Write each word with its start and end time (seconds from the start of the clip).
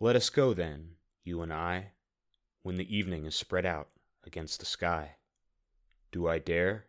Let 0.00 0.14
us 0.14 0.30
go, 0.30 0.54
then, 0.54 0.90
you 1.24 1.42
and 1.42 1.52
I, 1.52 1.90
when 2.62 2.76
the 2.76 2.96
evening 2.96 3.24
is 3.24 3.34
spread 3.34 3.66
out 3.66 3.88
against 4.22 4.60
the 4.60 4.64
sky. 4.64 5.16
Do 6.12 6.28
I 6.28 6.38
dare? 6.38 6.86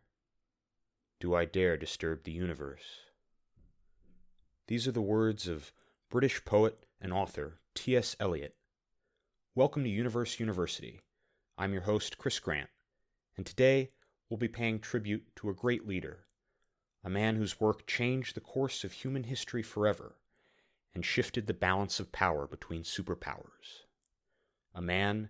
Do 1.20 1.34
I 1.34 1.46
dare 1.46 1.76
disturb 1.76 2.22
the 2.22 2.32
universe? 2.32 2.84
These 4.68 4.88
are 4.88 4.92
the 4.92 5.02
words 5.02 5.48
of 5.48 5.74
British 6.12 6.46
poet 6.46 6.86
and 7.02 7.12
author 7.12 7.60
T.S. 7.74 8.16
Eliot. 8.20 8.56
Welcome 9.56 9.84
to 9.86 9.90
Universe 9.90 10.40
University. 10.40 11.02
I'm 11.58 11.74
your 11.74 11.82
host, 11.82 12.20
Chris 12.20 12.38
Grant, 12.38 12.70
and 13.36 13.44
today 13.44 13.90
we'll 14.30 14.38
be 14.38 14.48
paying 14.48 14.80
tribute 14.80 15.36
to 15.38 15.50
a 15.50 15.56
great 15.56 15.88
leader, 15.88 16.28
a 17.04 17.10
man 17.10 17.38
whose 17.38 17.60
work 17.60 17.88
changed 17.88 18.36
the 18.36 18.40
course 18.40 18.84
of 18.84 18.92
human 18.92 19.24
history 19.24 19.64
forever 19.64 20.20
and 20.94 21.06
shifted 21.06 21.48
the 21.48 21.54
balance 21.54 22.00
of 22.00 22.12
power 22.12 22.48
between 22.48 22.84
superpowers, 22.84 23.84
a 24.74 24.82
man 24.82 25.30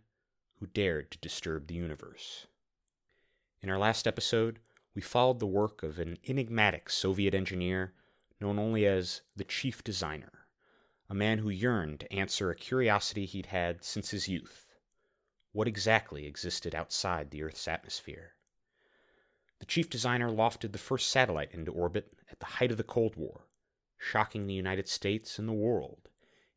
who 0.59 0.67
dared 0.67 1.11
to 1.11 1.17
disturb 1.19 1.67
the 1.67 1.75
universe. 1.75 2.47
In 3.61 3.69
our 3.69 3.77
last 3.77 4.07
episode, 4.07 4.59
we 4.95 5.01
followed 5.01 5.39
the 5.39 5.45
work 5.45 5.83
of 5.83 5.99
an 5.99 6.17
enigmatic 6.27 6.89
Soviet 6.89 7.33
engineer 7.33 7.93
known 8.39 8.57
only 8.57 8.85
as 8.85 9.21
the 9.35 9.43
Chief 9.43 9.83
Designer, 9.83 10.47
a 11.09 11.13
man 11.13 11.39
who 11.39 11.49
yearned 11.49 11.99
to 12.01 12.13
answer 12.13 12.49
a 12.49 12.55
curiosity 12.55 13.25
he'd 13.25 13.47
had 13.47 13.83
since 13.83 14.11
his 14.11 14.27
youth 14.27 14.69
what 15.51 15.67
exactly 15.67 16.27
existed 16.27 16.75
outside 16.75 17.31
the 17.31 17.41
Earth's 17.43 17.67
atmosphere? 17.67 18.33
The 19.59 19.65
Chief 19.65 19.89
Designer 19.89 20.29
lofted 20.29 20.71
the 20.71 20.77
first 20.77 21.09
satellite 21.09 21.51
into 21.51 21.71
orbit 21.71 22.13
at 22.31 22.39
the 22.39 22.45
height 22.45 22.71
of 22.71 22.77
the 22.77 22.83
Cold 22.83 23.15
War, 23.15 23.47
shocking 23.99 24.47
the 24.47 24.53
United 24.53 24.87
States 24.87 25.37
and 25.37 25.47
the 25.47 25.53
world 25.53 26.09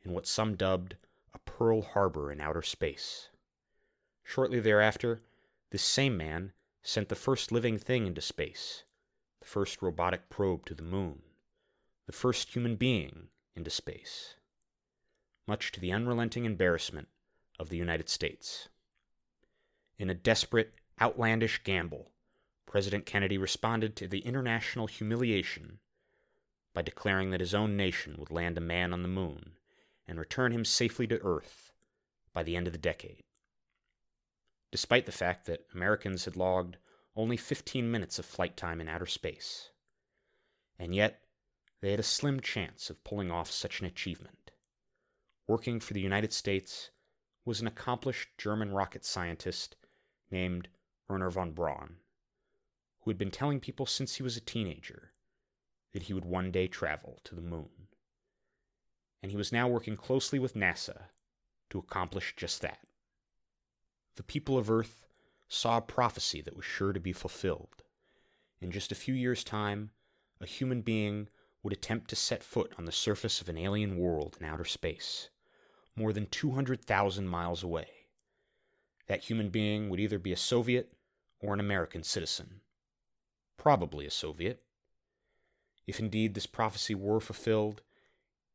in 0.02 0.12
what 0.12 0.26
some 0.26 0.54
dubbed 0.56 0.96
a 1.34 1.38
Pearl 1.40 1.82
Harbor 1.82 2.30
in 2.30 2.40
outer 2.40 2.62
space. 2.62 3.28
Shortly 4.22 4.60
thereafter, 4.60 5.20
this 5.70 5.82
same 5.82 6.16
man 6.16 6.52
sent 6.82 7.08
the 7.08 7.14
first 7.14 7.52
living 7.52 7.78
thing 7.78 8.06
into 8.06 8.20
space, 8.20 8.84
the 9.40 9.46
first 9.46 9.82
robotic 9.82 10.30
probe 10.30 10.64
to 10.66 10.74
the 10.74 10.82
moon, 10.82 11.22
the 12.06 12.12
first 12.12 12.54
human 12.54 12.76
being 12.76 13.28
into 13.56 13.70
space, 13.70 14.36
much 15.46 15.72
to 15.72 15.80
the 15.80 15.92
unrelenting 15.92 16.44
embarrassment 16.44 17.08
of 17.58 17.68
the 17.68 17.76
United 17.76 18.08
States. 18.08 18.68
In 19.98 20.08
a 20.08 20.14
desperate, 20.14 20.74
outlandish 21.00 21.62
gamble, 21.64 22.12
President 22.66 23.04
Kennedy 23.04 23.36
responded 23.36 23.96
to 23.96 24.08
the 24.08 24.20
international 24.20 24.86
humiliation 24.86 25.80
by 26.74 26.82
declaring 26.82 27.30
that 27.30 27.40
his 27.40 27.54
own 27.54 27.76
nation 27.76 28.16
would 28.18 28.30
land 28.30 28.56
a 28.56 28.60
man 28.60 28.92
on 28.92 29.02
the 29.02 29.08
moon 29.08 29.52
and 30.06 30.18
return 30.18 30.52
him 30.52 30.64
safely 30.64 31.06
to 31.06 31.20
Earth 31.22 31.72
by 32.32 32.42
the 32.42 32.56
end 32.56 32.66
of 32.66 32.72
the 32.72 32.78
decade. 32.78 33.24
Despite 34.70 35.06
the 35.06 35.12
fact 35.12 35.46
that 35.46 35.66
Americans 35.74 36.24
had 36.24 36.36
logged 36.36 36.78
only 37.14 37.36
15 37.36 37.90
minutes 37.90 38.18
of 38.18 38.24
flight 38.24 38.56
time 38.56 38.80
in 38.80 38.88
outer 38.88 39.06
space. 39.06 39.70
And 40.78 40.94
yet, 40.94 41.22
they 41.80 41.90
had 41.90 42.00
a 42.00 42.04
slim 42.04 42.40
chance 42.40 42.88
of 42.88 43.04
pulling 43.04 43.30
off 43.30 43.50
such 43.50 43.80
an 43.80 43.86
achievement. 43.86 44.50
Working 45.46 45.78
for 45.78 45.92
the 45.92 46.00
United 46.00 46.32
States 46.32 46.90
was 47.44 47.60
an 47.60 47.66
accomplished 47.66 48.30
German 48.38 48.72
rocket 48.72 49.04
scientist 49.04 49.76
named 50.30 50.68
Wernher 51.08 51.30
von 51.30 51.52
Braun, 51.52 51.96
who 53.00 53.10
had 53.10 53.18
been 53.18 53.30
telling 53.30 53.60
people 53.60 53.84
since 53.84 54.14
he 54.14 54.22
was 54.22 54.36
a 54.36 54.40
teenager 54.40 55.11
that 55.92 56.04
he 56.04 56.12
would 56.12 56.24
one 56.24 56.50
day 56.50 56.66
travel 56.66 57.20
to 57.24 57.34
the 57.34 57.42
moon. 57.42 57.88
And 59.22 59.30
he 59.30 59.36
was 59.36 59.52
now 59.52 59.68
working 59.68 59.96
closely 59.96 60.38
with 60.38 60.54
NASA 60.54 61.04
to 61.70 61.78
accomplish 61.78 62.34
just 62.36 62.60
that. 62.62 62.80
The 64.16 64.22
people 64.22 64.58
of 64.58 64.70
Earth 64.70 65.06
saw 65.48 65.78
a 65.78 65.82
prophecy 65.82 66.40
that 66.42 66.56
was 66.56 66.64
sure 66.64 66.92
to 66.92 67.00
be 67.00 67.12
fulfilled. 67.12 67.82
In 68.60 68.70
just 68.70 68.92
a 68.92 68.96
few 68.96 69.14
years' 69.14 69.44
time, 69.44 69.90
a 70.40 70.46
human 70.46 70.82
being 70.82 71.28
would 71.62 71.72
attempt 71.72 72.08
to 72.10 72.16
set 72.16 72.42
foot 72.42 72.72
on 72.78 72.84
the 72.84 72.92
surface 72.92 73.40
of 73.40 73.48
an 73.48 73.56
alien 73.56 73.96
world 73.96 74.36
in 74.40 74.46
outer 74.46 74.64
space, 74.64 75.28
more 75.94 76.12
than 76.12 76.26
200,000 76.26 77.26
miles 77.26 77.62
away. 77.62 77.88
That 79.06 79.24
human 79.24 79.50
being 79.50 79.88
would 79.88 80.00
either 80.00 80.18
be 80.18 80.32
a 80.32 80.36
Soviet 80.36 80.92
or 81.38 81.54
an 81.54 81.60
American 81.60 82.02
citizen. 82.02 82.60
Probably 83.56 84.06
a 84.06 84.10
Soviet, 84.10 84.62
if 85.86 85.98
indeed 85.98 86.34
this 86.34 86.46
prophecy 86.46 86.94
were 86.94 87.20
fulfilled, 87.20 87.82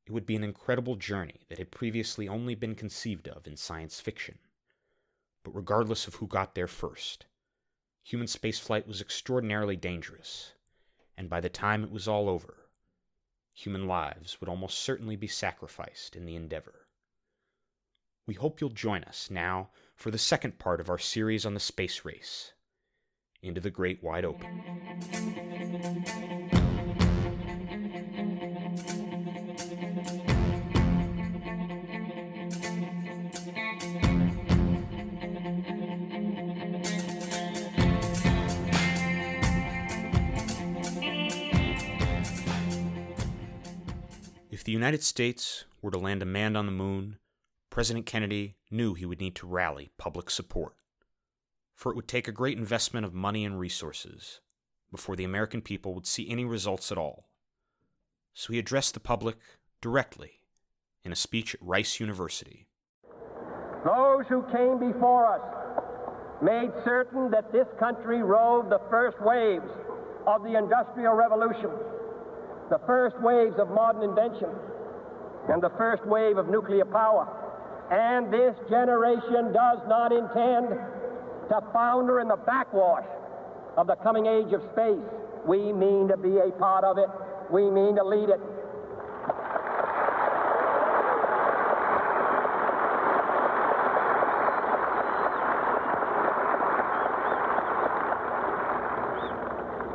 it 0.05 0.11
would 0.11 0.25
be 0.25 0.35
an 0.35 0.43
incredible 0.43 0.95
journey 0.95 1.41
that 1.49 1.57
had 1.57 1.71
previously 1.71 2.27
only 2.27 2.55
been 2.55 2.75
conceived 2.75 3.27
of 3.27 3.45
in 3.45 3.57
science 3.57 3.99
fiction. 3.99 4.39
But 5.43 5.55
regardless 5.55 6.07
of 6.07 6.15
who 6.15 6.27
got 6.27 6.55
there 6.55 6.67
first, 6.67 7.25
human 8.03 8.27
spaceflight 8.27 8.87
was 8.87 9.01
extraordinarily 9.01 9.75
dangerous, 9.75 10.53
and 11.17 11.29
by 11.29 11.41
the 11.41 11.49
time 11.49 11.83
it 11.83 11.91
was 11.91 12.07
all 12.07 12.29
over, 12.29 12.69
human 13.53 13.87
lives 13.87 14.39
would 14.39 14.49
almost 14.49 14.79
certainly 14.79 15.17
be 15.17 15.27
sacrificed 15.27 16.15
in 16.15 16.25
the 16.25 16.35
endeavor. 16.35 16.87
We 18.25 18.35
hope 18.35 18.61
you'll 18.61 18.69
join 18.69 19.03
us 19.03 19.29
now 19.29 19.69
for 19.95 20.11
the 20.11 20.17
second 20.17 20.59
part 20.59 20.79
of 20.79 20.89
our 20.89 20.99
series 20.99 21.45
on 21.45 21.53
the 21.53 21.59
space 21.59 22.05
race 22.05 22.53
into 23.41 23.61
the 23.61 23.69
great 23.69 24.03
wide 24.03 24.25
open. 24.25 24.63
The 44.67 44.73
United 44.73 45.01
States 45.01 45.63
were 45.81 45.91
to 45.91 45.97
land 45.97 46.21
a 46.21 46.25
man 46.25 46.57
on 46.57 46.65
the 46.65 46.73
moon, 46.73 47.17
President 47.69 48.05
Kennedy 48.05 48.57
knew 48.69 48.95
he 48.95 49.05
would 49.05 49.21
need 49.21 49.33
to 49.33 49.47
rally 49.47 49.91
public 49.97 50.29
support. 50.29 50.75
For 51.73 51.89
it 51.89 51.95
would 51.95 52.09
take 52.09 52.27
a 52.27 52.33
great 52.33 52.57
investment 52.57 53.05
of 53.05 53.13
money 53.13 53.45
and 53.45 53.57
resources 53.57 54.41
before 54.91 55.15
the 55.15 55.23
American 55.23 55.61
people 55.61 55.93
would 55.93 56.05
see 56.05 56.29
any 56.29 56.43
results 56.43 56.91
at 56.91 56.97
all. 56.97 57.29
So 58.33 58.51
he 58.51 58.59
addressed 58.59 58.93
the 58.93 58.99
public 58.99 59.37
directly 59.79 60.41
in 61.01 61.13
a 61.13 61.15
speech 61.15 61.55
at 61.55 61.61
Rice 61.61 62.01
University. 62.01 62.67
Those 63.85 64.25
who 64.27 64.43
came 64.51 64.79
before 64.79 65.33
us 65.33 66.43
made 66.43 66.71
certain 66.83 67.31
that 67.31 67.53
this 67.53 67.67
country 67.79 68.21
rode 68.21 68.69
the 68.69 68.81
first 68.89 69.15
waves 69.21 69.71
of 70.25 70.43
the 70.43 70.57
Industrial 70.57 71.13
Revolution 71.13 71.69
the 72.69 72.79
first 72.85 73.19
waves 73.21 73.55
of 73.59 73.69
modern 73.69 74.03
invention 74.03 74.49
and 75.49 75.61
the 75.61 75.71
first 75.77 76.05
wave 76.05 76.37
of 76.37 76.49
nuclear 76.49 76.85
power. 76.85 77.27
And 77.89 78.31
this 78.33 78.55
generation 78.69 79.53
does 79.53 79.79
not 79.87 80.11
intend 80.11 80.69
to 81.49 81.61
founder 81.71 82.19
in 82.19 82.27
the 82.27 82.35
backwash 82.35 83.05
of 83.77 83.87
the 83.87 83.95
coming 83.95 84.25
age 84.25 84.51
of 84.51 84.61
space. 84.73 84.99
We 85.45 85.71
mean 85.71 86.09
to 86.09 86.17
be 86.17 86.37
a 86.39 86.51
part 86.59 86.83
of 86.83 86.97
it. 86.97 87.07
We 87.49 87.69
mean 87.71 87.95
to 87.95 88.03
lead 88.03 88.29
it. 88.29 88.41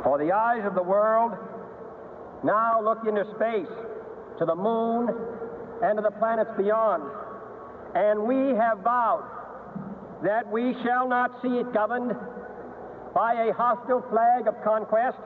For 0.03 0.17
the 0.17 0.31
eyes 0.31 0.65
of 0.65 0.73
the 0.73 0.81
world 0.81 1.37
now 2.43 2.81
look 2.81 3.05
into 3.07 3.25
space, 3.35 3.71
to 4.39 4.45
the 4.45 4.55
moon, 4.55 5.09
and 5.81 5.97
to 5.97 6.01
the 6.01 6.11
planets 6.11 6.51
beyond. 6.57 7.03
And 7.95 8.23
we 8.23 8.55
have 8.55 8.79
vowed 8.79 9.29
that 10.23 10.49
we 10.51 10.73
shall 10.83 11.07
not 11.07 11.41
see 11.41 11.59
it 11.59 11.73
governed 11.73 12.13
by 13.13 13.33
a 13.47 13.53
hostile 13.53 14.03
flag 14.09 14.47
of 14.47 14.55
conquest, 14.63 15.17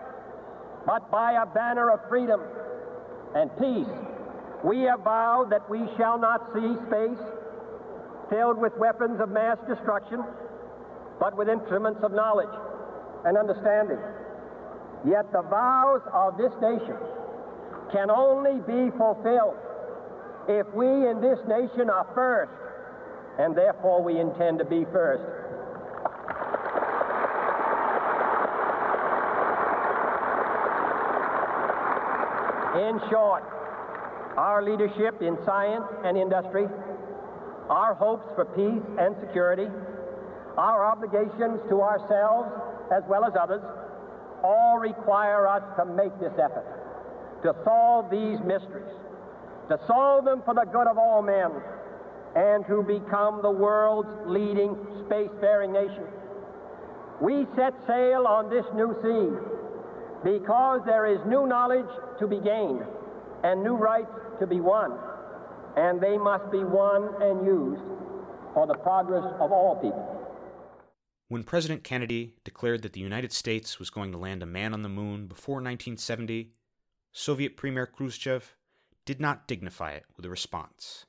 but 0.86 1.10
by 1.12 1.42
a 1.42 1.46
banner 1.46 1.90
of 1.92 2.00
freedom 2.10 2.42
and 3.36 3.50
peace. 3.58 3.94
We 4.64 4.82
have 4.82 5.04
vowed 5.04 5.52
that 5.52 5.70
we 5.70 5.80
shall 5.98 6.18
not 6.18 6.50
see 6.54 6.76
space 6.88 7.24
filled 8.30 8.58
with 8.58 8.74
weapons 8.78 9.22
of 9.22 9.30
mass 9.30 9.58
destruction, 9.68 10.24
but 11.20 11.38
with 11.38 11.48
instruments 11.48 12.02
of 12.04 12.12
knowledge 12.12 12.54
and 13.26 13.38
understanding. 13.38 14.00
Yet 15.06 15.32
the 15.32 15.42
vows 15.42 16.02
of 16.14 16.38
this 16.38 16.52
nation 16.62 16.98
can 17.92 18.10
only 18.10 18.60
be 18.66 18.92
fulfilled 18.98 19.58
if 20.48 20.68
we 20.74 20.88
in 20.88 21.22
this 21.22 21.40
nation 21.48 21.90
are 21.90 22.08
first, 22.16 22.52
and 23.40 23.56
therefore 23.56 24.02
we 24.02 24.20
intend 24.20 24.60
to 24.60 24.66
be 24.66 24.86
first. 24.92 25.24
In 32.78 33.00
short, 33.10 33.44
our 34.38 34.62
leadership 34.64 35.22
in 35.22 35.38
science 35.46 35.86
and 36.04 36.18
industry 36.18 36.68
our 37.70 37.94
hopes 37.94 38.26
for 38.36 38.46
peace 38.46 38.84
and 39.00 39.16
security, 39.20 39.68
our 40.58 40.86
obligations 40.86 41.60
to 41.70 41.82
ourselves 41.82 42.50
as 42.92 43.04
well 43.08 43.26
as 43.26 43.34
others, 43.40 43.62
all 44.44 44.78
require 44.78 45.48
us 45.48 45.64
to 45.78 45.86
make 45.86 46.18
this 46.20 46.34
effort, 46.34 46.66
to 47.44 47.56
solve 47.64 48.10
these 48.10 48.40
mysteries, 48.46 48.94
to 49.70 49.80
solve 49.88 50.26
them 50.26 50.42
for 50.46 50.54
the 50.54 50.66
good 50.66 50.88
of 50.88 50.98
all 50.98 51.22
men, 51.22 51.52
and 52.36 52.66
to 52.68 52.84
become 52.84 53.42
the 53.42 53.52
world's 53.52 54.10
leading 54.26 54.76
spacefaring 55.06 55.74
nation. 55.74 56.04
We 57.20 57.48
set 57.56 57.74
sail 57.88 58.28
on 58.28 58.50
this 58.50 58.66
new 58.76 58.94
sea 59.02 59.36
because 60.24 60.82
there 60.86 61.06
is 61.06 61.20
new 61.26 61.48
knowledge 61.48 61.90
to 62.20 62.28
be 62.28 62.40
gained 62.40 62.84
and 63.44 63.64
new 63.64 63.76
rights 63.76 64.12
to 64.40 64.48
be 64.48 64.60
won, 64.60 64.92
and 65.76 66.02
they 66.02 66.18
must 66.18 66.52
be 66.52 66.64
won 66.64 67.10
and 67.22 67.46
used 67.46 67.82
for 68.54 68.68
the 68.68 68.76
progress 68.76 69.26
of 69.40 69.52
all 69.52 69.76
people. 69.76 70.17
When 71.30 71.44
President 71.44 71.84
Kennedy 71.84 72.36
declared 72.46 72.84
that 72.84 72.94
the 72.94 73.02
United 73.02 73.34
States 73.34 73.80
was 73.80 73.90
going 73.90 74.14
to 74.14 74.18
land 74.18 74.42
a 74.42 74.46
man 74.46 74.74
on 74.74 74.82
the 74.82 74.90
moon 74.90 75.28
before 75.28 75.56
1970, 75.56 76.54
Soviet 77.12 77.58
Premier 77.58 77.86
Khrushchev 77.86 78.56
did 79.06 79.20
not 79.20 79.46
dignify 79.46 79.92
it 79.92 80.06
with 80.16 80.26
a 80.26 80.30
response. 80.30 81.06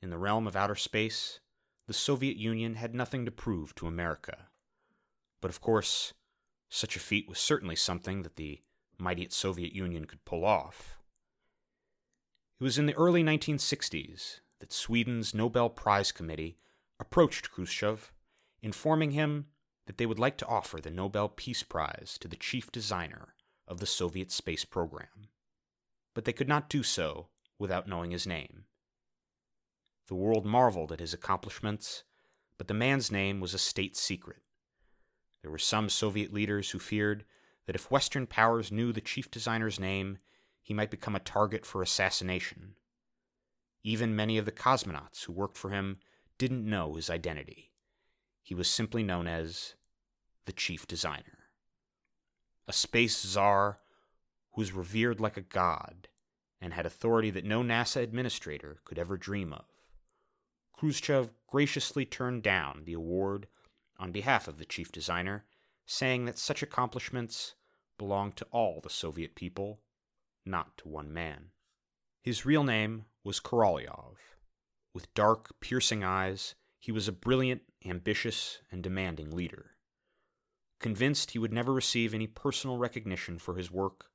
In 0.00 0.10
the 0.10 0.18
realm 0.18 0.46
of 0.46 0.54
outer 0.54 0.76
space, 0.76 1.40
the 1.88 1.92
Soviet 1.92 2.36
Union 2.36 2.74
had 2.74 2.94
nothing 2.94 3.24
to 3.24 3.32
prove 3.32 3.74
to 3.74 3.88
America. 3.88 4.46
But 5.40 5.50
of 5.50 5.60
course, 5.60 6.12
such 6.68 6.94
a 6.94 7.00
feat 7.00 7.28
was 7.28 7.40
certainly 7.40 7.76
something 7.76 8.22
that 8.22 8.36
the 8.36 8.60
mighty 8.96 9.26
Soviet 9.30 9.72
Union 9.72 10.04
could 10.04 10.24
pull 10.24 10.44
off. 10.44 10.98
It 12.60 12.64
was 12.64 12.78
in 12.78 12.86
the 12.86 12.94
early 12.94 13.24
1960s 13.24 14.40
that 14.60 14.72
Sweden's 14.72 15.34
Nobel 15.34 15.68
Prize 15.68 16.12
Committee 16.12 16.58
approached 17.00 17.50
Khrushchev 17.50 18.12
informing 18.66 19.12
him 19.12 19.46
that 19.86 19.96
they 19.96 20.06
would 20.06 20.18
like 20.18 20.36
to 20.36 20.46
offer 20.46 20.80
the 20.80 20.90
Nobel 20.90 21.28
Peace 21.28 21.62
Prize 21.62 22.18
to 22.20 22.26
the 22.26 22.34
chief 22.34 22.72
designer 22.72 23.36
of 23.68 23.78
the 23.78 23.86
Soviet 23.86 24.32
space 24.32 24.64
program. 24.64 25.28
But 26.14 26.24
they 26.24 26.32
could 26.32 26.48
not 26.48 26.68
do 26.68 26.82
so 26.82 27.28
without 27.60 27.86
knowing 27.86 28.10
his 28.10 28.26
name. 28.26 28.64
The 30.08 30.16
world 30.16 30.44
marveled 30.44 30.90
at 30.90 30.98
his 30.98 31.14
accomplishments, 31.14 32.02
but 32.58 32.66
the 32.66 32.74
man's 32.74 33.12
name 33.12 33.38
was 33.38 33.54
a 33.54 33.58
state 33.58 33.96
secret. 33.96 34.42
There 35.42 35.50
were 35.52 35.58
some 35.58 35.88
Soviet 35.88 36.34
leaders 36.34 36.70
who 36.70 36.80
feared 36.80 37.24
that 37.66 37.76
if 37.76 37.88
Western 37.88 38.26
powers 38.26 38.72
knew 38.72 38.92
the 38.92 39.00
chief 39.00 39.30
designer's 39.30 39.78
name, 39.78 40.18
he 40.60 40.74
might 40.74 40.90
become 40.90 41.14
a 41.14 41.20
target 41.20 41.64
for 41.64 41.82
assassination. 41.82 42.74
Even 43.84 44.16
many 44.16 44.38
of 44.38 44.44
the 44.44 44.50
cosmonauts 44.50 45.22
who 45.22 45.32
worked 45.32 45.56
for 45.56 45.70
him 45.70 45.98
didn't 46.36 46.68
know 46.68 46.94
his 46.94 47.08
identity. 47.08 47.70
He 48.46 48.54
was 48.54 48.70
simply 48.70 49.02
known 49.02 49.26
as 49.26 49.74
the 50.44 50.52
chief 50.52 50.86
designer. 50.86 51.48
A 52.68 52.72
space 52.72 53.20
czar 53.20 53.80
who 54.52 54.60
was 54.60 54.70
revered 54.70 55.18
like 55.18 55.36
a 55.36 55.40
god 55.40 56.06
and 56.60 56.72
had 56.72 56.86
authority 56.86 57.28
that 57.30 57.44
no 57.44 57.64
NASA 57.64 58.00
administrator 58.00 58.78
could 58.84 59.00
ever 59.00 59.16
dream 59.16 59.52
of. 59.52 59.64
Khrushchev 60.74 61.30
graciously 61.48 62.04
turned 62.04 62.44
down 62.44 62.84
the 62.84 62.92
award 62.92 63.48
on 63.98 64.12
behalf 64.12 64.46
of 64.46 64.58
the 64.58 64.64
chief 64.64 64.92
designer, 64.92 65.44
saying 65.84 66.26
that 66.26 66.38
such 66.38 66.62
accomplishments 66.62 67.56
belonged 67.98 68.36
to 68.36 68.46
all 68.52 68.80
the 68.80 68.88
Soviet 68.88 69.34
people, 69.34 69.80
not 70.44 70.76
to 70.76 70.86
one 70.86 71.12
man. 71.12 71.46
His 72.22 72.46
real 72.46 72.62
name 72.62 73.06
was 73.24 73.40
Korolyov. 73.40 74.18
With 74.94 75.12
dark, 75.14 75.58
piercing 75.58 76.04
eyes, 76.04 76.54
he 76.78 76.92
was 76.92 77.08
a 77.08 77.12
brilliant 77.12 77.62
ambitious, 77.88 78.60
and 78.70 78.82
demanding 78.82 79.30
leader. 79.30 79.72
Convinced 80.78 81.30
he 81.30 81.38
would 81.38 81.52
never 81.52 81.72
receive 81.72 82.12
any 82.12 82.26
personal 82.26 82.78
recognition 82.78 83.38
for 83.38 83.56
his 83.56 83.70
work, 83.70 84.06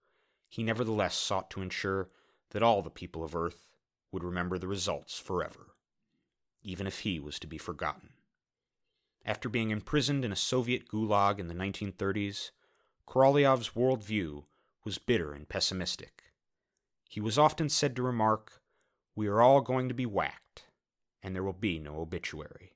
he 0.47 0.63
nevertheless 0.63 1.15
sought 1.15 1.49
to 1.49 1.61
ensure 1.61 2.09
that 2.51 2.61
all 2.61 2.81
the 2.81 2.89
people 2.89 3.23
of 3.23 3.35
Earth 3.35 3.71
would 4.11 4.23
remember 4.23 4.57
the 4.57 4.67
results 4.67 5.17
forever, 5.17 5.75
even 6.61 6.85
if 6.85 6.99
he 6.99 7.19
was 7.19 7.39
to 7.39 7.47
be 7.47 7.57
forgotten. 7.57 8.09
After 9.25 9.49
being 9.49 9.71
imprisoned 9.71 10.25
in 10.25 10.31
a 10.31 10.35
Soviet 10.35 10.87
gulag 10.87 11.39
in 11.39 11.47
the 11.47 11.53
1930s, 11.53 12.51
Korolyov's 13.07 13.69
worldview 13.69 14.45
was 14.83 14.97
bitter 14.97 15.33
and 15.33 15.47
pessimistic. 15.47 16.23
He 17.09 17.21
was 17.21 17.37
often 17.37 17.69
said 17.69 17.95
to 17.95 18.03
remark, 18.03 18.61
We 19.15 19.27
are 19.27 19.41
all 19.41 19.61
going 19.61 19.87
to 19.89 19.93
be 19.93 20.05
whacked, 20.05 20.65
and 21.21 21.35
there 21.35 21.43
will 21.43 21.53
be 21.53 21.77
no 21.77 21.99
obituary 21.99 22.73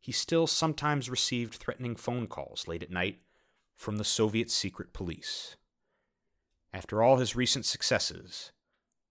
he 0.00 0.12
still 0.12 0.46
sometimes 0.46 1.10
received 1.10 1.54
threatening 1.54 1.96
phone 1.96 2.26
calls 2.26 2.68
late 2.68 2.82
at 2.82 2.90
night 2.90 3.20
from 3.76 3.96
the 3.96 4.04
Soviet 4.04 4.50
secret 4.50 4.92
police. 4.92 5.56
After 6.72 7.02
all 7.02 7.16
his 7.16 7.36
recent 7.36 7.64
successes, 7.64 8.52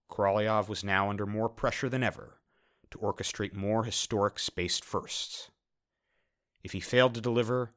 Korolyov 0.10 0.70
was 0.70 0.84
now 0.84 1.10
under 1.10 1.26
more 1.26 1.50
pressure 1.50 1.90
than 1.90 2.04
ever 2.04 2.40
to 2.92 2.98
orchestrate 3.00 3.54
more 3.54 3.84
historic 3.84 4.40
space 4.40 4.80
firsts. 4.80 5.50
If 6.64 6.72
he 6.72 6.80
failed 6.80 7.14
to 7.16 7.22
deliver, 7.22 7.74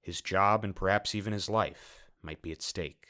his 0.00 0.20
job 0.20 0.64
and 0.64 0.74
perhaps 0.74 1.14
even 1.14 1.32
his 1.32 1.48
life 1.48 2.00
might 2.22 2.42
be 2.42 2.52
at 2.52 2.62
stake. 2.62 3.06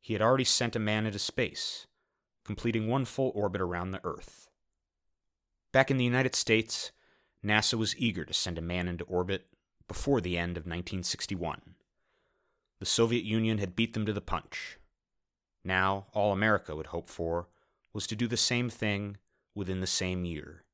He 0.00 0.14
had 0.14 0.22
already 0.22 0.44
sent 0.44 0.74
a 0.74 0.80
man 0.80 1.06
into 1.06 1.18
space, 1.18 1.86
completing 2.44 2.88
one 2.88 3.04
full 3.04 3.30
orbit 3.34 3.60
around 3.60 3.92
the 3.92 4.04
Earth. 4.04 4.48
Back 5.70 5.90
in 5.90 5.96
the 5.96 6.04
United 6.04 6.34
States, 6.34 6.90
NASA 7.44 7.74
was 7.74 7.96
eager 7.96 8.24
to 8.24 8.32
send 8.32 8.58
a 8.58 8.62
man 8.62 8.88
into 8.88 9.04
orbit 9.04 9.46
before 9.88 10.20
the 10.20 10.38
end 10.38 10.56
of 10.56 10.62
1961. 10.62 11.74
The 12.78 12.86
Soviet 12.86 13.24
Union 13.24 13.58
had 13.58 13.76
beat 13.76 13.94
them 13.94 14.06
to 14.06 14.12
the 14.12 14.20
punch. 14.20 14.78
Now, 15.64 16.06
all 16.12 16.32
America 16.32 16.74
would 16.74 16.86
hope 16.86 17.08
for 17.08 17.48
was 17.92 18.06
to 18.08 18.16
do 18.16 18.26
the 18.26 18.36
same 18.36 18.70
thing 18.70 19.16
within 19.54 19.80
the 19.80 19.86
same 19.86 20.24
year. 20.24 20.64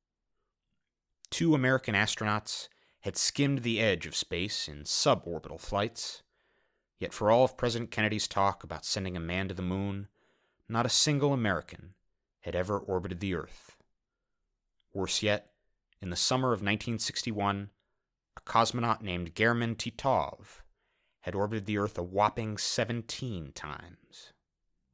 Two 1.29 1.53
American 1.53 1.95
astronauts 1.95 2.69
had 3.01 3.17
skimmed 3.17 3.59
the 3.59 3.79
edge 3.79 4.05
of 4.05 4.15
space 4.15 4.67
in 4.67 4.83
suborbital 4.83 5.59
flights, 5.59 6.23
yet 6.99 7.13
for 7.13 7.31
all 7.31 7.43
of 7.43 7.57
President 7.57 7.91
Kennedy's 7.91 8.27
talk 8.27 8.63
about 8.63 8.85
sending 8.85 9.15
a 9.15 9.21
man 9.21 9.47
to 9.47 9.53
the 9.53 9.61
moon, 9.61 10.07
not 10.67 10.85
a 10.85 10.89
single 10.89 11.33
American 11.33 11.93
had 12.41 12.55
ever 12.55 12.77
orbited 12.77 13.19
the 13.19 13.35
Earth. 13.35 13.77
Worse 14.93 15.21
yet, 15.21 15.51
in 16.01 16.09
the 16.09 16.15
summer 16.15 16.49
of 16.49 16.61
1961, 16.61 17.69
a 18.37 18.41
cosmonaut 18.41 19.01
named 19.01 19.35
Gherman 19.35 19.75
Titov 19.75 20.61
had 21.21 21.35
orbited 21.35 21.65
the 21.65 21.77
Earth 21.77 21.97
a 21.97 22.03
whopping 22.03 22.57
17 22.57 23.51
times. 23.53 24.33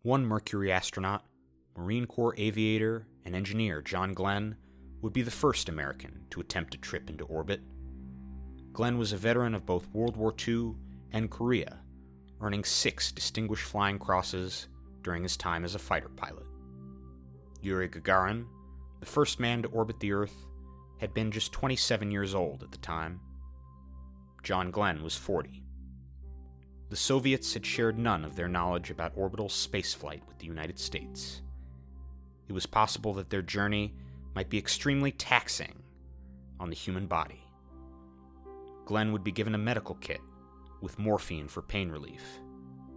One 0.02 0.26
Mercury 0.26 0.72
astronaut, 0.72 1.26
Marine 1.78 2.06
Corps 2.06 2.36
aviator 2.38 3.08
and 3.24 3.36
engineer 3.36 3.82
John 3.82 4.14
Glenn, 4.14 4.56
would 5.02 5.14
be 5.14 5.22
the 5.22 5.32
first 5.32 5.70
American 5.70 6.26
to 6.32 6.42
attempt 6.42 6.74
a 6.74 6.80
trip 6.80 7.10
into 7.10 7.26
orbit. 7.26 7.62
Glenn 8.74 8.98
was 8.98 9.14
a 9.14 9.18
veteran 9.18 9.54
of 9.54 9.66
both 9.66 9.88
World 9.94 10.18
War 10.18 10.34
II 10.48 10.74
and 11.12 11.30
Korea, 11.30 11.80
earning 12.42 12.64
six 12.64 13.12
distinguished 13.12 13.64
flying 13.64 14.00
crosses 14.00 14.68
during 15.04 15.22
his 15.22 15.38
time 15.38 15.64
as 15.64 15.76
a 15.76 15.80
fighter 15.80 16.10
pilot. 16.10 16.46
Yuri 17.62 17.88
Gagarin, 17.88 18.46
the 19.00 19.06
first 19.06 19.40
man 19.40 19.62
to 19.62 19.68
orbit 19.70 20.00
the 20.00 20.12
Earth, 20.12 20.36
had 20.98 21.14
been 21.14 21.32
just 21.32 21.52
27 21.52 22.12
years 22.12 22.34
old 22.34 22.64
at 22.64 22.72
the 22.72 22.78
time. 22.78 23.20
John 24.44 24.72
Glenn 24.72 25.04
was 25.04 25.16
40. 25.16 25.64
The 26.90 26.96
Soviets 26.96 27.54
had 27.54 27.66
shared 27.66 27.98
none 27.98 28.24
of 28.24 28.36
their 28.36 28.48
knowledge 28.48 28.92
about 28.92 29.14
orbital 29.16 29.50
spaceflight 29.50 30.26
with 30.28 30.38
the 30.38 30.46
United 30.46 30.78
States. 30.80 31.42
It 32.48 32.54
was 32.54 32.66
possible 32.66 33.14
that 33.16 33.30
their 33.30 33.42
journey 33.42 33.96
might 34.36 34.50
be 34.50 34.58
extremely 34.58 35.12
taxing 35.12 35.82
on 36.60 36.70
the 36.70 36.76
human 36.76 37.08
body. 37.08 37.44
Glenn 38.86 39.12
would 39.12 39.24
be 39.24 39.32
given 39.32 39.56
a 39.56 39.60
medical 39.60 39.96
kit 39.96 40.22
with 40.82 41.00
morphine 41.00 41.48
for 41.48 41.62
pain 41.64 41.90
relief 41.90 42.24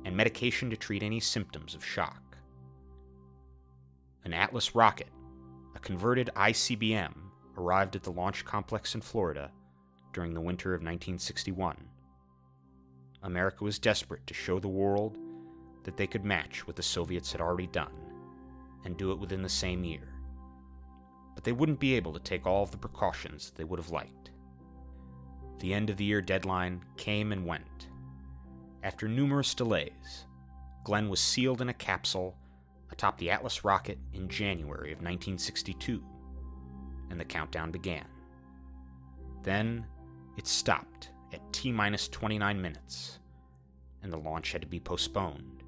and 0.05 0.17
medication 0.17 0.69
to 0.71 0.77
treat 0.77 1.03
any 1.03 1.21
symptoms 1.21 1.75
of 1.75 1.85
shock. 1.85 2.37
An 4.25 4.35
Atlas 4.35 4.75
rocket, 4.75 5.09
a 5.75 5.79
converted 5.79 6.31
ICBM, 6.37 7.15
arrived 7.59 7.97
at 7.97 8.03
the 8.03 8.13
launch 8.13 8.45
complex 8.45 8.95
in 8.95 9.01
Florida 9.01 9.51
during 10.13 10.35
the 10.35 10.41
winter 10.41 10.71
of 10.75 10.81
1961. 10.81 11.77
America 13.23 13.65
was 13.65 13.79
desperate 13.79 14.27
to 14.27 14.35
show 14.35 14.59
the 14.59 14.69
world 14.69 15.19
that 15.85 15.97
they 15.97 16.07
could 16.07 16.25
match 16.25 16.67
what 16.67 16.77
the 16.77 16.83
Soviets 16.83 17.33
had 17.33 17.41
already 17.41 17.67
done 17.67 17.93
and 18.85 18.97
do 18.97 19.13
it 19.13 19.19
within 19.19 19.43
the 19.43 19.49
same 19.49 19.85
year. 19.85 20.09
But 21.35 21.45
they 21.45 21.53
wouldn't 21.53 21.81
be 21.81 21.95
able 21.95 22.13
to 22.13 22.21
take 22.21 22.47
all 22.47 22.63
of 22.63 22.71
the 22.71 22.79
precautions 22.79 23.53
they 23.57 23.65
would 23.65 23.79
have 23.79 23.91
liked. 23.91 24.31
The 25.61 25.75
end 25.75 25.91
of 25.91 25.97
the 25.97 26.05
year 26.05 26.21
deadline 26.21 26.85
came 26.97 27.33
and 27.33 27.45
went. 27.45 27.89
After 28.83 29.09
numerous 29.09 29.55
delays, 29.55 30.27
Glenn 30.85 31.09
was 31.09 31.21
sealed 31.21 31.61
in 31.61 31.69
a 31.69 31.75
capsule 31.75 32.37
atop 32.91 33.19
the 33.19 33.31
Atlas 33.31 33.65
rocket 33.65 33.99
in 34.15 34.29
January 34.29 34.93
of 34.93 34.99
1962 34.99 36.03
and 37.11 37.19
the 37.19 37.25
countdown 37.25 37.71
began. 37.71 38.07
Then 39.43 39.87
it 40.37 40.47
stopped 40.47 41.11
at 41.33 41.53
T 41.53 41.73
minus 41.73 42.09
29 42.09 42.61
minutes, 42.61 43.19
and 44.03 44.13
the 44.13 44.19
launch 44.19 44.53
had 44.53 44.63
to 44.63 44.69
be 44.69 44.81
postponed. 44.81 45.63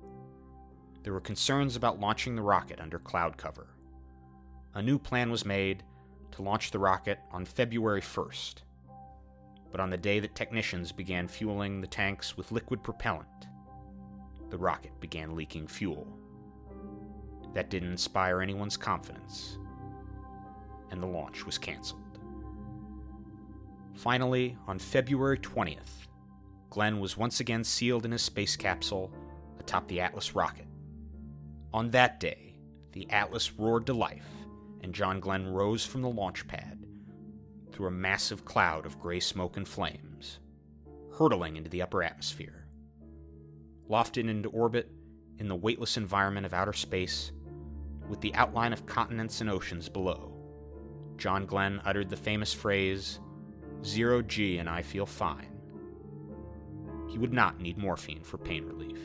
There 1.03 1.13
were 1.13 1.21
concerns 1.21 1.77
about 1.77 2.01
launching 2.01 2.37
the 2.37 2.43
rocket 2.43 2.81
under 2.81 2.99
cloud 2.99 3.37
cover. 3.37 3.69
A 4.75 4.83
new 4.83 4.99
plan 4.99 5.31
was 5.31 5.45
made 5.45 5.83
to 6.33 6.43
launch 6.43 6.71
the 6.71 6.79
rocket 6.79 7.19
on 7.33 7.45
February 7.45 8.03
1st. 8.03 8.57
But 9.71 9.81
on 9.81 9.91
the 9.91 9.97
day 9.97 10.21
that 10.21 10.35
technicians 10.35 10.93
began 10.93 11.29
fueling 11.29 11.81
the 11.81 11.87
tanks 11.87 12.37
with 12.37 12.53
liquid 12.53 12.83
propellant, 12.83 13.27
the 14.51 14.59
rocket 14.59 14.99
began 15.01 15.37
leaking 15.37 15.69
fuel. 15.69 16.07
That 17.55 17.71
didn't 17.71 17.91
inspire 17.91 18.41
anyone's 18.41 18.77
confidence, 18.77 19.59
and 20.91 21.03
the 21.03 21.07
launch 21.07 21.45
was 21.47 21.59
canceled. 21.59 22.01
Finally, 23.95 24.57
on 24.67 24.79
February 24.79 25.39
20th, 25.39 26.07
Glenn 26.71 27.01
was 27.01 27.17
once 27.17 27.41
again 27.41 27.65
sealed 27.65 28.05
in 28.05 28.13
his 28.13 28.23
space 28.23 28.57
capsule 28.57 29.13
atop 29.59 29.87
the 29.89 30.01
Atlas 30.01 30.35
rocket. 30.35 30.67
On 31.73 31.91
that 31.91 32.19
day, 32.19 32.57
the 32.93 33.09
Atlas 33.11 33.53
roared 33.53 33.87
to 33.87 33.93
life, 33.93 34.27
and 34.83 34.95
John 34.95 35.21
Glenn 35.21 35.47
rose 35.47 35.85
from 35.85 36.03
the 36.03 36.09
launch 36.09 36.47
pad 36.47 36.87
through 37.71 37.89
a 37.89 37.93
massive 37.93 38.45
cloud 38.45 38.87
of 38.87 38.99
gray 38.99 39.21
smoke 39.21 39.57
and 39.57 39.67
flames, 39.67 40.39
hurtling 41.13 41.57
into 41.57 41.71
the 41.71 41.83
upper 41.83 42.03
atmosphere. 42.03 42.67
Lofted 43.89 44.29
into 44.29 44.49
orbit 44.51 44.91
in 45.39 45.49
the 45.49 45.57
weightless 45.57 45.97
environment 45.97 46.47
of 46.47 46.55
outer 46.55 46.73
space, 46.73 47.33
with 48.09 48.21
the 48.21 48.35
outline 48.35 48.73
of 48.73 48.87
continents 48.87 49.41
and 49.41 49.49
oceans 49.49 49.89
below, 49.89 50.30
John 51.21 51.45
Glenn 51.45 51.83
uttered 51.85 52.09
the 52.09 52.17
famous 52.17 52.55
phrase, 52.55 53.21
Zero 53.85 54.23
G 54.23 54.57
and 54.57 54.69
I 54.69 54.81
feel 54.81 55.05
fine. 55.05 55.49
He 57.09 57.19
would 57.19 57.33
not 57.33 57.61
need 57.61 57.77
morphine 57.77 58.23
for 58.23 58.39
pain 58.39 58.65
relief. 58.65 58.99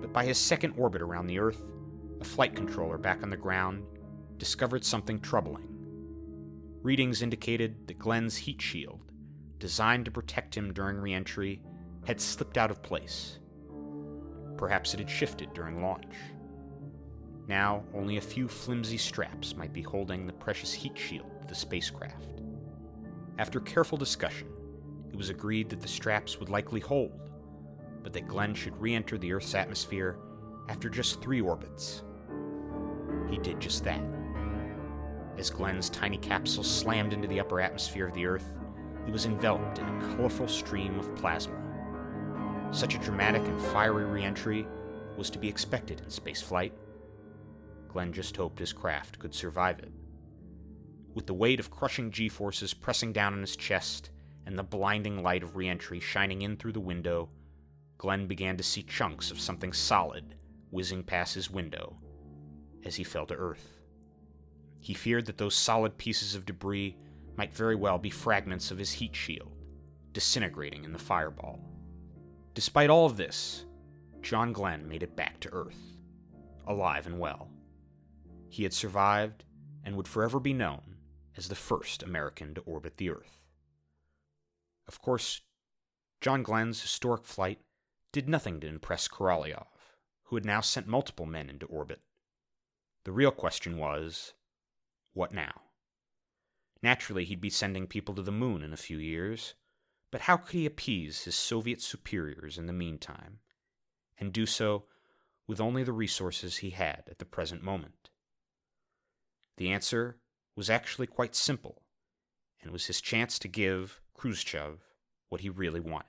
But 0.00 0.12
by 0.12 0.26
his 0.26 0.36
second 0.36 0.74
orbit 0.76 1.00
around 1.00 1.26
the 1.26 1.38
Earth, 1.38 1.64
a 2.20 2.24
flight 2.24 2.54
controller 2.54 2.98
back 2.98 3.22
on 3.22 3.30
the 3.30 3.36
ground 3.38 3.84
discovered 4.36 4.84
something 4.84 5.18
troubling. 5.20 5.66
Readings 6.82 7.22
indicated 7.22 7.88
that 7.88 7.98
Glenn's 7.98 8.36
heat 8.36 8.60
shield, 8.60 9.10
designed 9.58 10.04
to 10.04 10.10
protect 10.10 10.54
him 10.54 10.74
during 10.74 10.98
reentry, 10.98 11.62
had 12.04 12.20
slipped 12.20 12.58
out 12.58 12.70
of 12.70 12.82
place. 12.82 13.38
Perhaps 14.58 14.92
it 14.92 15.00
had 15.00 15.10
shifted 15.10 15.54
during 15.54 15.82
launch. 15.82 16.14
Now, 17.48 17.82
only 17.94 18.18
a 18.18 18.20
few 18.20 18.46
flimsy 18.46 18.98
straps 18.98 19.56
might 19.56 19.72
be 19.72 19.80
holding 19.80 20.26
the 20.26 20.34
precious 20.34 20.72
heat 20.72 20.96
shield 20.96 21.30
of 21.40 21.48
the 21.48 21.54
spacecraft. 21.54 22.42
After 23.38 23.58
careful 23.58 23.96
discussion, 23.96 24.48
it 25.10 25.16
was 25.16 25.30
agreed 25.30 25.70
that 25.70 25.80
the 25.80 25.88
straps 25.88 26.38
would 26.38 26.50
likely 26.50 26.80
hold, 26.80 27.18
but 28.02 28.12
that 28.12 28.28
Glenn 28.28 28.54
should 28.54 28.78
re 28.78 28.94
enter 28.94 29.16
the 29.16 29.32
Earth's 29.32 29.54
atmosphere 29.54 30.18
after 30.68 30.90
just 30.90 31.22
three 31.22 31.40
orbits. 31.40 32.02
He 33.30 33.38
did 33.38 33.60
just 33.60 33.82
that. 33.84 34.02
As 35.38 35.48
Glenn's 35.48 35.88
tiny 35.88 36.18
capsule 36.18 36.64
slammed 36.64 37.14
into 37.14 37.28
the 37.28 37.40
upper 37.40 37.60
atmosphere 37.60 38.08
of 38.08 38.14
the 38.14 38.26
Earth, 38.26 38.52
it 39.06 39.12
was 39.12 39.24
enveloped 39.24 39.78
in 39.78 39.88
a 39.88 40.14
colorful 40.14 40.48
stream 40.48 40.98
of 40.98 41.14
plasma. 41.16 41.56
Such 42.72 42.94
a 42.94 42.98
dramatic 42.98 43.42
and 43.46 43.58
fiery 43.58 44.04
reentry 44.04 44.66
was 45.16 45.30
to 45.30 45.38
be 45.38 45.48
expected 45.48 46.00
in 46.00 46.06
spaceflight. 46.06 46.72
Glenn 47.88 48.12
just 48.12 48.36
hoped 48.36 48.58
his 48.58 48.72
craft 48.72 49.18
could 49.18 49.34
survive 49.34 49.78
it. 49.78 49.92
With 51.14 51.26
the 51.26 51.34
weight 51.34 51.58
of 51.58 51.70
crushing 51.70 52.10
g 52.10 52.28
forces 52.28 52.74
pressing 52.74 53.12
down 53.12 53.32
on 53.32 53.40
his 53.40 53.56
chest 53.56 54.10
and 54.46 54.58
the 54.58 54.62
blinding 54.62 55.22
light 55.22 55.42
of 55.42 55.56
reentry 55.56 56.00
shining 56.00 56.42
in 56.42 56.56
through 56.56 56.72
the 56.72 56.80
window, 56.80 57.30
Glenn 57.96 58.26
began 58.26 58.56
to 58.56 58.62
see 58.62 58.82
chunks 58.82 59.30
of 59.30 59.40
something 59.40 59.72
solid 59.72 60.36
whizzing 60.70 61.02
past 61.02 61.34
his 61.34 61.50
window 61.50 61.96
as 62.84 62.94
he 62.94 63.04
fell 63.04 63.26
to 63.26 63.34
Earth. 63.34 63.80
He 64.80 64.94
feared 64.94 65.26
that 65.26 65.38
those 65.38 65.54
solid 65.54 65.98
pieces 65.98 66.34
of 66.34 66.46
debris 66.46 66.96
might 67.36 67.52
very 67.52 67.74
well 67.74 67.98
be 67.98 68.10
fragments 68.10 68.70
of 68.70 68.78
his 68.78 68.92
heat 68.92 69.14
shield, 69.14 69.52
disintegrating 70.12 70.84
in 70.84 70.92
the 70.92 70.98
fireball. 70.98 71.60
Despite 72.54 72.90
all 72.90 73.06
of 73.06 73.16
this, 73.16 73.64
John 74.22 74.52
Glenn 74.52 74.88
made 74.88 75.02
it 75.02 75.16
back 75.16 75.40
to 75.40 75.52
Earth, 75.52 75.96
alive 76.66 77.06
and 77.06 77.18
well. 77.18 77.48
He 78.48 78.62
had 78.62 78.72
survived 78.72 79.44
and 79.84 79.96
would 79.96 80.08
forever 80.08 80.40
be 80.40 80.52
known 80.52 80.96
as 81.36 81.48
the 81.48 81.54
first 81.54 82.02
American 82.02 82.54
to 82.54 82.60
orbit 82.62 82.96
the 82.96 83.10
Earth. 83.10 83.38
Of 84.86 85.00
course, 85.00 85.42
John 86.20 86.42
Glenn's 86.42 86.82
historic 86.82 87.24
flight 87.24 87.60
did 88.10 88.28
nothing 88.28 88.58
to 88.60 88.66
impress 88.66 89.06
Korolev, 89.06 89.66
who 90.24 90.36
had 90.36 90.44
now 90.44 90.60
sent 90.60 90.86
multiple 90.86 91.26
men 91.26 91.48
into 91.48 91.66
orbit. 91.66 92.00
The 93.04 93.12
real 93.12 93.30
question 93.30 93.78
was 93.78 94.34
what 95.12 95.32
now? 95.32 95.62
Naturally, 96.82 97.24
he'd 97.24 97.40
be 97.40 97.50
sending 97.50 97.86
people 97.86 98.14
to 98.14 98.22
the 98.22 98.32
moon 98.32 98.62
in 98.62 98.72
a 98.72 98.76
few 98.76 98.98
years, 98.98 99.54
but 100.10 100.22
how 100.22 100.36
could 100.36 100.54
he 100.54 100.66
appease 100.66 101.24
his 101.24 101.34
Soviet 101.34 101.82
superiors 101.82 102.56
in 102.56 102.66
the 102.66 102.72
meantime, 102.72 103.40
and 104.18 104.32
do 104.32 104.46
so 104.46 104.86
with 105.46 105.60
only 105.60 105.82
the 105.82 105.92
resources 105.92 106.58
he 106.58 106.70
had 106.70 107.04
at 107.08 107.18
the 107.18 107.24
present 107.24 107.62
moment? 107.62 107.94
The 109.58 109.70
answer 109.70 110.16
was 110.56 110.70
actually 110.70 111.08
quite 111.08 111.34
simple, 111.34 111.82
and 112.62 112.70
was 112.70 112.86
his 112.86 113.00
chance 113.00 113.38
to 113.40 113.48
give 113.48 114.00
Khrushchev 114.14 114.80
what 115.28 115.42
he 115.42 115.50
really 115.50 115.80
wanted 115.80 116.06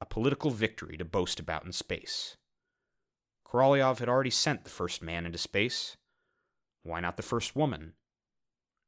a 0.00 0.06
political 0.06 0.50
victory 0.50 0.96
to 0.96 1.04
boast 1.04 1.40
about 1.40 1.64
in 1.64 1.72
space. 1.72 2.36
Korolev 3.46 3.98
had 3.98 4.08
already 4.08 4.30
sent 4.30 4.64
the 4.64 4.70
first 4.70 5.02
man 5.02 5.24
into 5.24 5.38
space, 5.38 5.96
why 6.82 7.00
not 7.00 7.16
the 7.16 7.22
first 7.22 7.56
woman? 7.56 7.94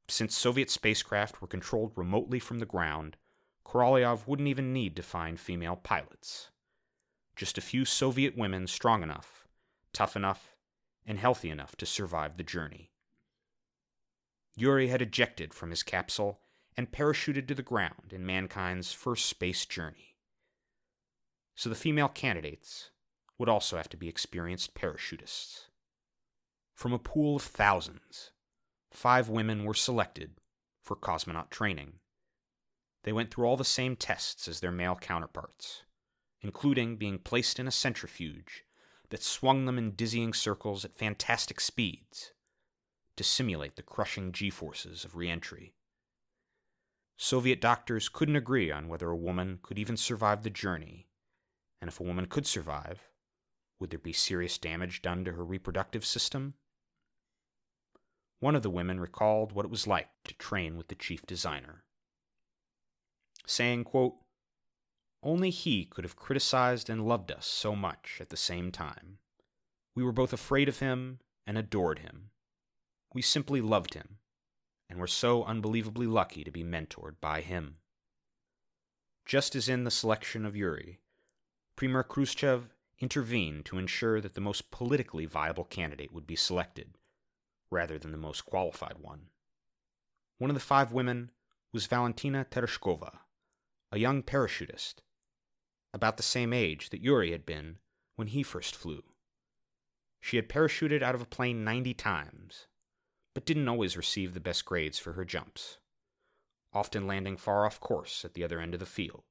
Since 0.08 0.36
Soviet 0.36 0.70
spacecraft 0.70 1.40
were 1.40 1.48
controlled 1.48 1.92
remotely 1.96 2.38
from 2.38 2.58
the 2.58 2.66
ground, 2.66 3.16
Korolev 3.64 4.26
wouldn't 4.26 4.48
even 4.48 4.72
need 4.72 4.96
to 4.96 5.02
find 5.02 5.40
female 5.40 5.76
pilots. 5.76 6.50
Just 7.34 7.58
a 7.58 7.62
few 7.62 7.84
Soviet 7.84 8.36
women 8.36 8.66
strong 8.66 9.02
enough, 9.02 9.46
tough 9.92 10.14
enough, 10.14 10.56
and 11.06 11.18
healthy 11.18 11.50
enough 11.50 11.74
to 11.76 11.86
survive 11.86 12.36
the 12.36 12.42
journey. 12.42 12.90
Yuri 14.60 14.88
had 14.88 15.00
ejected 15.00 15.54
from 15.54 15.70
his 15.70 15.82
capsule 15.82 16.40
and 16.76 16.90
parachuted 16.90 17.46
to 17.46 17.54
the 17.54 17.62
ground 17.62 18.12
in 18.12 18.26
mankind's 18.26 18.92
first 18.92 19.26
space 19.26 19.64
journey. 19.64 20.16
So 21.54 21.68
the 21.68 21.74
female 21.74 22.08
candidates 22.08 22.90
would 23.38 23.48
also 23.48 23.76
have 23.76 23.88
to 23.90 23.96
be 23.96 24.08
experienced 24.08 24.74
parachutists. 24.74 25.66
From 26.74 26.92
a 26.92 26.98
pool 26.98 27.36
of 27.36 27.42
thousands, 27.42 28.32
five 28.90 29.28
women 29.28 29.64
were 29.64 29.74
selected 29.74 30.40
for 30.82 30.96
cosmonaut 30.96 31.50
training. 31.50 31.94
They 33.04 33.12
went 33.12 33.32
through 33.32 33.46
all 33.46 33.56
the 33.56 33.64
same 33.64 33.96
tests 33.96 34.48
as 34.48 34.60
their 34.60 34.72
male 34.72 34.96
counterparts, 34.96 35.82
including 36.40 36.96
being 36.96 37.18
placed 37.18 37.58
in 37.58 37.68
a 37.68 37.72
centrifuge 37.72 38.64
that 39.10 39.22
swung 39.22 39.66
them 39.66 39.78
in 39.78 39.92
dizzying 39.92 40.34
circles 40.34 40.84
at 40.84 40.98
fantastic 40.98 41.60
speeds 41.60 42.32
to 43.18 43.24
simulate 43.24 43.76
the 43.76 43.82
crushing 43.82 44.32
g 44.32 44.48
forces 44.48 45.04
of 45.04 45.16
reentry. 45.16 45.74
Soviet 47.16 47.60
doctors 47.60 48.08
couldn't 48.08 48.36
agree 48.36 48.70
on 48.70 48.88
whether 48.88 49.10
a 49.10 49.16
woman 49.16 49.58
could 49.60 49.78
even 49.78 49.96
survive 49.96 50.44
the 50.44 50.50
journey, 50.50 51.08
and 51.80 51.88
if 51.88 51.98
a 51.98 52.04
woman 52.04 52.26
could 52.26 52.46
survive, 52.46 53.10
would 53.78 53.90
there 53.90 53.98
be 53.98 54.12
serious 54.12 54.56
damage 54.56 55.02
done 55.02 55.24
to 55.24 55.32
her 55.32 55.44
reproductive 55.44 56.06
system? 56.06 56.54
One 58.38 58.54
of 58.54 58.62
the 58.62 58.70
women 58.70 59.00
recalled 59.00 59.50
what 59.50 59.64
it 59.64 59.70
was 59.70 59.88
like 59.88 60.08
to 60.24 60.34
train 60.34 60.76
with 60.76 60.86
the 60.86 60.94
chief 60.94 61.26
designer, 61.26 61.82
saying, 63.46 63.82
quote, 63.82 64.14
Only 65.24 65.50
he 65.50 65.84
could 65.84 66.04
have 66.04 66.14
criticized 66.14 66.88
and 66.88 67.06
loved 67.06 67.32
us 67.32 67.46
so 67.46 67.74
much 67.74 68.18
at 68.20 68.28
the 68.28 68.36
same 68.36 68.70
time. 68.70 69.18
We 69.96 70.04
were 70.04 70.12
both 70.12 70.32
afraid 70.32 70.68
of 70.68 70.78
him 70.78 71.18
and 71.44 71.58
adored 71.58 71.98
him. 71.98 72.30
We 73.14 73.22
simply 73.22 73.60
loved 73.60 73.94
him, 73.94 74.18
and 74.88 74.98
were 74.98 75.06
so 75.06 75.44
unbelievably 75.44 76.06
lucky 76.06 76.44
to 76.44 76.50
be 76.50 76.64
mentored 76.64 77.16
by 77.20 77.40
him. 77.40 77.76
Just 79.26 79.54
as 79.54 79.68
in 79.68 79.84
the 79.84 79.90
selection 79.90 80.46
of 80.46 80.56
Yuri, 80.56 81.00
Premier 81.76 82.02
Khrushchev 82.02 82.70
intervened 82.98 83.64
to 83.66 83.78
ensure 83.78 84.20
that 84.20 84.34
the 84.34 84.40
most 84.40 84.70
politically 84.70 85.26
viable 85.26 85.64
candidate 85.64 86.12
would 86.12 86.26
be 86.26 86.36
selected 86.36 86.94
rather 87.70 87.98
than 87.98 88.12
the 88.12 88.18
most 88.18 88.46
qualified 88.46 88.98
one. 88.98 89.28
One 90.38 90.50
of 90.50 90.54
the 90.54 90.60
five 90.60 90.92
women 90.92 91.30
was 91.72 91.86
Valentina 91.86 92.46
Tereshkova, 92.50 93.18
a 93.92 93.98
young 93.98 94.22
parachutist, 94.22 94.96
about 95.92 96.16
the 96.16 96.22
same 96.22 96.52
age 96.52 96.90
that 96.90 97.02
Yuri 97.02 97.32
had 97.32 97.44
been 97.44 97.78
when 98.16 98.28
he 98.28 98.42
first 98.42 98.74
flew. 98.74 99.02
She 100.20 100.36
had 100.36 100.48
parachuted 100.48 101.02
out 101.02 101.14
of 101.14 101.22
a 101.22 101.26
plane 101.26 101.64
90 101.64 101.94
times, 101.94 102.66
but 103.34 103.44
didn't 103.44 103.68
always 103.68 103.96
receive 103.96 104.34
the 104.34 104.40
best 104.40 104.64
grades 104.64 104.98
for 104.98 105.12
her 105.12 105.24
jumps, 105.24 105.78
often 106.72 107.06
landing 107.06 107.36
far 107.36 107.66
off 107.66 107.80
course 107.80 108.24
at 108.24 108.34
the 108.34 108.44
other 108.44 108.60
end 108.60 108.74
of 108.74 108.80
the 108.80 108.86
field. 108.86 109.24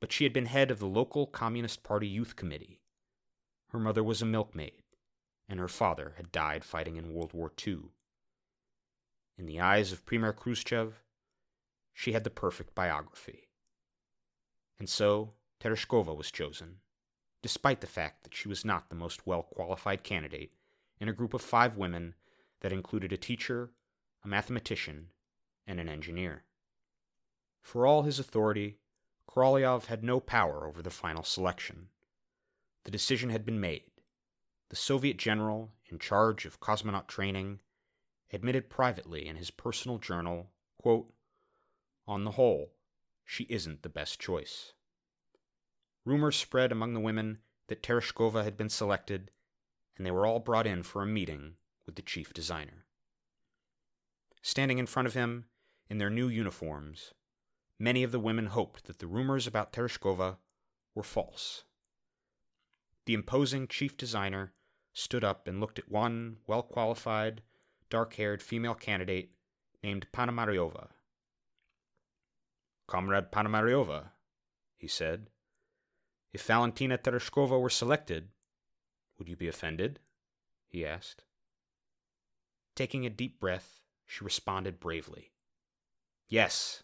But 0.00 0.12
she 0.12 0.24
had 0.24 0.32
been 0.32 0.46
head 0.46 0.70
of 0.70 0.78
the 0.78 0.86
local 0.86 1.26
Communist 1.26 1.82
Party 1.82 2.06
Youth 2.06 2.36
Committee. 2.36 2.80
Her 3.70 3.78
mother 3.78 4.04
was 4.04 4.20
a 4.20 4.26
milkmaid, 4.26 4.82
and 5.48 5.58
her 5.58 5.68
father 5.68 6.14
had 6.16 6.30
died 6.30 6.64
fighting 6.64 6.96
in 6.96 7.12
World 7.12 7.32
War 7.32 7.52
II. 7.66 7.90
In 9.36 9.46
the 9.46 9.60
eyes 9.60 9.92
of 9.92 10.06
Premier 10.06 10.32
Khrushchev, 10.32 11.02
she 11.92 12.12
had 12.12 12.24
the 12.24 12.30
perfect 12.30 12.74
biography. 12.74 13.48
And 14.78 14.88
so 14.88 15.32
Tereshkova 15.60 16.14
was 16.14 16.30
chosen, 16.30 16.76
despite 17.42 17.80
the 17.80 17.86
fact 17.86 18.24
that 18.24 18.34
she 18.34 18.48
was 18.48 18.64
not 18.64 18.88
the 18.88 18.94
most 18.94 19.26
well 19.26 19.42
qualified 19.42 20.02
candidate 20.02 20.52
in 21.00 21.08
a 21.08 21.12
group 21.12 21.34
of 21.34 21.42
five 21.42 21.76
women 21.76 22.14
that 22.60 22.72
included 22.72 23.12
a 23.12 23.16
teacher, 23.16 23.70
a 24.24 24.28
mathematician, 24.28 25.08
and 25.66 25.80
an 25.80 25.88
engineer. 25.88 26.44
For 27.60 27.86
all 27.86 28.02
his 28.02 28.18
authority, 28.18 28.78
Korolyov 29.28 29.86
had 29.86 30.04
no 30.04 30.20
power 30.20 30.66
over 30.66 30.82
the 30.82 30.90
final 30.90 31.24
selection. 31.24 31.88
The 32.84 32.90
decision 32.90 33.30
had 33.30 33.44
been 33.44 33.60
made. 33.60 33.84
The 34.70 34.76
Soviet 34.76 35.16
general 35.16 35.72
in 35.90 35.98
charge 35.98 36.44
of 36.44 36.60
cosmonaut 36.60 37.08
training 37.08 37.60
admitted 38.32 38.68
privately 38.68 39.26
in 39.26 39.36
his 39.36 39.50
personal 39.50 39.98
journal, 39.98 40.50
quote, 40.78 41.12
On 42.06 42.24
the 42.24 42.32
whole, 42.32 42.72
she 43.24 43.44
isn't 43.44 43.82
the 43.82 43.88
best 43.88 44.20
choice. 44.20 44.72
Rumors 46.04 46.36
spread 46.36 46.70
among 46.72 46.92
the 46.92 47.00
women 47.00 47.38
that 47.68 47.82
Tereshkova 47.82 48.44
had 48.44 48.56
been 48.56 48.68
selected, 48.68 49.30
and 49.96 50.04
they 50.04 50.10
were 50.10 50.26
all 50.26 50.40
brought 50.40 50.66
in 50.66 50.82
for 50.82 51.02
a 51.02 51.06
meeting 51.06 51.54
with 51.86 51.96
the 51.96 52.02
chief 52.02 52.32
designer. 52.32 52.84
Standing 54.42 54.78
in 54.78 54.86
front 54.86 55.08
of 55.08 55.14
him 55.14 55.46
in 55.88 55.98
their 55.98 56.10
new 56.10 56.28
uniforms, 56.28 57.14
many 57.78 58.02
of 58.02 58.12
the 58.12 58.20
women 58.20 58.46
hoped 58.46 58.84
that 58.84 58.98
the 58.98 59.06
rumors 59.06 59.46
about 59.46 59.72
Tereshkova 59.72 60.36
were 60.94 61.02
false. 61.02 61.64
The 63.06 63.14
imposing 63.14 63.68
chief 63.68 63.96
designer 63.96 64.52
stood 64.92 65.24
up 65.24 65.46
and 65.46 65.60
looked 65.60 65.78
at 65.78 65.90
one 65.90 66.38
well 66.46 66.62
qualified, 66.62 67.42
dark 67.90 68.14
haired 68.14 68.42
female 68.42 68.74
candidate 68.74 69.30
named 69.82 70.06
Ponomaryova. 70.12 70.88
Comrade 72.86 73.30
Ponomaryova, 73.30 74.10
he 74.76 74.88
said, 74.88 75.28
if 76.32 76.42
Valentina 76.46 76.98
Tereshkova 76.98 77.60
were 77.60 77.70
selected, 77.70 78.28
would 79.18 79.28
you 79.28 79.36
be 79.36 79.48
offended? 79.48 80.00
he 80.68 80.84
asked. 80.84 81.24
Taking 82.74 83.06
a 83.06 83.10
deep 83.10 83.38
breath, 83.38 83.80
she 84.06 84.24
responded 84.24 84.80
bravely. 84.80 85.30
Yes, 86.28 86.82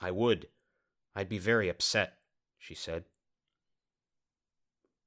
I 0.00 0.10
would. 0.10 0.48
I'd 1.14 1.28
be 1.28 1.38
very 1.38 1.68
upset, 1.68 2.18
she 2.58 2.74
said. 2.74 3.04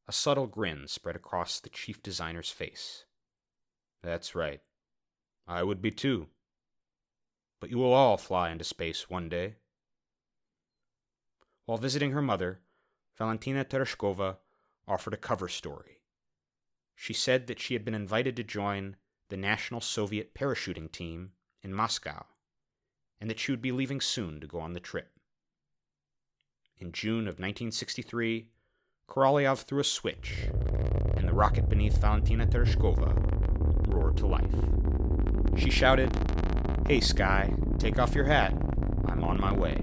A 0.07 0.11
subtle 0.11 0.47
grin 0.47 0.87
spread 0.87 1.15
across 1.15 1.59
the 1.59 1.69
chief 1.69 2.01
designer's 2.01 2.49
face. 2.49 3.05
That's 4.01 4.35
right. 4.35 4.61
I 5.47 5.63
would 5.63 5.81
be 5.81 5.91
too. 5.91 6.27
But 7.59 7.69
you 7.69 7.77
will 7.77 7.93
all 7.93 8.17
fly 8.17 8.49
into 8.49 8.63
space 8.63 9.09
one 9.09 9.29
day. 9.29 9.55
While 11.65 11.77
visiting 11.77 12.11
her 12.11 12.21
mother, 12.21 12.61
Valentina 13.17 13.63
Tereshkova 13.63 14.37
offered 14.87 15.13
a 15.13 15.17
cover 15.17 15.47
story. 15.47 16.00
She 16.95 17.13
said 17.13 17.47
that 17.47 17.59
she 17.59 17.73
had 17.73 17.83
been 17.83 17.95
invited 17.95 18.35
to 18.35 18.43
join 18.43 18.95
the 19.29 19.37
National 19.37 19.81
Soviet 19.81 20.33
parachuting 20.33 20.91
team 20.91 21.31
in 21.63 21.73
Moscow, 21.73 22.25
and 23.19 23.29
that 23.29 23.39
she 23.39 23.51
would 23.51 23.61
be 23.61 23.71
leaving 23.71 24.01
soon 24.01 24.39
to 24.39 24.47
go 24.47 24.59
on 24.59 24.73
the 24.73 24.79
trip. 24.79 25.11
In 26.77 26.91
June 26.91 27.27
of 27.27 27.39
1963, 27.39 28.49
Korolyov 29.07 29.63
threw 29.63 29.79
a 29.79 29.83
switch, 29.83 30.47
and 31.15 31.27
the 31.27 31.33
rocket 31.33 31.69
beneath 31.69 31.97
Valentina 31.97 32.45
Tereshkova 32.45 33.93
roared 33.93 34.17
to 34.17 34.27
life. 34.27 34.55
She 35.57 35.69
shouted, 35.69 36.11
Hey, 36.87 36.99
Sky, 36.99 37.53
take 37.77 37.99
off 37.99 38.15
your 38.15 38.25
hat. 38.25 38.53
I'm 39.05 39.23
on 39.23 39.39
my 39.39 39.53
way. 39.53 39.81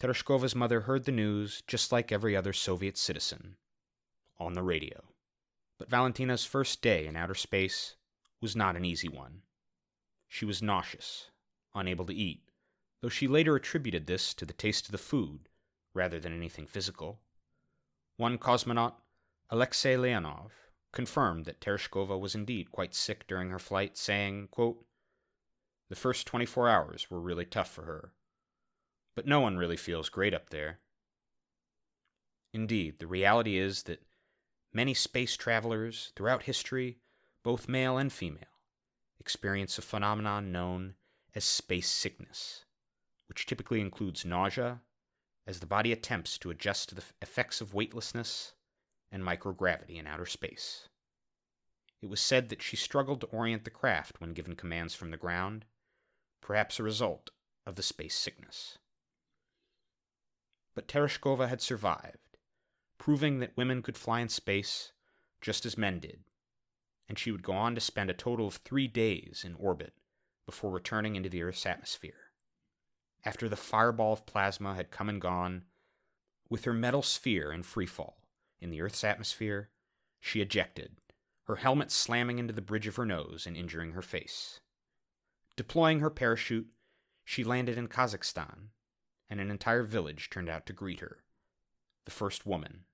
Tereshkova's 0.00 0.54
mother 0.54 0.82
heard 0.82 1.04
the 1.04 1.12
news 1.12 1.62
just 1.66 1.92
like 1.92 2.12
every 2.12 2.36
other 2.36 2.52
Soviet 2.52 2.96
citizen 2.96 3.56
on 4.38 4.54
the 4.54 4.62
radio. 4.62 5.02
But 5.78 5.90
Valentina's 5.90 6.44
first 6.44 6.82
day 6.82 7.06
in 7.06 7.16
outer 7.16 7.34
space 7.34 7.94
was 8.40 8.56
not 8.56 8.76
an 8.76 8.84
easy 8.84 9.08
one. 9.08 9.42
She 10.26 10.44
was 10.44 10.62
nauseous, 10.62 11.30
unable 11.74 12.04
to 12.06 12.14
eat, 12.14 12.42
though 13.00 13.08
she 13.08 13.28
later 13.28 13.56
attributed 13.56 14.06
this 14.06 14.34
to 14.34 14.44
the 14.44 14.52
taste 14.52 14.86
of 14.86 14.92
the 14.92 14.98
food 14.98 15.48
rather 15.94 16.20
than 16.20 16.34
anything 16.34 16.66
physical. 16.66 17.20
One 18.16 18.38
cosmonaut, 18.38 18.94
Alexei 19.50 19.96
Leonov, 19.96 20.50
confirmed 20.92 21.44
that 21.44 21.60
Tereshkova 21.60 22.18
was 22.18 22.34
indeed 22.34 22.72
quite 22.72 22.94
sick 22.94 23.26
during 23.26 23.50
her 23.50 23.58
flight, 23.58 23.96
saying, 23.96 24.48
quote, 24.50 24.84
The 25.88 25.96
first 25.96 26.26
24 26.26 26.68
hours 26.68 27.10
were 27.10 27.20
really 27.20 27.44
tough 27.44 27.70
for 27.70 27.84
her 27.84 28.12
but 29.18 29.26
no 29.26 29.40
one 29.40 29.56
really 29.56 29.76
feels 29.76 30.08
great 30.08 30.32
up 30.32 30.50
there. 30.50 30.78
Indeed, 32.54 33.00
the 33.00 33.08
reality 33.08 33.58
is 33.58 33.82
that 33.82 34.00
many 34.72 34.94
space 34.94 35.36
travelers 35.36 36.12
throughout 36.14 36.44
history, 36.44 36.98
both 37.42 37.68
male 37.68 37.96
and 37.96 38.12
female, 38.12 38.60
experience 39.20 39.78
a 39.78 39.82
phenomenon 39.82 40.52
known 40.52 40.94
as 41.34 41.44
space 41.44 41.88
sickness, 41.88 42.64
which 43.28 43.46
typically 43.46 43.80
includes 43.80 44.24
nausea 44.24 44.80
as 45.46 45.60
the 45.60 45.66
body 45.66 45.92
attempts 45.92 46.36
to 46.38 46.50
adjust 46.50 46.88
to 46.88 46.94
the 46.94 47.04
effects 47.22 47.60
of 47.60 47.74
weightlessness 47.74 48.52
and 49.10 49.22
microgravity 49.22 49.96
in 49.96 50.06
outer 50.06 50.26
space. 50.26 50.88
It 52.02 52.10
was 52.10 52.20
said 52.20 52.48
that 52.48 52.62
she 52.62 52.76
struggled 52.76 53.20
to 53.22 53.26
orient 53.28 53.64
the 53.64 53.70
craft 53.70 54.20
when 54.20 54.34
given 54.34 54.54
commands 54.54 54.94
from 54.94 55.10
the 55.10 55.16
ground, 55.16 55.64
perhaps 56.40 56.78
a 56.78 56.82
result 56.82 57.30
of 57.66 57.76
the 57.76 57.82
space 57.82 58.14
sickness 58.14 58.78
but 60.78 60.86
Tereshkova 60.86 61.48
had 61.48 61.60
survived, 61.60 62.27
proving 63.08 63.38
that 63.38 63.56
women 63.56 63.80
could 63.80 63.96
fly 63.96 64.20
in 64.20 64.28
space 64.28 64.92
just 65.40 65.64
as 65.64 65.78
men 65.78 65.98
did, 65.98 66.24
and 67.08 67.18
she 67.18 67.32
would 67.32 67.42
go 67.42 67.54
on 67.54 67.74
to 67.74 67.80
spend 67.80 68.10
a 68.10 68.12
total 68.12 68.48
of 68.48 68.56
three 68.56 68.86
days 68.86 69.44
in 69.46 69.54
orbit 69.54 69.94
before 70.44 70.70
returning 70.70 71.16
into 71.16 71.30
the 71.30 71.42
Earth's 71.42 71.64
atmosphere. 71.64 72.32
After 73.24 73.48
the 73.48 73.56
fireball 73.56 74.12
of 74.12 74.26
plasma 74.26 74.74
had 74.74 74.90
come 74.90 75.08
and 75.08 75.22
gone, 75.22 75.64
with 76.50 76.66
her 76.66 76.74
metal 76.74 77.00
sphere 77.00 77.50
in 77.50 77.62
freefall 77.62 78.16
in 78.60 78.68
the 78.68 78.82
Earth's 78.82 79.02
atmosphere, 79.02 79.70
she 80.20 80.42
ejected, 80.42 80.98
her 81.44 81.56
helmet 81.56 81.90
slamming 81.90 82.38
into 82.38 82.52
the 82.52 82.60
bridge 82.60 82.86
of 82.86 82.96
her 82.96 83.06
nose 83.06 83.46
and 83.46 83.56
injuring 83.56 83.92
her 83.92 84.02
face. 84.02 84.60
Deploying 85.56 86.00
her 86.00 86.10
parachute, 86.10 86.68
she 87.24 87.42
landed 87.42 87.78
in 87.78 87.88
Kazakhstan 87.88 88.68
and 89.30 89.40
an 89.40 89.50
entire 89.50 89.84
village 89.84 90.28
turned 90.28 90.50
out 90.50 90.66
to 90.66 90.74
greet 90.74 91.00
her, 91.00 91.24
the 92.04 92.10
first 92.10 92.44
woman 92.44 92.84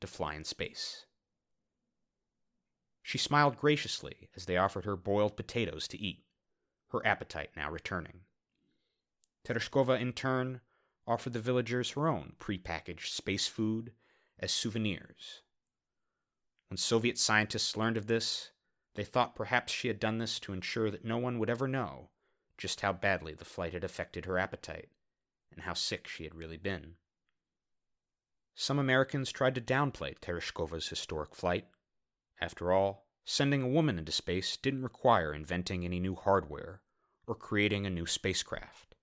to 0.00 0.06
fly 0.06 0.34
in 0.34 0.44
space. 0.44 1.06
She 3.02 3.18
smiled 3.18 3.58
graciously 3.58 4.28
as 4.36 4.46
they 4.46 4.56
offered 4.56 4.84
her 4.84 4.96
boiled 4.96 5.36
potatoes 5.36 5.88
to 5.88 5.98
eat, 5.98 6.24
her 6.88 7.04
appetite 7.06 7.50
now 7.56 7.70
returning. 7.70 8.20
Tereshkova, 9.44 10.00
in 10.00 10.12
turn, 10.12 10.60
offered 11.06 11.32
the 11.32 11.40
villagers 11.40 11.90
her 11.92 12.06
own 12.06 12.34
prepackaged 12.38 13.08
space 13.08 13.46
food 13.46 13.92
as 14.38 14.52
souvenirs. 14.52 15.42
When 16.68 16.76
Soviet 16.76 17.18
scientists 17.18 17.76
learned 17.76 17.96
of 17.96 18.06
this, 18.06 18.50
they 18.94 19.04
thought 19.04 19.34
perhaps 19.34 19.72
she 19.72 19.88
had 19.88 19.98
done 19.98 20.18
this 20.18 20.38
to 20.40 20.52
ensure 20.52 20.90
that 20.90 21.04
no 21.04 21.18
one 21.18 21.38
would 21.38 21.50
ever 21.50 21.66
know 21.66 22.10
just 22.58 22.82
how 22.82 22.92
badly 22.92 23.32
the 23.32 23.44
flight 23.44 23.72
had 23.72 23.82
affected 23.82 24.26
her 24.26 24.38
appetite 24.38 24.90
and 25.50 25.62
how 25.62 25.72
sick 25.74 26.06
she 26.06 26.24
had 26.24 26.34
really 26.34 26.58
been. 26.58 26.96
Some 28.60 28.78
Americans 28.78 29.32
tried 29.32 29.54
to 29.54 29.60
downplay 29.62 30.18
Tereshkova's 30.18 30.88
historic 30.88 31.34
flight. 31.34 31.64
After 32.42 32.72
all, 32.72 33.06
sending 33.24 33.62
a 33.62 33.68
woman 33.68 33.98
into 33.98 34.12
space 34.12 34.54
didn't 34.58 34.82
require 34.82 35.32
inventing 35.32 35.82
any 35.82 35.98
new 35.98 36.14
hardware 36.14 36.82
or 37.26 37.34
creating 37.34 37.86
a 37.86 37.90
new 37.90 38.04
spacecraft. 38.04 38.94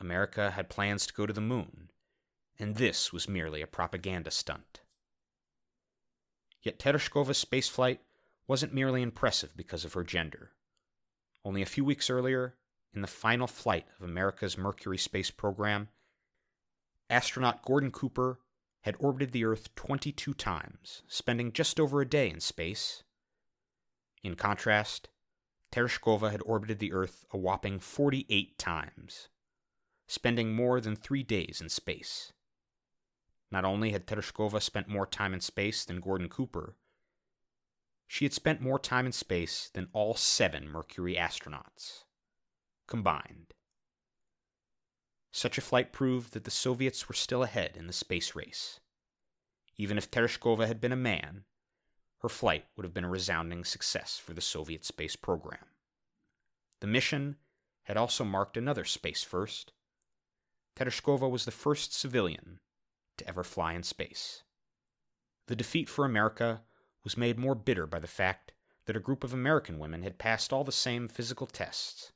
America 0.00 0.50
had 0.50 0.68
plans 0.68 1.06
to 1.06 1.14
go 1.14 1.26
to 1.26 1.32
the 1.32 1.40
moon, 1.40 1.92
and 2.58 2.74
this 2.74 3.12
was 3.12 3.28
merely 3.28 3.62
a 3.62 3.68
propaganda 3.68 4.32
stunt. 4.32 4.80
Yet 6.60 6.80
Tereshkova's 6.80 7.44
spaceflight 7.44 7.98
wasn't 8.48 8.74
merely 8.74 9.00
impressive 9.00 9.56
because 9.56 9.84
of 9.84 9.92
her 9.92 10.02
gender. 10.02 10.50
Only 11.44 11.62
a 11.62 11.66
few 11.66 11.84
weeks 11.84 12.10
earlier, 12.10 12.56
in 12.92 13.00
the 13.00 13.06
final 13.06 13.46
flight 13.46 13.86
of 13.96 14.04
America's 14.04 14.58
Mercury 14.58 14.98
space 14.98 15.30
program, 15.30 15.88
astronaut 17.08 17.64
Gordon 17.64 17.92
Cooper 17.92 18.40
had 18.86 18.94
orbited 19.00 19.32
the 19.32 19.44
Earth 19.44 19.74
22 19.74 20.32
times, 20.34 21.02
spending 21.08 21.52
just 21.52 21.80
over 21.80 22.00
a 22.00 22.08
day 22.08 22.30
in 22.30 22.38
space. 22.38 23.02
In 24.22 24.36
contrast, 24.36 25.08
Tereshkova 25.72 26.30
had 26.30 26.40
orbited 26.46 26.78
the 26.78 26.92
Earth 26.92 27.24
a 27.32 27.36
whopping 27.36 27.80
48 27.80 28.56
times, 28.58 29.28
spending 30.06 30.54
more 30.54 30.80
than 30.80 30.94
three 30.94 31.24
days 31.24 31.60
in 31.60 31.68
space. 31.68 32.32
Not 33.50 33.64
only 33.64 33.90
had 33.90 34.06
Tereshkova 34.06 34.62
spent 34.62 34.86
more 34.86 35.04
time 35.04 35.34
in 35.34 35.40
space 35.40 35.84
than 35.84 35.98
Gordon 35.98 36.28
Cooper, 36.28 36.76
she 38.06 38.24
had 38.24 38.32
spent 38.32 38.60
more 38.60 38.78
time 38.78 39.06
in 39.06 39.10
space 39.10 39.68
than 39.74 39.88
all 39.92 40.14
seven 40.14 40.68
Mercury 40.68 41.16
astronauts 41.16 42.04
combined. 42.86 43.55
Such 45.36 45.58
a 45.58 45.60
flight 45.60 45.92
proved 45.92 46.32
that 46.32 46.44
the 46.44 46.50
Soviets 46.50 47.10
were 47.10 47.14
still 47.14 47.42
ahead 47.42 47.76
in 47.76 47.88
the 47.88 47.92
space 47.92 48.34
race. 48.34 48.80
Even 49.76 49.98
if 49.98 50.10
Tereshkova 50.10 50.66
had 50.66 50.80
been 50.80 50.92
a 50.92 50.96
man, 50.96 51.44
her 52.22 52.30
flight 52.30 52.64
would 52.74 52.84
have 52.84 52.94
been 52.94 53.04
a 53.04 53.10
resounding 53.10 53.62
success 53.62 54.16
for 54.16 54.32
the 54.32 54.40
Soviet 54.40 54.86
space 54.86 55.14
program. 55.14 55.66
The 56.80 56.86
mission 56.86 57.36
had 57.82 57.98
also 57.98 58.24
marked 58.24 58.56
another 58.56 58.86
space 58.86 59.22
first. 59.22 59.74
Tereshkova 60.74 61.30
was 61.30 61.44
the 61.44 61.50
first 61.50 61.92
civilian 61.92 62.60
to 63.18 63.28
ever 63.28 63.44
fly 63.44 63.74
in 63.74 63.82
space. 63.82 64.42
The 65.48 65.56
defeat 65.56 65.90
for 65.90 66.06
America 66.06 66.62
was 67.04 67.18
made 67.18 67.38
more 67.38 67.54
bitter 67.54 67.86
by 67.86 67.98
the 67.98 68.06
fact 68.06 68.52
that 68.86 68.96
a 68.96 69.00
group 69.00 69.22
of 69.22 69.34
American 69.34 69.78
women 69.78 70.02
had 70.02 70.16
passed 70.16 70.50
all 70.50 70.64
the 70.64 70.72
same 70.72 71.08
physical 71.08 71.46
tests 71.46 72.12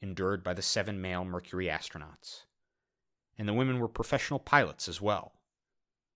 endured 0.00 0.44
by 0.44 0.54
the 0.54 0.62
seven 0.62 1.00
male 1.00 1.24
Mercury 1.24 1.66
astronauts. 1.66 2.44
And 3.40 3.48
the 3.48 3.54
women 3.54 3.78
were 3.78 3.88
professional 3.88 4.38
pilots 4.38 4.86
as 4.86 5.00
well. 5.00 5.40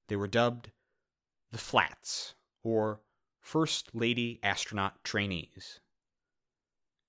They 0.08 0.16
were 0.16 0.28
dubbed 0.28 0.72
the 1.52 1.56
Flats, 1.56 2.34
or 2.62 3.00
First 3.40 3.94
Lady 3.94 4.40
Astronaut 4.42 5.02
Trainees. 5.04 5.80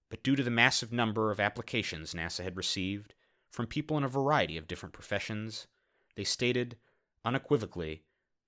But 0.10 0.24
due 0.24 0.38
to 0.38 0.44
the 0.44 0.50
massive 0.50 0.94
number 0.94 1.32
of 1.32 1.42
applications 1.42 2.14
NASA 2.14 2.46
had 2.46 2.56
received 2.56 3.14
from 3.50 3.68
people 3.68 3.98
in 3.98 4.06
a 4.06 4.08
variety 4.08 4.56
of 4.56 4.70
different 4.70 4.94
professions, 4.94 5.68
they 6.16 6.24
stated 6.24 6.78
unequivocally 7.26 8.06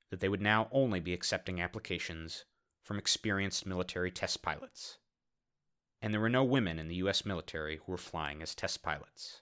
that 0.09 0.21
they 0.21 0.29
would 0.29 0.39
now 0.41 0.69
only 0.71 1.01
be 1.01 1.11
accepting 1.11 1.59
applications 1.59 2.45
from 2.81 2.97
experienced 2.97 3.65
military 3.65 4.09
test 4.09 4.41
pilots 4.41 4.99
and 6.01 6.13
there 6.13 6.21
were 6.21 6.29
no 6.29 6.43
women 6.43 6.79
in 6.79 6.87
the 6.87 6.95
U.S. 6.95 7.25
military 7.25 7.77
who 7.77 7.91
were 7.91 7.97
flying 7.97 8.41
as 8.41 8.53
test 8.53 8.83
pilots, 8.83 9.41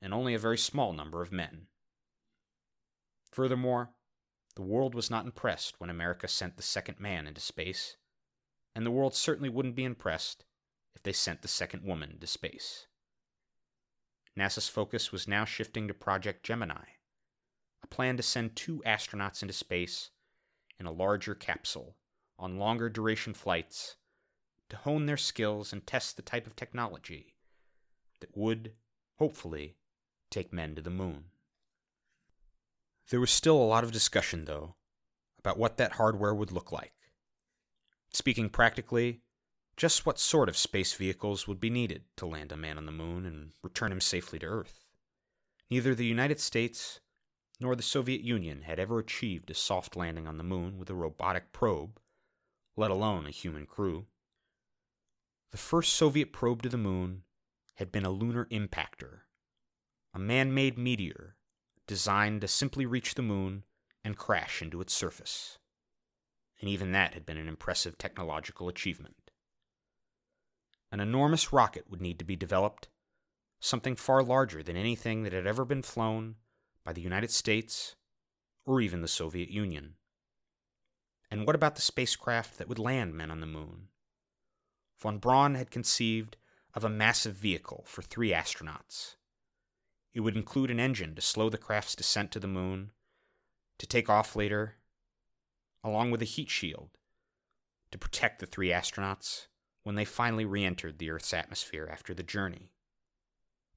and 0.00 0.14
only 0.14 0.34
a 0.34 0.38
very 0.38 0.58
small 0.58 0.92
number 0.92 1.22
of 1.22 1.32
men. 1.32 1.66
Furthermore, 3.30 3.90
the 4.56 4.62
world 4.62 4.94
was 4.94 5.10
not 5.10 5.24
impressed 5.24 5.78
when 5.78 5.90
America 5.90 6.26
sent 6.26 6.56
the 6.56 6.62
second 6.62 6.98
man 6.98 7.26
into 7.26 7.40
space, 7.40 7.96
and 8.74 8.84
the 8.84 8.90
world 8.90 9.14
certainly 9.14 9.48
wouldn't 9.48 9.76
be 9.76 9.84
impressed 9.84 10.44
if 10.94 11.02
they 11.02 11.12
sent 11.12 11.42
the 11.42 11.48
second 11.48 11.84
woman 11.84 12.10
into 12.10 12.26
space. 12.26 12.86
NASA's 14.36 14.68
focus 14.68 15.12
was 15.12 15.28
now 15.28 15.44
shifting 15.44 15.88
to 15.88 15.94
Project 15.94 16.44
Gemini, 16.44 16.84
a 17.82 17.86
plan 17.86 18.16
to 18.16 18.22
send 18.22 18.54
two 18.54 18.82
astronauts 18.86 19.42
into 19.42 19.54
space 19.54 20.10
in 20.78 20.86
a 20.86 20.92
larger 20.92 21.34
capsule 21.34 21.96
on 22.38 22.58
longer 22.58 22.88
duration 22.88 23.34
flights 23.34 23.96
to 24.68 24.76
hone 24.76 25.06
their 25.06 25.16
skills 25.16 25.72
and 25.72 25.86
test 25.86 26.16
the 26.16 26.22
type 26.22 26.46
of 26.46 26.54
technology 26.54 27.34
that 28.20 28.36
would, 28.36 28.72
hopefully, 29.18 29.76
take 30.30 30.52
men 30.52 30.74
to 30.74 30.82
the 30.82 30.90
moon. 30.90 31.24
There 33.10 33.20
was 33.20 33.30
still 33.30 33.56
a 33.56 33.64
lot 33.64 33.84
of 33.84 33.92
discussion, 33.92 34.44
though, 34.44 34.76
about 35.38 35.58
what 35.58 35.76
that 35.78 35.92
hardware 35.92 36.34
would 36.34 36.52
look 36.52 36.70
like. 36.70 36.92
Speaking 38.12 38.48
practically, 38.50 39.22
just 39.76 40.04
what 40.04 40.18
sort 40.18 40.48
of 40.48 40.56
space 40.56 40.92
vehicles 40.94 41.46
would 41.46 41.60
be 41.60 41.70
needed 41.70 42.02
to 42.16 42.26
land 42.26 42.52
a 42.52 42.56
man 42.56 42.76
on 42.76 42.86
the 42.86 42.92
moon 42.92 43.24
and 43.24 43.52
return 43.62 43.92
him 43.92 44.00
safely 44.00 44.38
to 44.40 44.46
Earth. 44.46 44.84
Neither 45.70 45.94
the 45.94 46.04
United 46.04 46.40
States 46.40 47.00
nor 47.60 47.76
the 47.76 47.82
Soviet 47.82 48.20
Union 48.20 48.62
had 48.62 48.78
ever 48.78 48.98
achieved 48.98 49.50
a 49.50 49.54
soft 49.54 49.96
landing 49.96 50.26
on 50.26 50.36
the 50.36 50.44
moon 50.44 50.78
with 50.78 50.90
a 50.90 50.94
robotic 50.94 51.52
probe, 51.52 52.00
let 52.76 52.90
alone 52.90 53.26
a 53.26 53.30
human 53.30 53.66
crew. 53.66 54.06
The 55.50 55.58
first 55.58 55.92
Soviet 55.92 56.32
probe 56.32 56.62
to 56.62 56.68
the 56.68 56.76
moon 56.76 57.22
had 57.76 57.90
been 57.90 58.04
a 58.04 58.10
lunar 58.10 58.46
impactor, 58.46 59.20
a 60.18 60.20
man 60.20 60.52
made 60.52 60.76
meteor 60.76 61.36
designed 61.86 62.40
to 62.40 62.48
simply 62.48 62.84
reach 62.84 63.14
the 63.14 63.22
moon 63.22 63.62
and 64.02 64.16
crash 64.16 64.60
into 64.60 64.80
its 64.80 64.92
surface. 64.92 65.58
And 66.60 66.68
even 66.68 66.90
that 66.90 67.14
had 67.14 67.24
been 67.24 67.36
an 67.36 67.46
impressive 67.46 67.96
technological 67.96 68.68
achievement. 68.68 69.30
An 70.90 70.98
enormous 70.98 71.52
rocket 71.52 71.88
would 71.88 72.00
need 72.00 72.18
to 72.18 72.24
be 72.24 72.34
developed, 72.34 72.88
something 73.60 73.94
far 73.94 74.24
larger 74.24 74.60
than 74.60 74.76
anything 74.76 75.22
that 75.22 75.32
had 75.32 75.46
ever 75.46 75.64
been 75.64 75.82
flown 75.82 76.34
by 76.82 76.92
the 76.92 77.00
United 77.00 77.30
States 77.30 77.94
or 78.66 78.80
even 78.80 79.02
the 79.02 79.06
Soviet 79.06 79.50
Union. 79.50 79.94
And 81.30 81.46
what 81.46 81.54
about 81.54 81.76
the 81.76 81.80
spacecraft 81.80 82.58
that 82.58 82.68
would 82.68 82.80
land 82.80 83.14
men 83.14 83.30
on 83.30 83.38
the 83.38 83.46
moon? 83.46 83.90
von 84.98 85.18
Braun 85.18 85.54
had 85.54 85.70
conceived 85.70 86.36
of 86.74 86.82
a 86.82 86.90
massive 86.90 87.36
vehicle 87.36 87.84
for 87.86 88.02
three 88.02 88.32
astronauts. 88.32 89.14
It 90.14 90.20
would 90.20 90.36
include 90.36 90.70
an 90.70 90.80
engine 90.80 91.14
to 91.14 91.20
slow 91.20 91.48
the 91.48 91.58
craft's 91.58 91.94
descent 91.94 92.32
to 92.32 92.40
the 92.40 92.48
moon, 92.48 92.92
to 93.78 93.86
take 93.86 94.08
off 94.08 94.34
later, 94.34 94.76
along 95.84 96.10
with 96.10 96.22
a 96.22 96.26
heat 96.26 96.50
shield 96.50 96.90
to 97.90 97.98
protect 97.98 98.40
the 98.40 98.46
three 98.46 98.68
astronauts 98.68 99.46
when 99.82 99.94
they 99.94 100.04
finally 100.04 100.44
re 100.44 100.64
entered 100.64 100.98
the 100.98 101.10
Earth's 101.10 101.32
atmosphere 101.32 101.88
after 101.90 102.12
the 102.12 102.22
journey. 102.22 102.72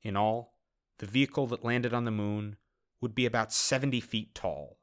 In 0.02 0.18
all, 0.18 0.56
the 0.98 1.06
vehicle 1.06 1.48
that 1.48 1.64
landed 1.64 1.94
on 1.94 2.06
the 2.06 2.12
moon 2.12 2.58
would 3.00 3.16
be 3.16 3.26
about 3.26 3.54
70 3.54 4.02
feet 4.02 4.36
tall, 4.36 4.78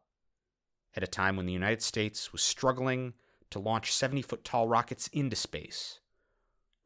at 0.94 1.02
a 1.02 1.06
time 1.06 1.36
when 1.36 1.46
the 1.46 1.52
United 1.52 1.82
States 1.82 2.32
was 2.32 2.42
struggling 2.42 3.14
to 3.50 3.58
launch 3.58 3.92
70 3.92 4.22
foot 4.22 4.44
tall 4.44 4.66
rockets 4.68 5.08
into 5.08 5.36
space 5.36 6.00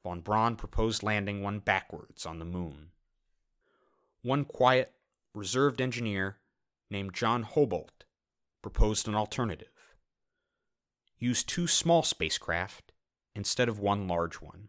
Von 0.03 0.21
Braun 0.21 0.57
proposed 0.57 1.03
landing 1.03 1.43
one 1.43 1.61
backwards 1.61 2.27
on 2.27 2.39
the 2.39 2.45
moon. 2.45 2.91
One 4.23 4.45
quiet, 4.45 4.95
reserved 5.35 5.81
engineer 5.81 6.39
named 6.91 7.13
John 7.13 7.43
Houbolt 7.43 8.05
proposed 8.63 9.09
an 9.09 9.17
alternative. 9.17 9.97
Use 11.19 11.43
two 11.43 11.67
small 11.67 12.05
spacecraft 12.05 12.93
instead 13.35 13.69
of 13.69 13.81
one 13.81 14.07
large 14.07 14.41
one. 14.41 14.69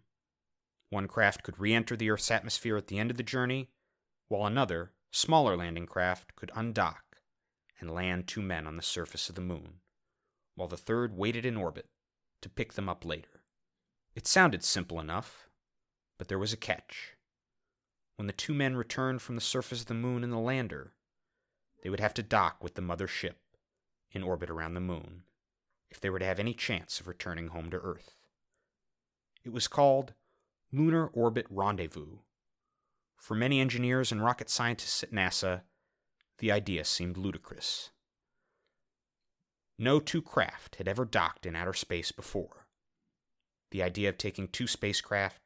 One 0.89 1.07
craft 1.07 1.43
could 1.43 1.59
re 1.59 1.73
enter 1.73 1.95
the 1.95 2.09
Earth's 2.09 2.31
atmosphere 2.31 2.77
at 2.77 2.87
the 2.87 2.97
end 2.97 3.11
of 3.11 3.17
the 3.17 3.23
journey, 3.23 3.69
while 4.27 4.47
another, 4.47 4.91
smaller 5.11 5.55
landing 5.55 5.85
craft 5.85 6.35
could 6.35 6.51
undock 6.55 7.21
and 7.79 7.91
land 7.91 8.27
two 8.27 8.41
men 8.41 8.65
on 8.65 8.75
the 8.75 8.81
surface 8.81 9.29
of 9.29 9.35
the 9.35 9.41
moon, 9.41 9.81
while 10.55 10.67
the 10.67 10.77
third 10.77 11.15
waited 11.15 11.45
in 11.45 11.57
orbit 11.57 11.89
to 12.41 12.49
pick 12.49 12.73
them 12.73 12.89
up 12.89 13.05
later. 13.05 13.43
It 14.15 14.25
sounded 14.25 14.63
simple 14.63 14.99
enough, 14.99 15.47
but 16.17 16.27
there 16.27 16.39
was 16.39 16.53
a 16.53 16.57
catch. 16.57 17.15
When 18.15 18.27
the 18.27 18.33
two 18.33 18.53
men 18.53 18.75
returned 18.75 19.21
from 19.21 19.35
the 19.35 19.41
surface 19.41 19.81
of 19.81 19.87
the 19.87 19.93
moon 19.93 20.23
in 20.23 20.29
the 20.29 20.37
lander, 20.37 20.93
they 21.81 21.89
would 21.89 21.99
have 21.99 22.13
to 22.15 22.23
dock 22.23 22.63
with 22.63 22.75
the 22.75 22.81
mother 22.81 23.07
ship 23.07 23.39
in 24.11 24.23
orbit 24.23 24.49
around 24.49 24.73
the 24.73 24.79
moon 24.79 25.23
if 25.89 25.99
they 25.99 26.09
were 26.09 26.19
to 26.19 26.25
have 26.25 26.39
any 26.39 26.53
chance 26.53 26.99
of 26.99 27.07
returning 27.07 27.49
home 27.49 27.69
to 27.69 27.77
Earth. 27.77 28.15
It 29.43 29.51
was 29.51 29.67
called 29.67 30.13
Lunar 30.71 31.07
Orbit 31.07 31.45
Rendezvous. 31.49 32.17
For 33.17 33.35
many 33.35 33.59
engineers 33.59 34.11
and 34.11 34.23
rocket 34.23 34.49
scientists 34.49 35.03
at 35.03 35.11
NASA, 35.11 35.61
the 36.39 36.51
idea 36.51 36.83
seemed 36.83 37.17
ludicrous. 37.17 37.91
No 39.77 39.99
two 39.99 40.21
craft 40.21 40.77
had 40.77 40.87
ever 40.87 41.05
docked 41.05 41.45
in 41.45 41.55
outer 41.55 41.73
space 41.73 42.11
before. 42.11 42.67
The 43.71 43.83
idea 43.83 44.09
of 44.09 44.17
taking 44.17 44.47
two 44.47 44.67
spacecraft, 44.67 45.42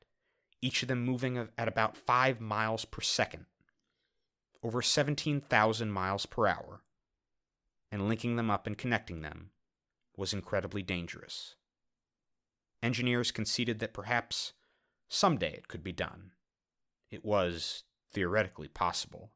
each 0.61 0.81
of 0.81 0.87
them 0.87 1.03
moving 1.03 1.37
at 1.57 1.67
about 1.67 1.97
5 1.97 2.41
miles 2.41 2.85
per 2.85 3.01
second, 3.01 3.45
over 4.63 4.81
17,000 4.81 5.91
miles 5.91 6.25
per 6.25 6.47
hour, 6.47 6.81
and 7.91 8.07
linking 8.07 8.35
them 8.35 8.49
up 8.49 8.67
and 8.67 8.77
connecting 8.77 9.21
them 9.21 9.51
was 10.15 10.33
incredibly 10.33 10.81
dangerous. 10.81 11.55
Engineers 12.81 13.31
conceded 13.31 13.79
that 13.79 13.93
perhaps 13.93 14.53
someday 15.09 15.53
it 15.53 15.67
could 15.67 15.83
be 15.83 15.91
done. 15.91 16.31
It 17.09 17.23
was 17.23 17.83
theoretically 18.11 18.67
possible. 18.67 19.31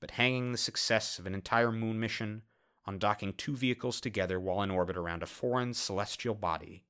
But 0.00 0.12
hanging 0.12 0.52
the 0.52 0.58
success 0.58 1.18
of 1.18 1.26
an 1.26 1.34
entire 1.34 1.72
moon 1.72 2.00
mission 2.00 2.42
on 2.84 2.98
docking 2.98 3.34
two 3.34 3.56
vehicles 3.56 4.00
together 4.00 4.40
while 4.40 4.62
in 4.62 4.70
orbit 4.70 4.96
around 4.96 5.22
a 5.22 5.26
foreign 5.26 5.74
celestial 5.74 6.34
body 6.34 6.84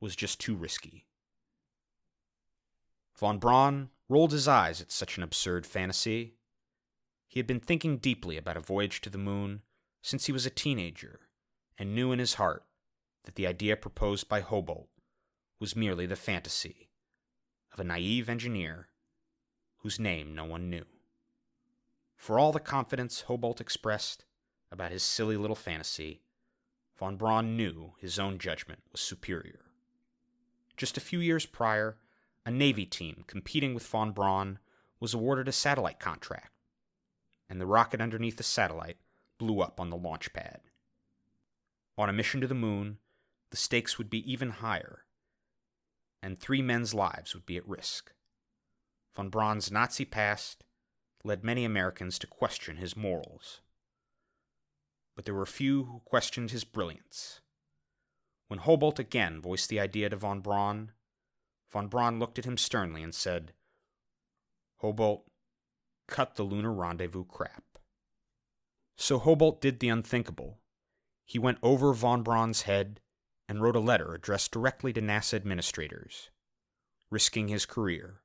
was 0.00 0.14
just 0.14 0.40
too 0.40 0.54
risky. 0.54 1.06
Von 3.18 3.38
Braun 3.38 3.88
rolled 4.08 4.32
his 4.32 4.46
eyes 4.46 4.80
at 4.80 4.92
such 4.92 5.16
an 5.16 5.22
absurd 5.22 5.66
fantasy. 5.66 6.34
He 7.26 7.38
had 7.38 7.46
been 7.46 7.60
thinking 7.60 7.96
deeply 7.96 8.36
about 8.36 8.56
a 8.56 8.60
voyage 8.60 9.00
to 9.00 9.10
the 9.10 9.18
moon 9.18 9.62
since 10.02 10.26
he 10.26 10.32
was 10.32 10.44
a 10.44 10.50
teenager 10.50 11.20
and 11.78 11.94
knew 11.94 12.12
in 12.12 12.18
his 12.18 12.34
heart 12.34 12.64
that 13.24 13.34
the 13.34 13.46
idea 13.46 13.76
proposed 13.76 14.28
by 14.28 14.42
Houbolt 14.42 14.88
was 15.58 15.74
merely 15.74 16.06
the 16.06 16.16
fantasy 16.16 16.90
of 17.72 17.80
a 17.80 17.84
naive 17.84 18.28
engineer 18.28 18.88
whose 19.78 19.98
name 19.98 20.34
no 20.34 20.44
one 20.44 20.68
knew. 20.68 20.84
For 22.16 22.38
all 22.38 22.52
the 22.52 22.60
confidence 22.60 23.22
Houbolt 23.22 23.60
expressed 23.60 24.24
about 24.70 24.92
his 24.92 25.02
silly 25.02 25.36
little 25.36 25.56
fantasy, 25.56 26.22
von 26.98 27.16
Braun 27.16 27.56
knew 27.56 27.94
his 27.98 28.18
own 28.18 28.38
judgment 28.38 28.82
was 28.92 29.00
superior. 29.00 29.60
Just 30.76 30.96
a 30.96 31.00
few 31.00 31.20
years 31.20 31.46
prior, 31.46 31.96
a 32.46 32.50
Navy 32.50 32.86
team 32.86 33.24
competing 33.26 33.74
with 33.74 33.84
von 33.84 34.12
Braun 34.12 34.60
was 35.00 35.12
awarded 35.12 35.48
a 35.48 35.52
satellite 35.52 35.98
contract, 35.98 36.52
and 37.50 37.60
the 37.60 37.66
rocket 37.66 38.00
underneath 38.00 38.36
the 38.36 38.44
satellite 38.44 38.98
blew 39.36 39.60
up 39.60 39.80
on 39.80 39.90
the 39.90 39.96
launch 39.96 40.32
pad. 40.32 40.60
On 41.98 42.08
a 42.08 42.12
mission 42.12 42.40
to 42.40 42.46
the 42.46 42.54
moon, 42.54 42.98
the 43.50 43.56
stakes 43.56 43.98
would 43.98 44.08
be 44.08 44.30
even 44.30 44.50
higher, 44.50 45.04
and 46.22 46.38
three 46.38 46.62
men's 46.62 46.94
lives 46.94 47.34
would 47.34 47.46
be 47.46 47.56
at 47.56 47.68
risk. 47.68 48.12
Von 49.16 49.28
Braun's 49.28 49.72
Nazi 49.72 50.04
past 50.04 50.62
led 51.24 51.42
many 51.42 51.64
Americans 51.64 52.16
to 52.20 52.28
question 52.28 52.76
his 52.76 52.96
morals. 52.96 53.60
But 55.16 55.24
there 55.24 55.34
were 55.34 55.46
few 55.46 55.84
who 55.84 56.00
questioned 56.04 56.52
his 56.52 56.62
brilliance. 56.62 57.40
When 58.46 58.60
Houbolt 58.60 59.00
again 59.00 59.40
voiced 59.40 59.68
the 59.68 59.80
idea 59.80 60.10
to 60.10 60.16
von 60.16 60.40
Braun, 60.40 60.92
von 61.70 61.88
Braun 61.88 62.18
looked 62.18 62.38
at 62.38 62.44
him 62.44 62.56
sternly 62.56 63.02
and 63.02 63.14
said, 63.14 63.52
Houbolt, 64.82 65.22
cut 66.06 66.36
the 66.36 66.42
lunar 66.42 66.72
rendezvous 66.72 67.24
crap. 67.24 67.64
So 68.96 69.18
Houbolt 69.18 69.60
did 69.60 69.80
the 69.80 69.88
unthinkable. 69.88 70.58
He 71.24 71.38
went 71.38 71.58
over 71.62 71.92
von 71.92 72.22
Braun's 72.22 72.62
head 72.62 73.00
and 73.48 73.60
wrote 73.60 73.76
a 73.76 73.80
letter 73.80 74.14
addressed 74.14 74.52
directly 74.52 74.92
to 74.92 75.00
NASA 75.00 75.34
administrators, 75.34 76.30
risking 77.10 77.48
his 77.48 77.66
career. 77.66 78.20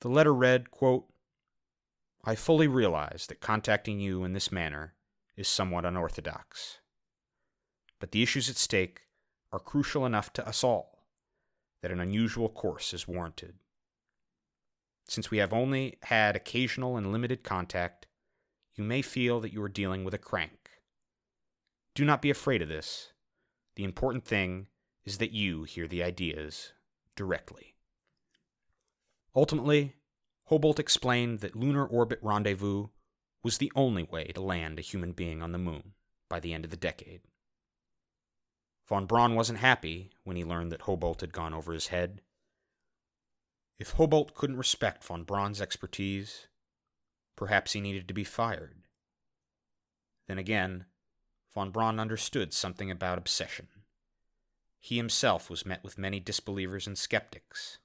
The 0.00 0.08
letter 0.08 0.34
read, 0.34 0.70
quote, 0.70 1.06
I 2.24 2.34
fully 2.34 2.66
realize 2.66 3.26
that 3.28 3.40
contacting 3.40 4.00
you 4.00 4.24
in 4.24 4.32
this 4.32 4.50
manner 4.50 4.94
is 5.36 5.46
somewhat 5.46 5.84
unorthodox. 5.84 6.78
But 8.00 8.10
the 8.10 8.22
issues 8.22 8.50
at 8.50 8.56
stake 8.56 9.02
are 9.52 9.58
crucial 9.58 10.04
enough 10.04 10.32
to 10.34 10.46
us 10.46 10.64
all 10.64 10.95
that 11.86 11.92
an 11.92 12.00
unusual 12.00 12.48
course 12.48 12.92
is 12.92 13.06
warranted. 13.06 13.54
Since 15.06 15.30
we 15.30 15.38
have 15.38 15.52
only 15.52 15.98
had 16.02 16.34
occasional 16.34 16.96
and 16.96 17.12
limited 17.12 17.44
contact, 17.44 18.08
you 18.74 18.82
may 18.82 19.02
feel 19.02 19.38
that 19.38 19.52
you 19.52 19.62
are 19.62 19.68
dealing 19.68 20.02
with 20.02 20.12
a 20.12 20.18
crank. 20.18 20.68
Do 21.94 22.04
not 22.04 22.20
be 22.20 22.28
afraid 22.28 22.60
of 22.60 22.68
this. 22.68 23.12
The 23.76 23.84
important 23.84 24.24
thing 24.24 24.66
is 25.04 25.18
that 25.18 25.30
you 25.30 25.62
hear 25.62 25.86
the 25.86 26.02
ideas 26.02 26.72
directly. 27.14 27.76
Ultimately, 29.36 29.94
Houbolt 30.50 30.80
explained 30.80 31.38
that 31.38 31.54
lunar 31.54 31.86
orbit 31.86 32.18
rendezvous 32.20 32.88
was 33.44 33.58
the 33.58 33.70
only 33.76 34.02
way 34.02 34.24
to 34.34 34.40
land 34.40 34.80
a 34.80 34.82
human 34.82 35.12
being 35.12 35.40
on 35.40 35.52
the 35.52 35.58
moon 35.58 35.92
by 36.28 36.40
the 36.40 36.52
end 36.52 36.64
of 36.64 36.72
the 36.72 36.76
decade. 36.76 37.20
Von 38.86 39.06
Braun 39.06 39.34
wasn't 39.34 39.58
happy 39.58 40.10
when 40.22 40.36
he 40.36 40.44
learned 40.44 40.70
that 40.70 40.82
Houbolt 40.82 41.20
had 41.20 41.32
gone 41.32 41.52
over 41.52 41.72
his 41.72 41.88
head. 41.88 42.20
If 43.78 43.94
Houbolt 43.94 44.34
couldn't 44.34 44.56
respect 44.56 45.02
von 45.02 45.24
Braun's 45.24 45.60
expertise, 45.60 46.46
perhaps 47.34 47.72
he 47.72 47.80
needed 47.80 48.06
to 48.08 48.14
be 48.14 48.24
fired. 48.24 48.84
Then 50.28 50.38
again, 50.38 50.86
von 51.52 51.70
Braun 51.70 51.98
understood 51.98 52.54
something 52.54 52.90
about 52.90 53.18
obsession. 53.18 53.68
He 54.78 54.96
himself 54.96 55.50
was 55.50 55.66
met 55.66 55.82
with 55.82 55.98
many 55.98 56.20
disbelievers 56.20 56.86
and 56.86 56.96
skeptics 56.96 57.78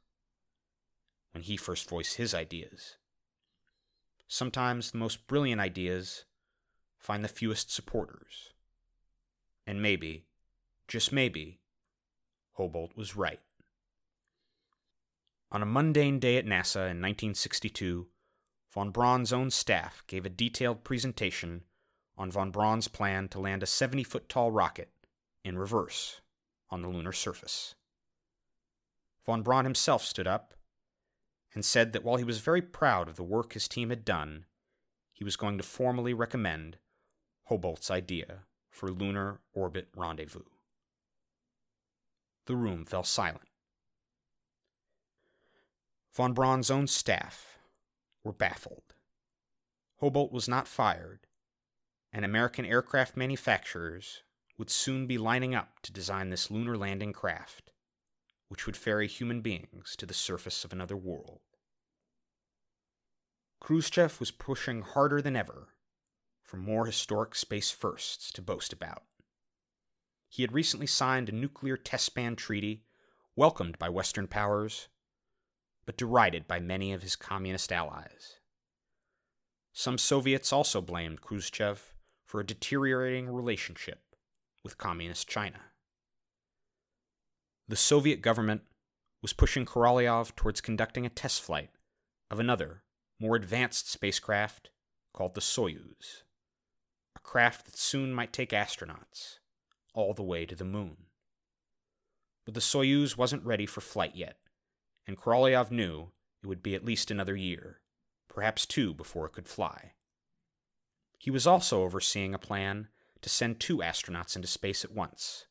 when 1.31 1.43
he 1.43 1.57
first 1.57 1.89
voiced 1.89 2.17
his 2.17 2.35
ideas. 2.35 2.97
Sometimes 4.27 4.91
the 4.91 4.97
most 4.97 5.27
brilliant 5.27 5.59
ideas 5.59 6.25
find 6.99 7.23
the 7.23 7.27
fewest 7.27 7.73
supporters. 7.73 8.53
And 9.65 9.81
maybe, 9.81 10.25
just 10.91 11.13
maybe, 11.13 11.57
Houbolt 12.57 12.97
was 12.97 13.15
right. 13.15 13.39
On 15.49 15.63
a 15.63 15.65
mundane 15.65 16.19
day 16.19 16.35
at 16.35 16.45
NASA 16.45 16.83
in 16.91 16.99
1962, 16.99 18.07
von 18.73 18.91
Braun's 18.91 19.31
own 19.31 19.51
staff 19.51 20.03
gave 20.07 20.25
a 20.25 20.29
detailed 20.29 20.83
presentation 20.83 21.63
on 22.17 22.29
von 22.29 22.51
Braun's 22.51 22.89
plan 22.89 23.29
to 23.29 23.39
land 23.39 23.63
a 23.63 23.67
70 23.67 24.03
foot 24.03 24.27
tall 24.27 24.51
rocket 24.51 24.89
in 25.45 25.57
reverse 25.57 26.19
on 26.69 26.81
the 26.81 26.89
lunar 26.89 27.13
surface. 27.13 27.73
Von 29.25 29.43
Braun 29.43 29.63
himself 29.63 30.03
stood 30.03 30.27
up 30.27 30.55
and 31.55 31.63
said 31.63 31.93
that 31.93 32.03
while 32.03 32.17
he 32.17 32.25
was 32.25 32.39
very 32.39 32.61
proud 32.61 33.07
of 33.07 33.15
the 33.15 33.23
work 33.23 33.53
his 33.53 33.69
team 33.69 33.91
had 33.91 34.03
done, 34.03 34.43
he 35.13 35.23
was 35.23 35.37
going 35.37 35.57
to 35.57 35.63
formally 35.63 36.13
recommend 36.13 36.79
Houbolt's 37.49 37.89
idea 37.89 38.39
for 38.69 38.89
lunar 38.89 39.39
orbit 39.53 39.87
rendezvous. 39.95 40.43
The 42.45 42.55
room 42.55 42.85
fell 42.85 43.03
silent. 43.03 43.47
Von 46.13 46.33
Braun's 46.33 46.69
own 46.69 46.87
staff 46.87 47.57
were 48.23 48.33
baffled. 48.33 48.83
Houbolt 50.01 50.31
was 50.31 50.47
not 50.47 50.67
fired, 50.67 51.27
and 52.11 52.25
American 52.25 52.65
aircraft 52.65 53.15
manufacturers 53.15 54.23
would 54.57 54.69
soon 54.69 55.07
be 55.07 55.17
lining 55.17 55.55
up 55.55 55.79
to 55.83 55.93
design 55.93 56.29
this 56.29 56.51
lunar 56.51 56.77
landing 56.77 57.13
craft, 57.13 57.71
which 58.49 58.65
would 58.65 58.75
ferry 58.75 59.07
human 59.07 59.41
beings 59.41 59.95
to 59.97 60.05
the 60.05 60.13
surface 60.13 60.65
of 60.65 60.73
another 60.73 60.97
world. 60.97 61.39
Khrushchev 63.61 64.19
was 64.19 64.31
pushing 64.31 64.81
harder 64.81 65.21
than 65.21 65.35
ever 65.35 65.69
for 66.41 66.57
more 66.57 66.85
historic 66.85 67.35
space 67.35 67.71
firsts 67.71 68.31
to 68.31 68.41
boast 68.41 68.73
about. 68.73 69.03
He 70.31 70.43
had 70.43 70.53
recently 70.53 70.87
signed 70.87 71.27
a 71.27 71.33
nuclear 71.33 71.75
test 71.75 72.15
ban 72.15 72.37
treaty 72.37 72.85
welcomed 73.35 73.77
by 73.77 73.89
Western 73.89 74.29
powers, 74.29 74.87
but 75.85 75.97
derided 75.97 76.47
by 76.47 76.57
many 76.57 76.93
of 76.93 77.01
his 77.01 77.17
communist 77.17 77.69
allies. 77.69 78.37
Some 79.73 79.97
Soviets 79.97 80.53
also 80.53 80.79
blamed 80.79 81.19
Khrushchev 81.19 81.93
for 82.25 82.39
a 82.39 82.45
deteriorating 82.45 83.27
relationship 83.27 84.15
with 84.63 84.77
Communist 84.77 85.27
China. 85.27 85.59
The 87.67 87.75
Soviet 87.75 88.21
government 88.21 88.61
was 89.21 89.33
pushing 89.33 89.65
Korolev 89.65 90.33
towards 90.37 90.61
conducting 90.61 91.05
a 91.05 91.09
test 91.09 91.41
flight 91.41 91.71
of 92.29 92.39
another, 92.39 92.83
more 93.19 93.35
advanced 93.35 93.91
spacecraft 93.91 94.69
called 95.11 95.35
the 95.35 95.41
Soyuz, 95.41 96.23
a 97.17 97.19
craft 97.19 97.65
that 97.65 97.75
soon 97.75 98.13
might 98.13 98.31
take 98.31 98.51
astronauts 98.51 99.40
all 99.93 100.13
the 100.13 100.23
way 100.23 100.45
to 100.45 100.55
the 100.55 100.65
moon. 100.65 100.97
But 102.45 102.53
the 102.53 102.59
Soyuz 102.59 103.17
wasn't 103.17 103.45
ready 103.45 103.65
for 103.65 103.81
flight 103.81 104.15
yet, 104.15 104.37
and 105.05 105.17
Korolev 105.17 105.71
knew 105.71 106.11
it 106.43 106.47
would 106.47 106.63
be 106.63 106.75
at 106.75 106.85
least 106.85 107.11
another 107.11 107.35
year, 107.35 107.81
perhaps 108.27 108.65
two 108.65 108.93
before 108.93 109.25
it 109.25 109.33
could 109.33 109.47
fly. 109.47 109.93
He 111.19 111.29
was 111.29 111.45
also 111.45 111.83
overseeing 111.83 112.33
a 112.33 112.39
plan 112.39 112.87
to 113.21 113.29
send 113.29 113.59
two 113.59 113.77
astronauts 113.77 114.35
into 114.35 114.47
space 114.47 114.83
at 114.83 114.91
once. 114.91 115.45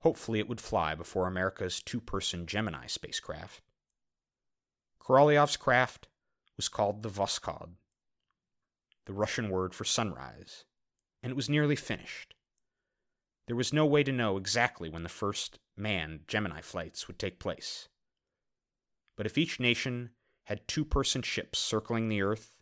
Hopefully, 0.00 0.40
it 0.40 0.48
would 0.48 0.60
fly 0.60 0.96
before 0.96 1.28
America's 1.28 1.80
two 1.80 2.00
person 2.00 2.46
Gemini 2.46 2.86
spacecraft. 2.86 3.62
Korolev's 5.00 5.56
craft 5.56 6.08
was 6.56 6.68
called 6.68 7.02
the 7.02 7.08
Voskhod, 7.08 7.74
the 9.06 9.12
Russian 9.12 9.48
word 9.50 9.74
for 9.74 9.84
sunrise, 9.84 10.64
and 11.22 11.30
it 11.30 11.36
was 11.36 11.48
nearly 11.48 11.76
finished. 11.76 12.34
There 13.46 13.56
was 13.56 13.72
no 13.72 13.84
way 13.84 14.02
to 14.04 14.12
know 14.12 14.36
exactly 14.36 14.88
when 14.88 15.02
the 15.02 15.08
first 15.08 15.58
manned 15.76 16.28
Gemini 16.28 16.60
flights 16.60 17.06
would 17.06 17.18
take 17.18 17.38
place. 17.38 17.88
But 19.16 19.26
if 19.26 19.36
each 19.36 19.60
nation 19.60 20.10
had 20.44 20.66
two 20.66 20.84
person 20.84 21.22
ships 21.22 21.58
circling 21.58 22.08
the 22.08 22.22
Earth 22.22 22.52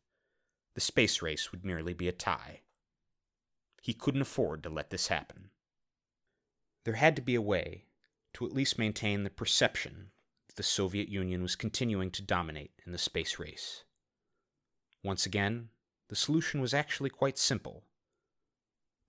the 0.75 0.81
space 0.81 1.21
race 1.21 1.51
would 1.51 1.65
merely 1.65 1.93
be 1.93 2.09
a 2.09 2.13
tie. 2.13 2.61
He 3.83 3.93
couldn't 3.93 4.23
afford 4.23 4.63
to 4.63 4.71
let 4.71 4.91
this 4.91 5.09
happen. 5.09 5.51
There 6.85 6.95
had 6.95 7.17
to 7.17 7.23
be 7.23 7.35
a 7.35 7.43
way 7.43 7.87
to 8.35 8.47
at 8.47 8.53
least 8.53 8.79
maintain 8.79 9.25
the 9.25 9.31
perception 9.31 10.11
that 10.47 10.57
the 10.57 10.63
Soviet 10.63 11.09
Union 11.09 11.43
was 11.43 11.57
continuing 11.57 12.11
to 12.13 12.23
dominate 12.23 12.73
in 12.87 12.93
the 12.93 12.99
space 12.99 13.39
race. 13.39 13.85
Once 15.03 15.27
again, 15.27 15.71
the 16.09 16.17
solution 16.17 16.61
was 16.61 16.75
actually 16.75 17.11
quite 17.11 17.39
simple, 17.39 17.85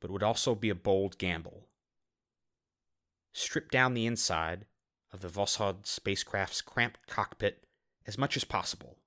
but 0.02 0.12
would 0.12 0.24
also 0.24 0.54
be 0.56 0.70
a 0.70 0.76
bold 0.76 1.18
gamble. 1.18 1.70
Strip 3.32 3.72
down 3.72 3.94
the 3.94 4.06
inside 4.06 4.66
of 5.14 5.22
the 5.22 5.30
Voskhod 5.30 5.86
spacecraft's 5.86 6.62
cramped 6.62 7.08
cockpit 7.08 7.66
as 8.06 8.18
much 8.18 8.36
as 8.36 8.44
possible. 8.44 8.98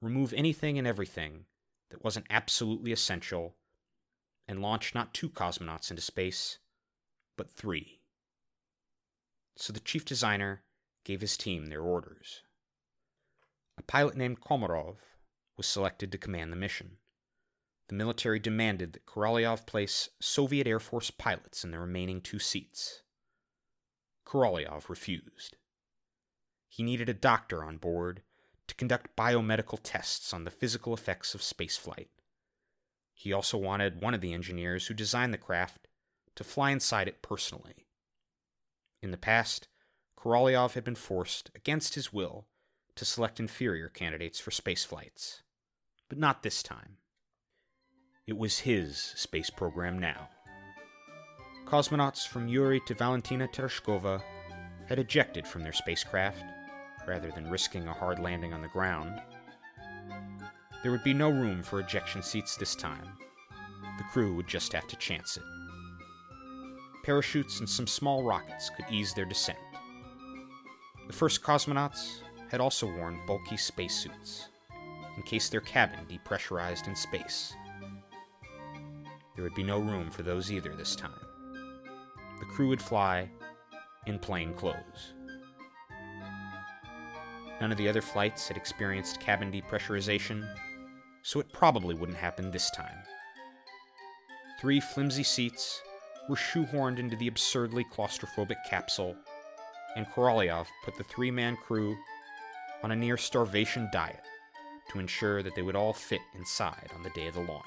Remove 0.00 0.32
anything 0.32 0.78
and 0.78 0.86
everything 0.86 1.44
that 1.90 2.02
wasn't 2.02 2.26
absolutely 2.30 2.92
essential, 2.92 3.56
and 4.48 4.62
launch 4.62 4.94
not 4.94 5.12
two 5.12 5.28
cosmonauts 5.28 5.90
into 5.90 6.02
space, 6.02 6.58
but 7.36 7.50
three. 7.50 8.00
so 9.56 9.72
the 9.72 9.80
chief 9.80 10.04
designer 10.04 10.62
gave 11.04 11.20
his 11.20 11.36
team 11.36 11.66
their 11.66 11.82
orders. 11.82 12.42
A 13.76 13.82
pilot 13.82 14.16
named 14.16 14.40
Komarov 14.40 14.96
was 15.56 15.66
selected 15.66 16.10
to 16.12 16.18
command 16.18 16.52
the 16.52 16.56
mission. 16.56 16.98
The 17.92 17.98
military 17.98 18.38
demanded 18.38 18.94
that 18.94 19.04
Korolyov 19.04 19.66
place 19.66 20.08
Soviet 20.18 20.66
Air 20.66 20.80
Force 20.80 21.10
pilots 21.10 21.62
in 21.62 21.72
the 21.72 21.78
remaining 21.78 22.22
two 22.22 22.38
seats. 22.38 23.02
Korolyov 24.24 24.88
refused. 24.88 25.58
He 26.70 26.82
needed 26.82 27.10
a 27.10 27.12
doctor 27.12 27.62
on 27.62 27.76
board 27.76 28.22
to 28.66 28.74
conduct 28.76 29.14
biomedical 29.14 29.78
tests 29.82 30.32
on 30.32 30.44
the 30.44 30.50
physical 30.50 30.94
effects 30.94 31.34
of 31.34 31.42
spaceflight. 31.42 32.08
He 33.12 33.30
also 33.30 33.58
wanted 33.58 34.00
one 34.00 34.14
of 34.14 34.22
the 34.22 34.32
engineers 34.32 34.86
who 34.86 34.94
designed 34.94 35.34
the 35.34 35.36
craft 35.36 35.86
to 36.36 36.44
fly 36.44 36.70
inside 36.70 37.08
it 37.08 37.20
personally. 37.20 37.88
In 39.02 39.10
the 39.10 39.18
past, 39.18 39.68
Korolyov 40.16 40.72
had 40.72 40.84
been 40.84 40.94
forced, 40.94 41.50
against 41.54 41.94
his 41.94 42.10
will, 42.10 42.46
to 42.94 43.04
select 43.04 43.38
inferior 43.38 43.90
candidates 43.90 44.40
for 44.40 44.50
space 44.50 44.82
flights. 44.82 45.42
But 46.08 46.16
not 46.16 46.42
this 46.42 46.62
time. 46.62 46.96
It 48.24 48.38
was 48.38 48.60
his 48.60 48.98
space 48.98 49.50
program 49.50 49.98
now. 49.98 50.28
Cosmonauts 51.66 52.24
from 52.24 52.46
Yuri 52.46 52.80
to 52.86 52.94
Valentina 52.94 53.48
Tereshkova 53.48 54.22
had 54.88 55.00
ejected 55.00 55.44
from 55.44 55.64
their 55.64 55.72
spacecraft 55.72 56.44
rather 57.04 57.32
than 57.32 57.50
risking 57.50 57.88
a 57.88 57.92
hard 57.92 58.20
landing 58.20 58.52
on 58.52 58.62
the 58.62 58.68
ground. 58.68 59.20
There 60.82 60.92
would 60.92 61.02
be 61.02 61.12
no 61.12 61.30
room 61.30 61.64
for 61.64 61.80
ejection 61.80 62.22
seats 62.22 62.56
this 62.56 62.76
time. 62.76 63.08
The 63.98 64.04
crew 64.04 64.36
would 64.36 64.46
just 64.46 64.72
have 64.72 64.86
to 64.86 64.96
chance 64.96 65.36
it. 65.36 65.42
Parachutes 67.02 67.58
and 67.58 67.68
some 67.68 67.88
small 67.88 68.22
rockets 68.22 68.70
could 68.70 68.86
ease 68.88 69.14
their 69.14 69.24
descent. 69.24 69.58
The 71.08 71.12
first 71.12 71.42
cosmonauts 71.42 72.20
had 72.52 72.60
also 72.60 72.86
worn 72.86 73.18
bulky 73.26 73.56
spacesuits 73.56 74.48
in 75.16 75.24
case 75.24 75.48
their 75.48 75.60
cabin 75.60 76.06
depressurized 76.08 76.86
in 76.86 76.94
space. 76.94 77.52
There 79.34 79.44
would 79.44 79.54
be 79.54 79.62
no 79.62 79.78
room 79.78 80.10
for 80.10 80.22
those 80.22 80.52
either 80.52 80.74
this 80.74 80.94
time. 80.94 81.26
The 82.38 82.46
crew 82.46 82.68
would 82.68 82.82
fly 82.82 83.30
in 84.06 84.18
plain 84.18 84.52
clothes. 84.54 85.14
None 87.60 87.70
of 87.70 87.78
the 87.78 87.88
other 87.88 88.02
flights 88.02 88.48
had 88.48 88.56
experienced 88.56 89.20
cabin 89.20 89.52
depressurization, 89.52 90.44
so 91.22 91.38
it 91.38 91.52
probably 91.52 91.94
wouldn't 91.94 92.18
happen 92.18 92.50
this 92.50 92.70
time. 92.72 92.98
Three 94.60 94.80
flimsy 94.80 95.22
seats 95.22 95.80
were 96.28 96.36
shoehorned 96.36 96.98
into 96.98 97.16
the 97.16 97.28
absurdly 97.28 97.84
claustrophobic 97.84 98.56
capsule, 98.68 99.16
and 99.96 100.06
Korolyov 100.06 100.66
put 100.84 100.96
the 100.96 101.04
three 101.04 101.30
man 101.30 101.56
crew 101.56 101.96
on 102.82 102.90
a 102.90 102.96
near 102.96 103.16
starvation 103.16 103.88
diet 103.92 104.22
to 104.90 104.98
ensure 104.98 105.42
that 105.42 105.54
they 105.54 105.62
would 105.62 105.76
all 105.76 105.92
fit 105.92 106.20
inside 106.34 106.90
on 106.94 107.02
the 107.02 107.10
day 107.10 107.28
of 107.28 107.34
the 107.34 107.40
launch, 107.40 107.64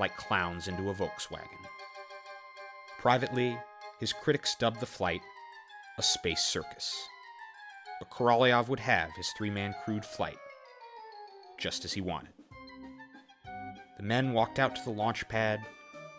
like 0.00 0.16
clowns 0.16 0.66
into 0.66 0.90
a 0.90 0.94
Volkswagen. 0.94 1.64
Privately, 2.98 3.56
his 4.00 4.12
critics 4.12 4.56
dubbed 4.56 4.80
the 4.80 4.86
flight 4.86 5.20
a 5.98 6.02
space 6.02 6.40
circus 6.40 7.06
but 8.00 8.10
Korolyov 8.10 8.68
would 8.68 8.80
have 8.80 9.12
his 9.14 9.30
three 9.36 9.50
man 9.50 9.74
crewed 9.84 10.04
flight, 10.04 10.38
just 11.58 11.84
as 11.84 11.92
he 11.92 12.00
wanted. 12.00 12.32
The 13.98 14.02
men 14.02 14.32
walked 14.32 14.58
out 14.58 14.74
to 14.74 14.82
the 14.82 14.90
launch 14.90 15.28
pad, 15.28 15.60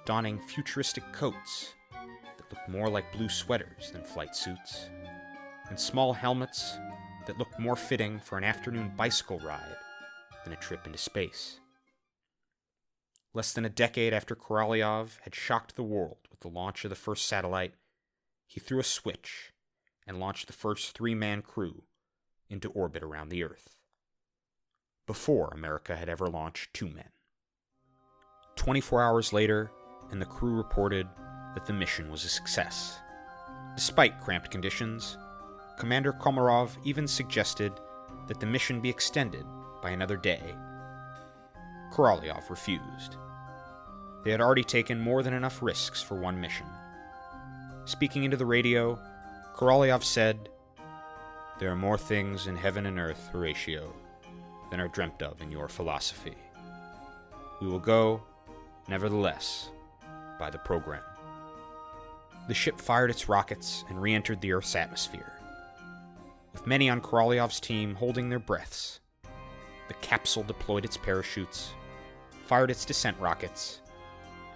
donning 0.06 0.39
futuristic 0.39 1.04
coats 1.12 1.74
that 1.91 2.52
looked 2.52 2.70
more 2.70 2.88
like 2.88 3.12
blue 3.12 3.28
sweaters 3.28 3.89
than 3.91 4.04
flight 4.04 4.36
suits, 4.36 4.89
and 5.70 5.78
small 5.78 6.13
helmets 6.13 6.78
that 7.26 7.39
looked 7.39 7.60
more 7.60 7.76
fitting 7.76 8.20
for 8.20 8.38
an 8.38 8.44
afternoon 8.44 8.91
bicycle 8.96 9.39
ride 9.39 9.76
than 10.44 10.54
a 10.54 10.58
trip 10.58 10.86
into 10.86 11.00
space. 11.00 11.61
Less 13.34 13.54
than 13.54 13.63
a 13.63 13.70
decade 13.70 14.13
after 14.13 14.36
Korolyov 14.36 15.20
had 15.22 15.34
shocked 15.34 15.76
the 15.76 15.84
world 15.84 16.17
with 16.30 16.41
the 16.41 16.50
launch 16.50 16.84
of 16.84 16.89
the 16.89 16.96
first 16.96 17.26
satellite, 17.26 17.76
he 18.46 18.60
threw 18.60 18.80
a 18.80 18.84
switch 18.84 19.54
and 20.06 20.20
launched 20.20 20.48
the 20.48 20.54
first 20.54 20.91
three 20.91 21.15
man 21.15 21.41
crew 21.41 21.84
into 22.50 22.70
orbit 22.72 23.02
around 23.02 23.30
the 23.30 23.44
Earth, 23.44 23.78
before 25.08 25.50
America 25.54 25.96
had 25.96 26.10
ever 26.10 26.28
launched 26.28 26.74
two 26.74 26.89
men. 26.89 27.10
24 28.58 29.02
hours 29.02 29.32
later, 29.32 29.72
and 30.12 30.22
the 30.22 30.26
crew 30.26 30.56
reported 30.56 31.08
that 31.56 31.65
the 31.65 31.74
mission 31.74 32.12
was 32.12 32.26
a 32.26 32.30
success. 32.30 33.00
Despite 33.76 34.20
cramped 34.20 34.52
conditions, 34.52 35.17
Commander 35.80 36.12
Komarov 36.12 36.78
even 36.84 37.08
suggested 37.08 37.72
that 38.28 38.41
the 38.41 38.46
mission 38.46 38.82
be 38.82 38.89
extended 38.89 39.46
by 39.82 39.91
another 39.91 40.17
day. 40.17 40.54
Korolyov 41.91 42.49
refused. 42.49 43.17
They 44.23 44.32
had 44.32 44.41
already 44.41 44.63
taken 44.63 44.99
more 44.99 45.23
than 45.23 45.34
enough 45.34 45.62
risks 45.62 46.01
for 46.01 46.15
one 46.15 46.39
mission. 46.39 46.65
Speaking 47.86 48.23
into 48.23 48.38
the 48.38 48.45
radio, 48.45 48.99
Korolyov 49.56 50.04
said, 50.04 50.49
There 51.60 51.71
are 51.71 51.75
more 51.75 51.97
things 51.97 52.47
in 52.47 52.56
heaven 52.56 52.86
and 52.86 52.99
earth, 52.99 53.30
Horatio, 53.32 53.93
than 54.69 54.80
are 54.80 54.88
dreamt 54.88 55.21
of 55.21 55.41
in 55.41 55.51
your 55.51 55.67
philosophy. 55.67 56.36
We 57.60 57.67
will 57.67 57.80
go, 57.80 58.23
nevertheless, 58.88 59.69
by 60.39 60.49
the 60.49 60.60
program. 60.60 61.04
The 62.47 62.54
ship 62.54 62.80
fired 62.80 63.12
its 63.12 63.30
rockets 63.30 63.86
and 63.89 64.01
re 64.01 64.13
entered 64.13 64.41
the 64.41 64.54
Earth's 64.54 64.75
atmosphere. 64.75 65.34
With 66.54 66.67
many 66.67 66.89
on 66.89 67.01
Korolyov's 67.01 67.60
team 67.60 67.95
holding 67.95 68.30
their 68.30 68.39
breaths, 68.39 68.99
the 69.88 69.93
capsule 69.95 70.43
deployed 70.43 70.86
its 70.86 70.97
parachutes, 70.97 71.73
fired 72.52 72.70
its 72.70 72.84
descent 72.84 73.18
rockets, 73.18 73.80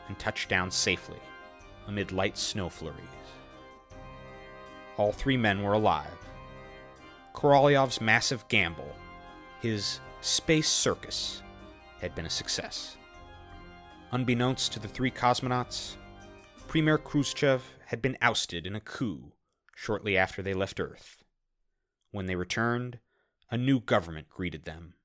and 0.09 0.19
touched 0.19 0.49
down 0.49 0.69
safely 0.69 1.15
amid 1.87 2.11
light 2.11 2.37
snow 2.37 2.67
flurries. 2.67 2.99
All 4.97 5.13
three 5.13 5.37
men 5.37 5.63
were 5.63 5.71
alive. 5.71 6.19
Korolyov's 7.31 8.01
massive 8.01 8.45
gamble, 8.49 8.93
his 9.61 10.01
space 10.19 10.67
circus, 10.67 11.41
had 12.01 12.13
been 12.15 12.25
a 12.25 12.29
success. 12.29 12.97
Unbeknownst 14.11 14.73
to 14.73 14.79
the 14.81 14.89
three 14.89 15.09
cosmonauts, 15.09 15.95
Premier 16.67 16.97
Khrushchev 16.97 17.63
had 17.85 18.01
been 18.01 18.17
ousted 18.21 18.67
in 18.67 18.75
a 18.75 18.81
coup 18.81 19.31
shortly 19.73 20.17
after 20.17 20.41
they 20.41 20.53
left 20.53 20.81
Earth. 20.81 21.23
When 22.11 22.25
they 22.25 22.35
returned, 22.35 22.99
a 23.49 23.57
new 23.57 23.79
government 23.79 24.27
greeted 24.27 24.65
them, 24.65 24.95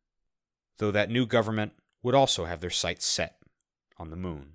though 0.78 0.90
that 0.90 1.08
new 1.08 1.24
government 1.24 1.74
would 2.02 2.14
also 2.14 2.44
have 2.44 2.60
their 2.60 2.70
sights 2.70 3.06
set 3.06 3.42
on 3.98 4.10
the 4.10 4.16
moon. 4.16 4.54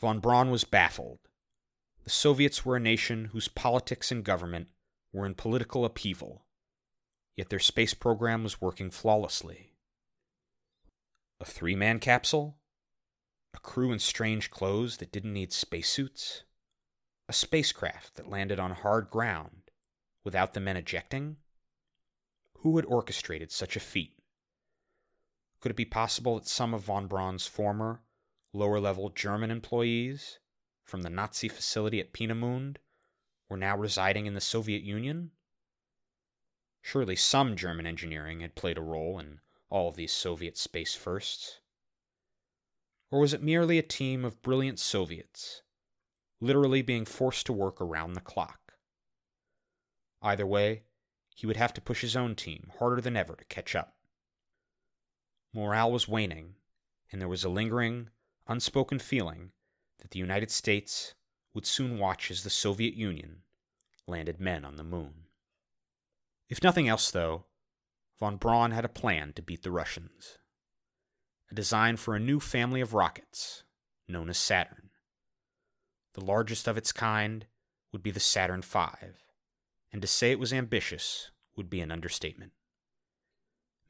Von 0.00 0.20
Braun 0.20 0.50
was 0.50 0.64
baffled 0.64 1.20
the 2.04 2.10
Soviets 2.10 2.64
were 2.64 2.76
a 2.76 2.80
nation 2.80 3.26
whose 3.26 3.46
politics 3.46 4.10
and 4.10 4.24
government 4.24 4.68
were 5.12 5.24
in 5.24 5.34
political 5.34 5.84
upheaval, 5.84 6.44
yet 7.36 7.48
their 7.48 7.60
space 7.60 7.94
program 7.94 8.42
was 8.42 8.60
working 8.60 8.90
flawlessly. 8.90 9.74
A 11.40 11.44
three 11.44 11.76
man 11.76 12.00
capsule? 12.00 12.58
A 13.54 13.60
crew 13.60 13.92
in 13.92 13.98
strange 13.98 14.50
clothes 14.50 14.96
that 14.96 15.12
didn't 15.12 15.32
need 15.32 15.52
spacesuits? 15.52 16.42
A 17.28 17.32
spacecraft 17.32 18.16
that 18.16 18.28
landed 18.28 18.58
on 18.58 18.72
hard 18.72 19.10
ground 19.10 19.70
without 20.24 20.54
the 20.54 20.60
men 20.60 20.76
ejecting? 20.76 21.36
Who 22.58 22.76
had 22.76 22.86
orchestrated 22.86 23.52
such 23.52 23.76
a 23.76 23.80
feat? 23.80 24.14
Could 25.62 25.70
it 25.70 25.76
be 25.76 25.84
possible 25.84 26.34
that 26.34 26.48
some 26.48 26.74
of 26.74 26.82
von 26.82 27.06
Braun's 27.06 27.46
former, 27.46 28.02
lower 28.52 28.80
level 28.80 29.10
German 29.10 29.52
employees 29.52 30.40
from 30.82 31.02
the 31.02 31.08
Nazi 31.08 31.48
facility 31.48 32.00
at 32.00 32.12
Peenemünde 32.12 32.78
were 33.48 33.56
now 33.56 33.76
residing 33.76 34.26
in 34.26 34.34
the 34.34 34.40
Soviet 34.40 34.82
Union? 34.82 35.30
Surely 36.80 37.14
some 37.14 37.54
German 37.54 37.86
engineering 37.86 38.40
had 38.40 38.56
played 38.56 38.76
a 38.76 38.82
role 38.82 39.20
in 39.20 39.38
all 39.70 39.88
of 39.88 39.94
these 39.94 40.12
Soviet 40.12 40.58
space 40.58 40.96
firsts. 40.96 41.60
Or 43.12 43.20
was 43.20 43.32
it 43.32 43.40
merely 43.40 43.78
a 43.78 43.82
team 43.82 44.24
of 44.24 44.42
brilliant 44.42 44.80
Soviets, 44.80 45.62
literally 46.40 46.82
being 46.82 47.04
forced 47.04 47.46
to 47.46 47.52
work 47.52 47.80
around 47.80 48.14
the 48.14 48.20
clock? 48.20 48.74
Either 50.20 50.46
way, 50.46 50.82
he 51.36 51.46
would 51.46 51.56
have 51.56 51.72
to 51.74 51.80
push 51.80 52.00
his 52.00 52.16
own 52.16 52.34
team 52.34 52.72
harder 52.80 53.00
than 53.00 53.16
ever 53.16 53.36
to 53.36 53.44
catch 53.44 53.76
up. 53.76 53.94
Morale 55.54 55.92
was 55.92 56.08
waning, 56.08 56.54
and 57.10 57.20
there 57.20 57.28
was 57.28 57.44
a 57.44 57.48
lingering, 57.48 58.08
unspoken 58.46 58.98
feeling 58.98 59.52
that 59.98 60.10
the 60.10 60.18
United 60.18 60.50
States 60.50 61.14
would 61.54 61.66
soon 61.66 61.98
watch 61.98 62.30
as 62.30 62.42
the 62.42 62.50
Soviet 62.50 62.94
Union 62.94 63.42
landed 64.06 64.40
men 64.40 64.64
on 64.64 64.76
the 64.76 64.84
moon. 64.84 65.26
If 66.48 66.62
nothing 66.62 66.88
else, 66.88 67.10
though, 67.10 67.44
von 68.18 68.36
Braun 68.36 68.70
had 68.70 68.84
a 68.84 68.88
plan 68.88 69.32
to 69.34 69.42
beat 69.42 69.62
the 69.62 69.70
Russians. 69.70 70.38
A 71.50 71.54
design 71.54 71.96
for 71.96 72.14
a 72.14 72.20
new 72.20 72.40
family 72.40 72.80
of 72.80 72.94
rockets 72.94 73.62
known 74.08 74.30
as 74.30 74.38
Saturn. 74.38 74.90
The 76.14 76.24
largest 76.24 76.66
of 76.66 76.76
its 76.76 76.92
kind 76.92 77.46
would 77.92 78.02
be 78.02 78.10
the 78.10 78.20
Saturn 78.20 78.62
V, 78.62 78.78
and 79.92 80.00
to 80.00 80.08
say 80.08 80.30
it 80.30 80.38
was 80.38 80.52
ambitious 80.52 81.30
would 81.56 81.68
be 81.68 81.80
an 81.80 81.90
understatement. 81.90 82.52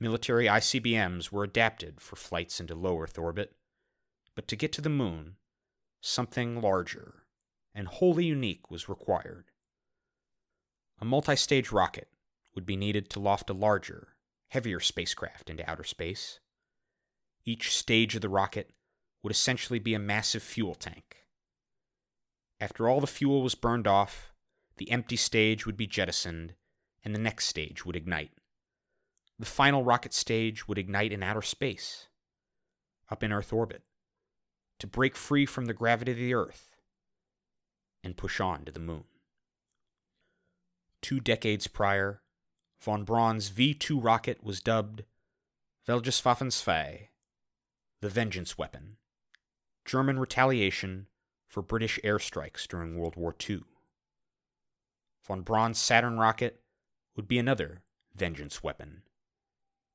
Military 0.03 0.47
ICBMs 0.47 1.31
were 1.31 1.45
adapted 1.45 2.01
for 2.01 2.17
flights 2.17 2.59
into 2.59 2.75
low 2.75 3.01
Earth 3.01 3.17
orbit, 3.17 3.55
but 4.35 4.49
to 4.49 4.57
get 4.57 4.73
to 4.73 4.81
the 4.81 4.89
moon, 4.89 5.37
something 6.01 6.61
larger 6.61 7.23
and 7.73 7.87
wholly 7.87 8.25
unique 8.25 8.69
was 8.69 8.89
required. 8.89 9.53
A 11.01 11.05
multi 11.05 11.37
stage 11.37 11.71
rocket 11.71 12.09
would 12.53 12.67
be 12.67 12.75
needed 12.75 13.11
to 13.11 13.21
loft 13.21 13.49
a 13.49 13.53
larger, 13.53 14.17
heavier 14.49 14.81
spacecraft 14.81 15.49
into 15.49 15.71
outer 15.71 15.85
space. 15.85 16.41
Each 17.45 17.73
stage 17.73 18.17
of 18.17 18.23
the 18.23 18.29
rocket 18.29 18.73
would 19.23 19.31
essentially 19.31 19.79
be 19.79 19.95
a 19.95 20.01
massive 20.01 20.43
fuel 20.43 20.75
tank. 20.75 21.29
After 22.59 22.89
all 22.89 23.01
the 23.01 23.07
fuel 23.07 23.41
was 23.41 23.55
burned 23.55 23.87
off, 23.87 24.33
the 24.79 24.91
empty 24.91 25.15
stage 25.15 25.65
would 25.65 25.77
be 25.77 25.87
jettisoned, 25.87 26.55
and 27.05 27.15
the 27.15 27.21
next 27.21 27.47
stage 27.47 27.87
would 27.87 27.95
ignite. 27.95 28.33
The 29.43 29.47
final 29.47 29.83
rocket 29.83 30.15
stage 30.15 30.69
would 30.69 30.79
ignite 30.79 31.11
in 31.11 31.21
outer 31.21 31.43
space, 31.43 32.07
up 33.11 33.25
in 33.25 33.33
Earth 33.33 33.53
orbit, 33.53 33.83
to 34.79 34.87
break 34.87 35.17
free 35.17 35.47
from 35.47 35.65
the 35.65 35.75
gravity 35.75 36.13
of 36.13 36.19
the 36.19 36.33
Earth 36.33 36.77
and 38.05 38.17
push 38.17 38.39
on 38.39 38.65
to 38.65 38.71
the 38.71 38.79
moon. 38.79 39.03
Two 41.01 41.19
decades 41.19 41.67
prior, 41.67 42.23
von 42.81 43.03
Braun's 43.03 43.49
V 43.49 43.75
2 43.75 43.99
rocket 43.99 44.45
was 44.45 44.61
dubbed 44.61 45.03
Vergeltungswaffen 45.89 46.53
2, 46.53 47.07
the 48.01 48.09
Vengeance 48.09 48.57
Weapon, 48.57 48.97
German 49.85 50.21
retaliation 50.21 51.09
for 51.49 51.63
British 51.63 51.99
airstrikes 52.05 52.69
during 52.69 52.97
World 52.97 53.17
War 53.17 53.35
II. 53.51 53.65
Von 55.27 55.43
Braun's 55.43 55.81
Saturn 55.81 56.17
rocket 56.17 56.61
would 57.17 57.27
be 57.27 57.41
another 57.41 57.83
vengeance 58.15 58.63
weapon, 58.63 59.03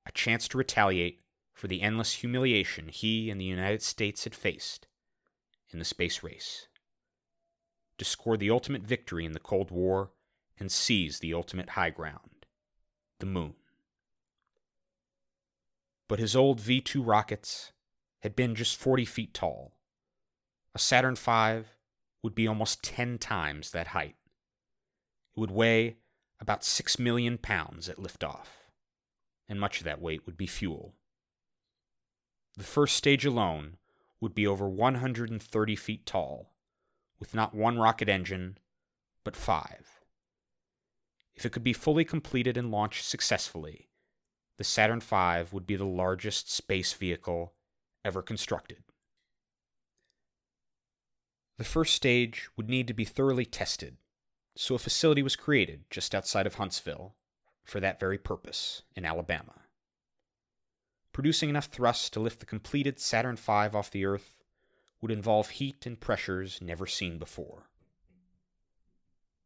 a 0.07 0.11
chance 0.11 0.47
to 0.47 0.57
retaliate 0.57 1.21
for 1.53 1.67
the 1.67 1.81
endless 1.81 2.13
humiliation 2.13 2.87
he 2.87 3.29
and 3.29 3.41
the 3.41 3.45
United 3.45 3.81
States 3.81 4.23
had 4.23 4.33
faced 4.33 4.87
in 5.69 5.79
the 5.79 5.85
space 5.85 6.23
race, 6.23 6.67
to 7.97 8.05
score 8.05 8.37
the 8.37 8.49
ultimate 8.49 8.83
victory 8.83 9.25
in 9.25 9.33
the 9.33 9.39
Cold 9.39 9.69
War 9.69 10.11
and 10.57 10.71
seize 10.71 11.19
the 11.19 11.33
ultimate 11.33 11.71
high 11.71 11.89
ground, 11.89 12.45
the 13.19 13.25
moon. 13.25 13.55
But 16.07 16.19
his 16.19 16.35
old 16.35 16.61
V 16.61 16.79
2 16.79 17.03
rockets 17.03 17.73
had 18.21 18.35
been 18.35 18.55
just 18.55 18.77
40 18.77 19.03
feet 19.03 19.33
tall. 19.33 19.73
A 20.73 20.79
Saturn 20.79 21.15
V 21.15 21.67
would 22.23 22.33
be 22.33 22.47
almost 22.47 22.83
10 22.83 23.17
times 23.17 23.71
that 23.71 23.87
height. 23.87 24.15
It 25.35 25.39
would 25.39 25.51
weigh 25.51 25.97
about 26.39 26.63
6 26.63 26.97
million 26.97 27.37
pounds 27.37 27.89
at 27.89 27.97
liftoff, 27.97 28.47
and 29.47 29.59
much 29.59 29.79
of 29.79 29.83
that 29.85 30.01
weight 30.01 30.25
would 30.25 30.37
be 30.37 30.47
fuel. 30.47 30.93
The 32.55 32.63
first 32.63 32.95
stage 32.95 33.25
alone 33.25 33.77
would 34.19 34.33
be 34.33 34.47
over 34.47 34.67
130 34.67 35.75
feet 35.75 36.05
tall, 36.05 36.53
with 37.19 37.35
not 37.35 37.53
one 37.53 37.77
rocket 37.77 38.09
engine, 38.09 38.57
but 39.23 39.35
five. 39.35 40.01
If 41.35 41.45
it 41.45 41.51
could 41.51 41.63
be 41.63 41.73
fully 41.73 42.03
completed 42.03 42.57
and 42.57 42.71
launched 42.71 43.05
successfully, 43.05 43.89
the 44.57 44.63
Saturn 44.63 44.99
V 44.99 45.49
would 45.51 45.67
be 45.67 45.75
the 45.75 45.85
largest 45.85 46.51
space 46.51 46.93
vehicle 46.93 47.53
ever 48.03 48.23
constructed. 48.23 48.83
The 51.57 51.63
first 51.63 51.93
stage 51.93 52.49
would 52.55 52.69
need 52.69 52.87
to 52.87 52.93
be 52.93 53.05
thoroughly 53.05 53.45
tested, 53.45 53.97
so 54.55 54.75
a 54.75 54.79
facility 54.79 55.21
was 55.21 55.35
created 55.35 55.85
just 55.91 56.15
outside 56.15 56.47
of 56.47 56.55
Huntsville 56.55 57.15
for 57.67 57.79
that 57.79 57.99
very 57.99 58.17
purpose 58.17 58.81
in 58.95 59.05
Alabama. 59.05 59.53
Producing 61.13 61.49
enough 61.49 61.67
thrust 61.67 62.13
to 62.13 62.19
lift 62.19 62.39
the 62.39 62.45
completed 62.45 62.99
Saturn 62.99 63.35
V 63.35 63.51
off 63.51 63.91
the 63.91 64.05
Earth 64.05 64.33
would 65.01 65.11
involve 65.11 65.49
heat 65.49 65.85
and 65.85 65.99
pressures 65.99 66.59
never 66.61 66.87
seen 66.87 67.19
before. 67.19 67.69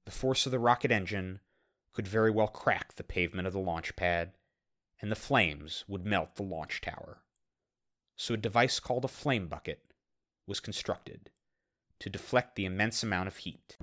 The 0.06 0.12
force 0.12 0.46
of 0.46 0.54
the 0.54 0.60
rocket 0.60 0.92
engine 0.92 1.42
could 1.94 2.08
very 2.08 2.32
well 2.32 2.48
crack 2.48 2.96
the 2.96 3.04
pavement 3.04 3.48
of 3.48 3.54
the 3.54 3.60
launch 3.60 3.96
pad, 3.98 4.32
and 5.02 5.12
the 5.12 5.16
flames 5.16 5.84
would 5.88 6.06
melt 6.06 6.36
the 6.36 6.44
launch 6.44 6.80
tower 6.80 7.22
so 8.22 8.36
a 8.36 8.38
device 8.38 8.80
called 8.80 9.04
a 9.04 9.08
flame 9.08 9.48
bucket 9.48 9.82
was 10.46 10.60
constructed 10.60 11.32
to 12.00 12.08
deflect 12.08 12.56
the 12.56 12.66
immense 12.66 13.02
amount 13.02 13.28
of 13.28 13.38
heat. 13.38 13.78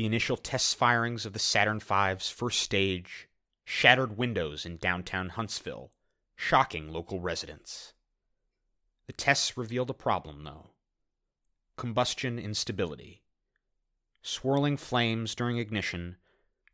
The 0.00 0.06
initial 0.06 0.38
test 0.38 0.76
firings 0.76 1.26
of 1.26 1.34
the 1.34 1.38
Saturn 1.38 1.78
V's 1.78 2.30
first 2.30 2.60
stage 2.60 3.28
shattered 3.66 4.16
windows 4.16 4.64
in 4.64 4.78
downtown 4.78 5.28
Huntsville, 5.28 5.92
shocking 6.34 6.88
local 6.90 7.20
residents. 7.20 7.92
The 9.06 9.12
tests 9.12 9.58
revealed 9.58 9.90
a 9.90 9.92
problem, 9.92 10.44
though 10.44 10.70
combustion 11.76 12.38
instability. 12.38 13.24
Swirling 14.22 14.78
flames 14.78 15.34
during 15.34 15.58
ignition 15.58 16.16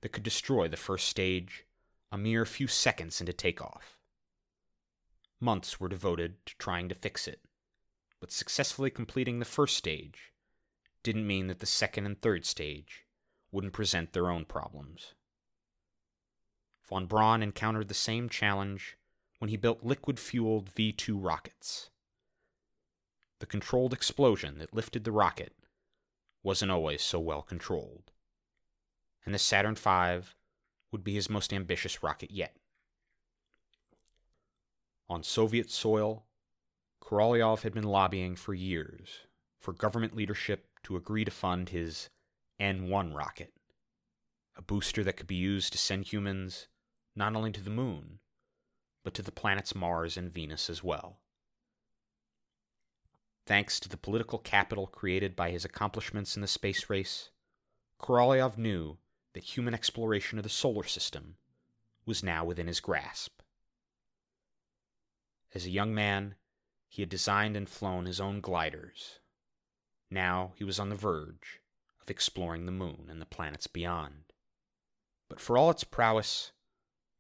that 0.02 0.10
could 0.10 0.22
destroy 0.22 0.68
the 0.68 0.76
first 0.76 1.08
stage 1.08 1.64
a 2.12 2.16
mere 2.16 2.46
few 2.46 2.68
seconds 2.68 3.20
into 3.20 3.32
takeoff. 3.32 3.98
Months 5.40 5.80
were 5.80 5.88
devoted 5.88 6.46
to 6.46 6.54
trying 6.58 6.88
to 6.88 6.94
fix 6.94 7.26
it, 7.26 7.40
but 8.20 8.30
successfully 8.30 8.88
completing 8.88 9.40
the 9.40 9.44
first 9.44 9.76
stage 9.76 10.32
didn't 11.02 11.26
mean 11.26 11.48
that 11.48 11.58
the 11.58 11.66
second 11.66 12.06
and 12.06 12.22
third 12.22 12.46
stage 12.46 13.02
wouldn't 13.56 13.72
present 13.72 14.12
their 14.12 14.30
own 14.30 14.44
problems. 14.44 15.14
Von 16.86 17.06
Braun 17.06 17.42
encountered 17.42 17.88
the 17.88 17.94
same 17.94 18.28
challenge 18.28 18.98
when 19.38 19.48
he 19.48 19.56
built 19.56 19.82
liquid 19.82 20.20
fueled 20.20 20.68
V 20.68 20.92
2 20.92 21.16
rockets. 21.16 21.88
The 23.40 23.46
controlled 23.46 23.94
explosion 23.94 24.58
that 24.58 24.74
lifted 24.74 25.04
the 25.04 25.10
rocket 25.10 25.54
wasn't 26.42 26.70
always 26.70 27.00
so 27.00 27.18
well 27.18 27.40
controlled, 27.40 28.12
and 29.24 29.34
the 29.34 29.38
Saturn 29.38 29.74
V 29.74 30.28
would 30.92 31.02
be 31.02 31.14
his 31.14 31.30
most 31.30 31.50
ambitious 31.50 32.02
rocket 32.02 32.30
yet. 32.30 32.56
On 35.08 35.22
Soviet 35.22 35.70
soil, 35.70 36.26
Korolyov 37.02 37.62
had 37.62 37.72
been 37.72 37.84
lobbying 37.84 38.36
for 38.36 38.52
years 38.52 39.20
for 39.58 39.72
government 39.72 40.14
leadership 40.14 40.66
to 40.82 40.96
agree 40.96 41.24
to 41.24 41.30
fund 41.30 41.70
his 41.70 42.10
N 42.58 42.88
1 42.88 43.12
rocket, 43.12 43.52
a 44.56 44.62
booster 44.62 45.04
that 45.04 45.18
could 45.18 45.26
be 45.26 45.34
used 45.34 45.72
to 45.72 45.78
send 45.78 46.06
humans 46.06 46.68
not 47.14 47.36
only 47.36 47.52
to 47.52 47.60
the 47.60 47.68
moon, 47.68 48.20
but 49.04 49.12
to 49.12 49.22
the 49.22 49.30
planets 49.30 49.74
Mars 49.74 50.16
and 50.16 50.32
Venus 50.32 50.70
as 50.70 50.82
well. 50.82 51.18
Thanks 53.44 53.78
to 53.80 53.90
the 53.90 53.98
political 53.98 54.38
capital 54.38 54.86
created 54.86 55.36
by 55.36 55.50
his 55.50 55.66
accomplishments 55.66 56.34
in 56.34 56.40
the 56.40 56.48
space 56.48 56.88
race, 56.88 57.30
Korolyov 58.00 58.56
knew 58.56 58.96
that 59.34 59.44
human 59.44 59.74
exploration 59.74 60.38
of 60.38 60.42
the 60.42 60.48
solar 60.48 60.84
system 60.84 61.36
was 62.06 62.22
now 62.22 62.42
within 62.42 62.68
his 62.68 62.80
grasp. 62.80 63.42
As 65.54 65.66
a 65.66 65.70
young 65.70 65.94
man, 65.94 66.36
he 66.88 67.02
had 67.02 67.10
designed 67.10 67.54
and 67.54 67.68
flown 67.68 68.06
his 68.06 68.18
own 68.18 68.40
gliders. 68.40 69.20
Now 70.10 70.54
he 70.56 70.64
was 70.64 70.80
on 70.80 70.88
the 70.88 70.96
verge 70.96 71.60
of 72.06 72.10
exploring 72.10 72.66
the 72.66 72.72
moon 72.72 73.06
and 73.10 73.20
the 73.20 73.26
planets 73.26 73.66
beyond. 73.66 74.32
But 75.28 75.40
for 75.40 75.58
all 75.58 75.70
its 75.70 75.84
prowess, 75.84 76.52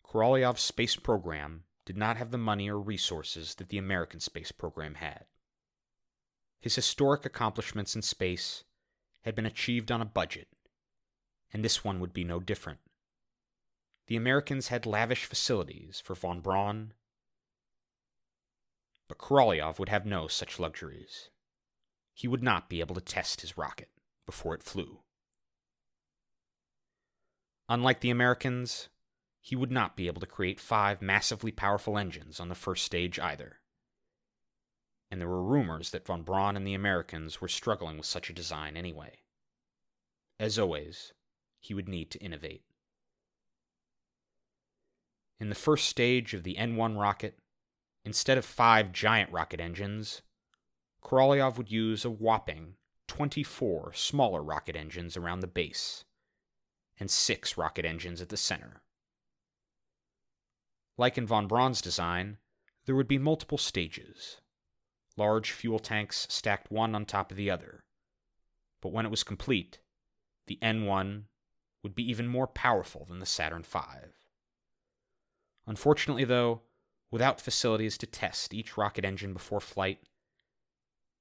Korolyov's 0.04 0.62
space 0.62 0.96
program 0.96 1.64
did 1.84 1.96
not 1.96 2.16
have 2.16 2.30
the 2.30 2.38
money 2.38 2.70
or 2.70 2.78
resources 2.78 3.56
that 3.56 3.68
the 3.68 3.78
American 3.78 4.20
space 4.20 4.52
program 4.52 4.94
had. 4.94 5.24
His 6.60 6.76
historic 6.76 7.24
accomplishments 7.26 7.94
in 7.96 8.02
space 8.02 8.64
had 9.22 9.34
been 9.34 9.46
achieved 9.46 9.90
on 9.90 10.00
a 10.00 10.06
budget 10.06 10.48
and 11.52 11.64
this 11.64 11.84
one 11.84 12.00
would 12.00 12.12
be 12.12 12.24
no 12.24 12.40
different. 12.40 12.80
The 14.08 14.16
Americans 14.16 14.68
had 14.68 14.86
lavish 14.86 15.24
facilities 15.24 16.00
for 16.04 16.14
von 16.14 16.40
Braun, 16.40 16.92
but 19.08 19.18
Korolyov 19.18 19.78
would 19.78 19.88
have 19.88 20.06
no 20.06 20.28
such 20.28 20.58
luxuries. 20.58 21.30
He 22.12 22.28
would 22.28 22.42
not 22.42 22.68
be 22.68 22.80
able 22.80 22.94
to 22.94 23.00
test 23.00 23.40
his 23.40 23.56
rocket 23.56 23.88
before 24.26 24.54
it 24.54 24.62
flew. 24.62 24.98
Unlike 27.68 28.00
the 28.00 28.10
Americans, 28.10 28.88
he 29.40 29.56
would 29.56 29.70
not 29.70 29.96
be 29.96 30.06
able 30.06 30.20
to 30.20 30.26
create 30.26 30.60
five 30.60 31.00
massively 31.00 31.52
powerful 31.52 31.96
engines 31.96 32.40
on 32.40 32.48
the 32.48 32.54
first 32.54 32.84
stage 32.84 33.18
either. 33.18 33.60
And 35.10 35.20
there 35.20 35.28
were 35.28 35.42
rumors 35.42 35.90
that 35.90 36.06
von 36.06 36.22
Braun 36.22 36.56
and 36.56 36.66
the 36.66 36.74
Americans 36.74 37.40
were 37.40 37.48
struggling 37.48 37.96
with 37.96 38.06
such 38.06 38.28
a 38.28 38.34
design 38.34 38.76
anyway. 38.76 39.18
As 40.38 40.58
always, 40.58 41.12
he 41.60 41.74
would 41.74 41.88
need 41.88 42.10
to 42.10 42.18
innovate. 42.18 42.62
In 45.38 45.48
the 45.48 45.54
first 45.54 45.86
stage 45.86 46.34
of 46.34 46.42
the 46.42 46.58
N 46.58 46.76
1 46.76 46.96
rocket, 46.96 47.38
instead 48.04 48.38
of 48.38 48.44
five 48.44 48.92
giant 48.92 49.30
rocket 49.30 49.60
engines, 49.60 50.22
Korolyov 51.02 51.56
would 51.56 51.70
use 51.70 52.04
a 52.04 52.10
whopping 52.10 52.74
24 53.08 53.92
smaller 53.94 54.42
rocket 54.42 54.76
engines 54.76 55.16
around 55.16 55.40
the 55.40 55.46
base 55.46 56.04
and 56.98 57.10
six 57.10 57.56
rocket 57.56 57.84
engines 57.84 58.20
at 58.20 58.28
the 58.28 58.36
center. 58.36 58.82
Like 60.98 61.18
in 61.18 61.26
von 61.26 61.46
Braun's 61.46 61.80
design, 61.80 62.38
there 62.86 62.94
would 62.94 63.08
be 63.08 63.18
multiple 63.18 63.58
stages, 63.58 64.40
large 65.16 65.50
fuel 65.50 65.78
tanks 65.78 66.26
stacked 66.30 66.70
one 66.70 66.94
on 66.94 67.04
top 67.04 67.30
of 67.30 67.36
the 67.36 67.50
other. 67.50 67.84
But 68.80 68.92
when 68.92 69.04
it 69.04 69.10
was 69.10 69.24
complete, 69.24 69.80
the 70.46 70.58
N1 70.62 71.24
would 71.82 71.94
be 71.94 72.08
even 72.08 72.28
more 72.28 72.46
powerful 72.46 73.04
than 73.04 73.18
the 73.18 73.26
Saturn 73.26 73.62
V. 73.62 73.78
Unfortunately, 75.66 76.24
though, 76.24 76.62
without 77.10 77.40
facilities 77.40 77.98
to 77.98 78.06
test 78.06 78.54
each 78.54 78.76
rocket 78.76 79.04
engine 79.04 79.32
before 79.32 79.60
flight, 79.60 79.98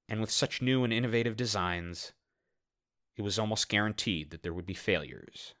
and 0.08 0.20
with 0.20 0.30
such 0.30 0.62
new 0.62 0.84
and 0.84 0.92
innovative 0.92 1.36
designs, 1.36 2.12
it 3.16 3.22
was 3.22 3.38
almost 3.38 3.68
guaranteed 3.68 4.30
that 4.30 4.42
there 4.42 4.52
would 4.52 4.66
be 4.66 4.74
failures. 4.74 5.54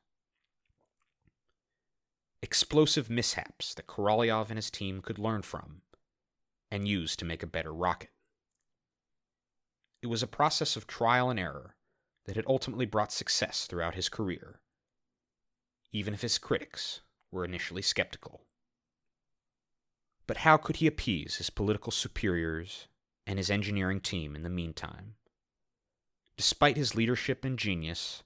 Explosive 2.42 3.10
mishaps 3.10 3.74
that 3.74 3.86
Korolyov 3.86 4.50
and 4.50 4.58
his 4.58 4.70
team 4.70 5.00
could 5.00 5.18
learn 5.18 5.42
from 5.42 5.82
and 6.70 6.86
use 6.86 7.16
to 7.16 7.24
make 7.24 7.42
a 7.42 7.46
better 7.46 7.72
rocket. 7.72 8.10
It 10.02 10.08
was 10.08 10.22
a 10.22 10.28
process 10.28 10.76
of 10.76 10.86
trial 10.86 11.30
and 11.30 11.40
error 11.40 11.74
that 12.26 12.36
had 12.36 12.44
ultimately 12.46 12.86
brought 12.86 13.12
success 13.12 13.66
throughout 13.66 13.94
his 13.94 14.08
career, 14.08 14.60
even 15.92 16.12
if 16.12 16.22
his 16.22 16.38
critics 16.38 17.00
were 17.30 17.44
initially 17.44 17.82
skeptical. 17.82 18.42
But 20.26 20.38
how 20.38 20.56
could 20.56 20.76
he 20.76 20.86
appease 20.86 21.36
his 21.36 21.50
political 21.50 21.92
superiors 21.92 22.88
and 23.26 23.38
his 23.38 23.50
engineering 23.50 24.00
team 24.00 24.36
in 24.36 24.42
the 24.42 24.48
meantime. 24.48 25.14
Despite 26.36 26.76
his 26.76 26.94
leadership 26.94 27.44
and 27.44 27.58
genius, 27.58 28.22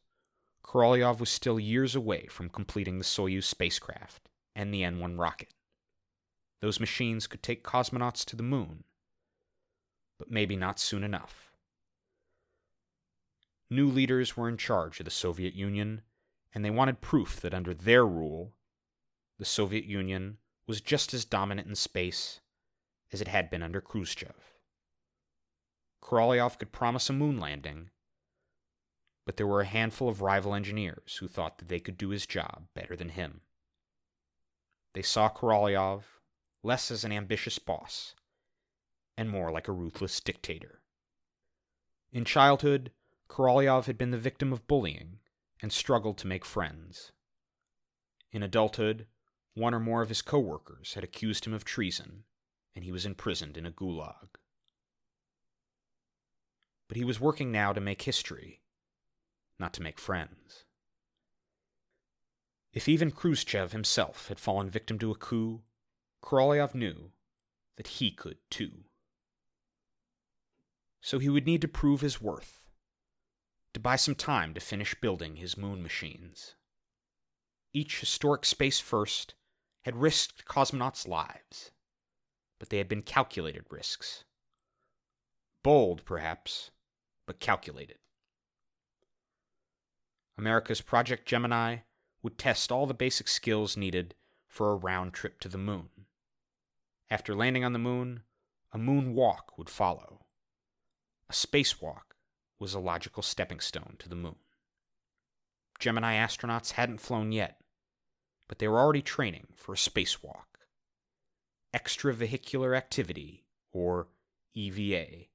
Korolyov 0.65 1.21
was 1.21 1.31
still 1.31 1.59
years 1.59 1.95
away 1.95 2.27
from 2.27 2.49
completing 2.49 2.99
the 2.99 3.05
Soyuz 3.05 3.45
spacecraft 3.45 4.29
and 4.55 4.73
the 4.73 4.85
N 4.85 4.99
1 4.99 5.17
rocket. 5.17 5.55
Those 6.61 6.81
machines 6.81 7.27
could 7.27 7.43
take 7.43 7.65
cosmonauts 7.65 8.25
to 8.27 8.37
the 8.37 8.43
moon, 8.43 8.85
but 10.19 10.31
maybe 10.31 10.57
not 10.57 10.79
soon 10.79 11.03
enough. 11.03 11.53
New 13.71 13.89
leaders 13.89 14.37
were 14.37 14.49
in 14.49 14.57
charge 14.57 14.99
of 14.99 15.05
the 15.05 15.11
Soviet 15.11 15.55
Union, 15.55 16.03
and 16.53 16.65
they 16.65 16.71
wanted 16.71 17.01
proof 17.01 17.41
that 17.41 17.55
under 17.55 17.73
their 17.73 18.05
rule, 18.05 18.53
the 19.39 19.45
Soviet 19.45 19.85
Union 19.85 20.39
was 20.67 20.81
just 20.81 21.15
as 21.15 21.25
dominant 21.25 21.69
in 21.69 21.75
space 21.75 22.41
as 23.13 23.21
it 23.21 23.29
had 23.29 23.49
been 23.49 23.63
under 23.63 23.81
Khrushchev. 23.81 24.60
Korolyov 26.03 26.59
could 26.59 26.73
promise 26.73 27.09
a 27.11 27.13
moon 27.13 27.39
landing, 27.39 27.91
but 29.27 29.37
there 29.37 29.47
were 29.47 29.61
a 29.61 29.67
handful 29.67 30.09
of 30.09 30.23
rival 30.23 30.55
engineers 30.55 31.17
who 31.17 31.29
thought 31.29 31.59
that 31.59 31.69
they 31.69 31.79
could 31.79 31.97
do 31.97 32.09
his 32.09 32.27
job 32.27 32.67
better 32.75 32.97
than 32.97 33.11
him. 33.11 33.43
They 34.95 35.03
saw 35.03 35.29
Korolyov 35.29 36.05
less 36.63 36.91
as 36.91 37.05
an 37.05 37.13
ambitious 37.13 37.59
boss 37.59 38.15
and 39.17 39.31
more 39.31 39.53
like 39.53 39.69
a 39.69 39.73
ruthless 39.73 40.21
dictator. 40.21 40.83
In 42.13 42.25
childhood, 42.25 42.91
Korolyov 43.29 43.87
had 43.87 43.97
been 43.97 44.11
the 44.11 44.19
victim 44.19 44.53
of 44.53 44.67
bullying 44.67 45.21
and 45.63 45.73
struggled 45.73 46.19
to 46.19 46.27
make 46.27 46.45
friends. 46.45 47.13
In 48.33 48.43
adulthood, 48.43 49.07
one 49.55 49.75
or 49.75 49.81
more 49.81 50.03
of 50.03 50.09
his 50.09 50.23
coworkers 50.23 50.95
had 50.95 51.05
accused 51.05 51.45
him 51.45 51.53
of 51.53 51.65
treason, 51.65 52.25
and 52.75 52.85
he 52.85 52.91
was 52.91 53.07
imprisoned 53.07 53.57
in 53.57 53.67
a 53.67 53.71
gulag 53.71 54.40
but 56.91 56.97
he 56.97 57.05
was 57.05 57.21
working 57.21 57.53
now 57.53 57.73
to 57.73 57.81
make 57.81 58.03
history, 58.03 58.63
not 59.61 59.73
to 59.73 59.81
make 59.81 59.97
friends. 59.97 60.65
If 62.73 62.89
even 62.89 63.13
Khrushchev 63.13 63.71
himself 63.71 64.27
had 64.27 64.41
fallen 64.41 64.69
victim 64.69 64.99
to 64.99 65.13
a 65.13 65.15
coup, 65.15 65.63
Korolyov 66.21 66.75
knew 66.75 67.13
that 67.77 67.87
he 67.87 68.11
could 68.11 68.39
too. 68.51 68.87
So 71.01 71.21
he 71.21 71.29
would 71.29 71.47
need 71.47 71.61
to 71.61 71.69
prove 71.69 72.01
his 72.01 72.21
worth, 72.21 72.67
to 73.73 73.79
buy 73.79 73.95
some 73.95 74.17
time 74.17 74.53
to 74.55 74.61
finish 74.61 74.97
building 75.01 75.37
his 75.37 75.57
moon 75.57 75.85
machines. 75.85 76.57
Each 77.73 78.01
historic 78.01 78.45
space 78.45 78.81
first 78.81 79.35
had 79.83 79.95
risked 79.95 80.45
cosmonauts' 80.45 81.07
lives, 81.07 81.71
but 82.59 82.69
they 82.69 82.79
had 82.79 82.89
been 82.89 83.03
calculated 83.03 83.65
risks. 83.71 84.25
Bold, 85.63 86.05
perhaps, 86.05 86.73
but 87.27 87.41
calculated. 87.41 87.99
America's 90.37 90.81
Project 90.81 91.27
Gemini 91.27 91.79
would 92.23 92.39
test 92.39 92.73
all 92.73 92.87
the 92.87 92.95
basic 92.95 93.29
skills 93.29 93.77
needed 93.77 94.15
for 94.47 94.73
a 94.73 94.77
round 94.77 95.13
trip 95.13 95.39
to 95.41 95.49
the 95.49 95.59
moon. 95.59 95.89
After 97.11 97.35
landing 97.35 97.65
on 97.65 97.73
the 97.73 97.79
moon, 97.79 98.23
a 98.73 98.79
moon 98.79 99.15
walk 99.15 99.59
would 99.59 99.69
follow. 99.69 100.27
A 101.29 101.33
spacewalk 101.33 102.15
was 102.59 102.75
a 102.75 102.81
logical 102.81 103.23
stepping 103.23 103.61
stone 103.61 103.97
to 103.99 104.09
the 104.09 104.17
moon. 104.17 104.37
Gemini 105.79 106.15
astronauts 106.15 106.73
hadn't 106.73 107.01
flown 107.01 107.33
yet, 107.33 107.61
but 108.49 108.59
they 108.59 108.69
were 108.69 108.79
already 108.79 109.03
training 109.03 109.49
for 109.57 109.73
a 109.73 109.77
spacewalk. 109.77 110.45
Extravehicular 111.75 112.77
activity, 112.77 113.45
or 113.73 114.09
EVA, 114.55 115.27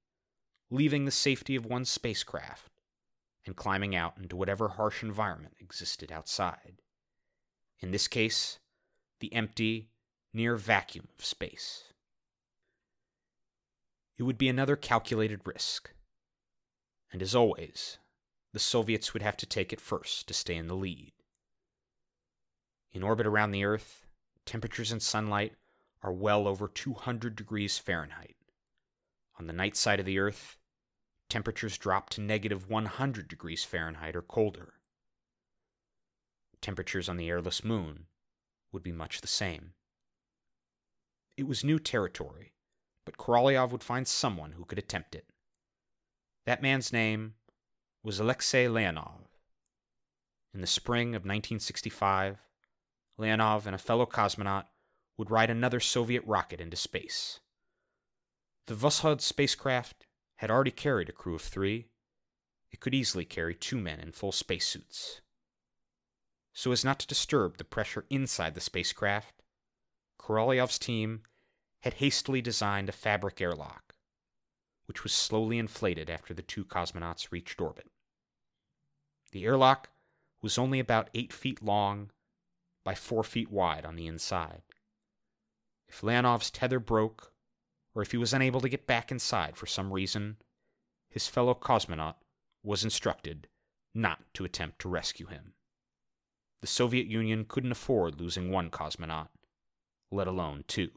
leaving 0.76 1.06
the 1.06 1.12
safety 1.12 1.56
of 1.56 1.66
one's 1.66 1.90
spacecraft 1.90 2.70
and 3.46 3.56
climbing 3.56 3.96
out 3.96 4.18
into 4.18 4.36
whatever 4.36 4.70
harsh 4.70 5.04
environment 5.04 5.54
existed 5.60 6.12
outside. 6.12 6.82
In 7.80 7.92
this 7.92 8.08
case, 8.08 8.60
the 9.20 9.34
empty, 9.34 9.90
near 10.34 10.56
vacuum 10.56 11.08
of 11.18 11.24
space. 11.24 11.86
It 14.18 14.24
would 14.24 14.38
be 14.38 14.50
another 14.50 14.76
calculated 14.76 15.42
risk. 15.46 15.92
And 17.12 17.22
as 17.22 17.36
always, 17.36 17.98
the 18.54 18.60
Soviets 18.60 19.14
would 19.14 19.22
have 19.22 19.38
to 19.38 19.46
take 19.46 19.72
it 19.72 19.82
first 19.82 20.28
to 20.28 20.34
stay 20.34 20.56
in 20.56 20.68
the 20.68 20.76
lead. 20.76 21.14
In 22.92 23.04
orbit 23.04 23.28
around 23.28 23.52
the 23.52 23.66
Earth, 23.66 24.06
temperatures 24.46 24.92
and 24.92 25.02
sunlight 25.02 25.54
are 26.02 26.14
well 26.14 26.48
over 26.48 26.68
200 26.68 27.36
degrees 27.36 27.78
Fahrenheit. 27.78 28.36
On 29.38 29.48
the 29.48 29.54
night 29.54 29.76
side 29.76 30.00
of 30.00 30.06
the 30.06 30.20
Earth, 30.20 30.58
temperatures 31.30 31.78
drop 31.78 32.10
to 32.12 32.22
negative 32.22 32.70
100 32.70 33.28
degrees 33.28 33.64
Fahrenheit 33.64 34.16
or 34.16 34.22
colder. 34.22 34.74
Temperatures 36.62 37.10
on 37.10 37.18
the 37.18 37.30
airless 37.30 37.64
moon 37.64 38.06
would 38.72 38.84
be 38.84 38.92
much 38.92 39.22
the 39.22 39.28
same. 39.28 39.74
It 41.38 41.48
was 41.48 41.64
new 41.64 41.80
territory, 41.80 42.54
but 43.06 43.18
Korolyov 43.18 43.72
would 43.72 43.84
find 43.84 44.08
someone 44.08 44.54
who 44.54 44.66
could 44.66 44.80
attempt 44.80 45.16
it. 45.16 45.26
That 46.46 46.62
man's 46.62 46.94
name 46.94 47.36
was 48.04 48.20
Alexei 48.20 48.68
Leonov. 48.68 49.28
In 50.54 50.62
the 50.62 50.68
spring 50.68 51.10
of 51.10 51.22
1965, 51.22 52.38
Leonov 53.18 53.66
and 53.66 53.76
a 53.76 53.80
fellow 53.80 54.06
cosmonaut 54.06 54.66
would 55.18 55.32
ride 55.32 55.50
another 55.50 55.80
Soviet 55.80 56.24
rocket 56.26 56.62
into 56.62 56.78
space. 56.78 57.40
The 58.68 58.76
Voskhod 58.76 59.22
spacecraft 59.22 60.05
had 60.36 60.52
already 60.52 60.72
carried 60.72 61.10
a 61.10 61.14
crew 61.14 61.36
of 61.36 61.42
three. 61.42 61.88
It 62.72 62.80
could 62.80 62.94
easily 62.94 63.26
carry 63.26 63.56
two 63.56 63.78
men 63.78 64.00
in 64.00 64.12
full 64.12 64.32
spacesuits. 64.32 65.22
So 66.54 66.72
as 66.72 66.86
not 66.86 67.00
to 67.00 67.08
disturb 67.08 67.58
the 67.58 67.64
pressure 67.64 68.06
inside 68.10 68.54
the 68.54 68.62
spacecraft, 68.62 69.42
Korolyov's 70.18 70.80
team 70.80 71.24
had 71.82 71.96
hastily 71.96 72.42
designed 72.42 72.90
a 72.90 72.94
fabric 72.94 73.40
airlock, 73.40 73.94
which 74.86 75.04
was 75.04 75.14
slowly 75.14 75.58
inflated 75.58 76.10
after 76.10 76.34
the 76.34 76.42
two 76.42 76.66
cosmonauts 76.66 77.32
reached 77.32 77.62
orbit. 77.62 77.90
The 79.32 79.46
airlock 79.46 79.90
was 80.42 80.58
only 80.58 80.80
about 80.80 81.10
eight 81.14 81.34
feet 81.34 81.62
long 81.62 82.12
by 82.84 82.96
four 82.96 83.24
feet 83.24 83.52
wide 83.52 83.86
on 83.86 83.96
the 83.96 84.08
inside. 84.08 84.62
If 85.88 86.02
Leonov's 86.04 86.50
tether 86.50 86.80
broke 86.80 87.34
or 87.96 88.02
if 88.02 88.12
he 88.12 88.18
was 88.18 88.34
unable 88.34 88.60
to 88.60 88.70
get 88.70 88.86
back 88.86 89.10
inside 89.10 89.56
for 89.56 89.66
some 89.66 89.92
reason, 89.92 90.36
his 91.10 91.28
fellow 91.28 91.56
cosmonaut 91.56 92.16
was 92.62 92.84
instructed 92.84 93.48
not 93.94 94.20
to 94.34 94.44
attempt 94.44 94.80
to 94.80 94.90
rescue 94.90 95.28
him. 95.28 95.54
The 96.60 96.68
Soviet 96.68 97.08
Union 97.08 97.46
couldn't 97.48 97.72
afford 97.72 98.20
losing 98.20 98.52
one 98.52 98.70
cosmonaut, 98.70 99.30
let 100.12 100.28
alone 100.28 100.66
two. 100.68 100.92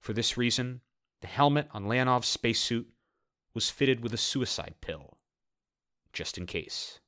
For 0.00 0.14
this 0.14 0.38
reason, 0.38 0.80
the 1.20 1.26
helmet 1.26 1.68
on 1.72 1.84
Leonov's 1.84 2.28
spacesuit 2.28 2.88
was 3.54 3.68
fitted 3.68 4.02
with 4.02 4.14
a 4.14 4.18
suicide 4.18 4.76
pill, 4.80 5.18
just 6.12 6.38
in 6.38 6.46
case. 6.46 6.98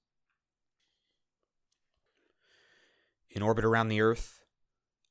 In 3.31 3.43
orbit 3.43 3.65
around 3.65 3.89
the 3.89 4.03
Earth, 4.03 4.45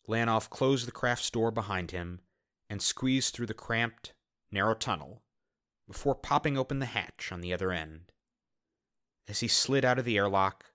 Leonov 0.08 0.49
closed 0.49 0.88
the 0.88 0.91
craft's 0.91 1.30
door 1.30 1.49
behind 1.49 1.91
him 1.91 2.20
and 2.74 2.82
squeezed 2.82 3.36
through 3.36 3.45
the 3.45 3.53
cramped, 3.53 4.13
narrow 4.51 4.74
tunnel 4.74 5.21
before 5.86 6.15
popping 6.15 6.57
open 6.57 6.80
the 6.80 6.88
hatch 6.88 7.32
on 7.32 7.39
the 7.39 7.53
other 7.53 7.71
end. 7.71 8.11
As 9.28 9.41
he 9.41 9.47
slid 9.47 9.86
out 9.86 9.99
of 9.99 10.05
the 10.05 10.17
airlock, 10.17 10.65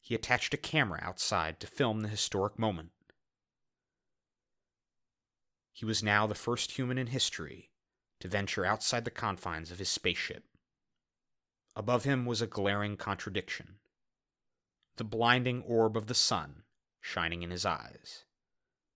he 0.00 0.14
attached 0.14 0.54
a 0.54 0.56
camera 0.56 0.98
outside 1.02 1.60
to 1.60 1.66
film 1.66 2.00
the 2.00 2.08
historic 2.08 2.58
moment. 2.58 2.92
He 5.74 5.84
was 5.84 6.02
now 6.02 6.26
the 6.26 6.34
first 6.34 6.72
human 6.72 6.96
in 6.96 7.08
history 7.08 7.70
to 8.20 8.28
venture 8.28 8.64
outside 8.64 9.04
the 9.04 9.10
confines 9.10 9.70
of 9.70 9.78
his 9.78 9.90
spaceship. 9.90 10.44
Above 11.76 12.04
him 12.04 12.24
was 12.24 12.40
a 12.40 12.46
glaring 12.46 12.96
contradiction 12.96 13.74
the 14.96 15.04
blinding 15.04 15.60
orb 15.64 15.98
of 15.98 16.06
the 16.06 16.14
sun 16.14 16.62
shining 17.02 17.42
in 17.42 17.50
his 17.50 17.66
eyes, 17.66 18.24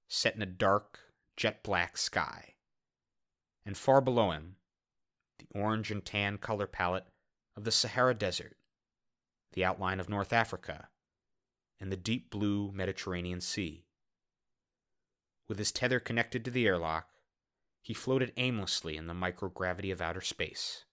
set 0.09 0.35
in 0.35 0.41
a 0.41 0.47
dark, 0.47 1.06
jet 1.37 1.63
black 1.63 1.99
sky. 1.99 2.55
And 3.65 3.77
far 3.77 4.01
below 4.01 4.31
him, 4.31 4.57
the 5.39 5.59
orange 5.59 5.91
and 5.91 6.05
tan 6.05 6.39
color 6.39 6.67
palette 6.67 7.07
of 7.57 7.65
the 7.65 7.73
Sahara 7.73 8.15
Desert, 8.15 8.57
the 9.53 9.65
outline 9.65 10.01
of 10.01 10.09
North 10.09 10.33
Africa, 10.33 10.89
and 11.81 11.93
the 11.93 11.97
deep 11.97 12.31
blue 12.31 12.73
Mediterranean 12.73 13.41
Sea. 13.41 13.85
With 15.49 15.59
his 15.59 15.73
tether 15.73 16.01
connected 16.01 16.45
to 16.45 16.51
the 16.51 16.67
airlock, 16.67 17.09
he 17.83 17.95
floated 17.95 18.33
aimlessly 18.37 18.97
in 18.97 19.07
the 19.07 19.15
microgravity 19.15 19.93
of 19.93 20.01
outer 20.01 20.21
space. 20.21 20.85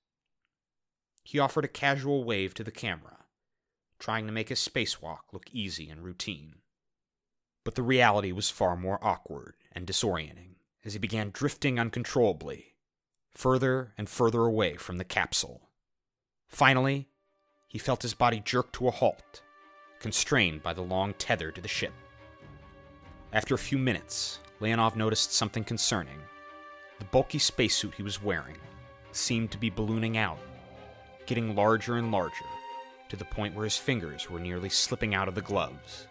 He 1.24 1.40
offered 1.40 1.66
a 1.66 1.70
casual 1.70 2.24
wave 2.24 2.54
to 2.56 2.64
the 2.64 2.72
camera, 2.72 3.26
trying 3.98 4.28
to 4.28 4.34
make 4.34 4.50
his 4.50 4.60
spacewalk 4.60 5.32
look 5.32 5.50
easy 5.52 5.90
and 5.90 6.04
routine. 6.04 6.56
But 7.64 7.76
the 7.76 7.82
reality 7.82 8.32
was 8.32 8.50
far 8.50 8.76
more 8.76 9.00
awkward 9.02 9.56
and 9.76 9.88
disorienting 9.88 10.56
as 10.86 10.94
he 10.94 11.00
began 11.00 11.32
drifting 11.32 11.80
uncontrollably, 11.80 12.76
further 13.34 13.94
and 13.98 14.10
further 14.10 14.42
away 14.42 14.76
from 14.76 14.98
the 14.98 15.04
capsule. 15.04 15.70
Finally, 16.48 17.08
he 17.68 17.80
felt 17.80 18.04
his 18.04 18.14
body 18.14 18.40
jerk 18.40 18.72
to 18.74 18.88
a 18.88 18.92
halt, 18.92 19.42
constrained 20.00 20.62
by 20.62 20.74
the 20.74 20.82
long 20.82 21.14
tether 21.16 21.52
to 21.52 21.62
the 21.62 21.68
ship. 21.68 21.94
After 23.32 23.56
a 23.56 23.60
few 23.60 23.78
minutes, 23.78 24.40
Leonov 24.60 24.96
noticed 24.96 25.34
something 25.34 25.64
concerning. 25.64 26.20
The 27.00 27.06
bulky 27.06 27.40
spacesuit 27.40 27.96
he 27.96 28.04
was 28.04 28.22
wearing 28.22 28.58
seemed 29.12 29.52
to 29.52 29.58
be 29.58 29.70
ballooning 29.70 30.18
out, 30.18 30.38
getting 31.26 31.56
larger 31.56 31.96
and 31.96 32.12
larger, 32.12 32.46
to 33.10 33.16
the 33.16 33.26
point 33.26 33.56
where 33.56 33.64
his 33.64 33.78
fingers 33.78 34.30
were 34.30 34.40
nearly 34.40 34.70
slipping 34.70 35.16
out 35.16 35.28
of 35.28 35.36
the 35.36 35.42
gloves. 35.42 36.08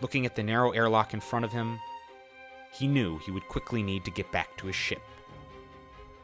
Looking 0.00 0.26
at 0.26 0.34
the 0.34 0.42
narrow 0.42 0.72
airlock 0.72 1.14
in 1.14 1.20
front 1.20 1.44
of 1.44 1.52
him, 1.52 1.78
he 2.74 2.88
knew 2.88 3.18
he 3.18 3.30
would 3.30 3.46
quickly 3.48 3.82
need 3.82 4.04
to 4.04 4.10
get 4.10 4.32
back 4.32 4.56
to 4.56 4.66
his 4.66 4.74
ship. 4.74 5.02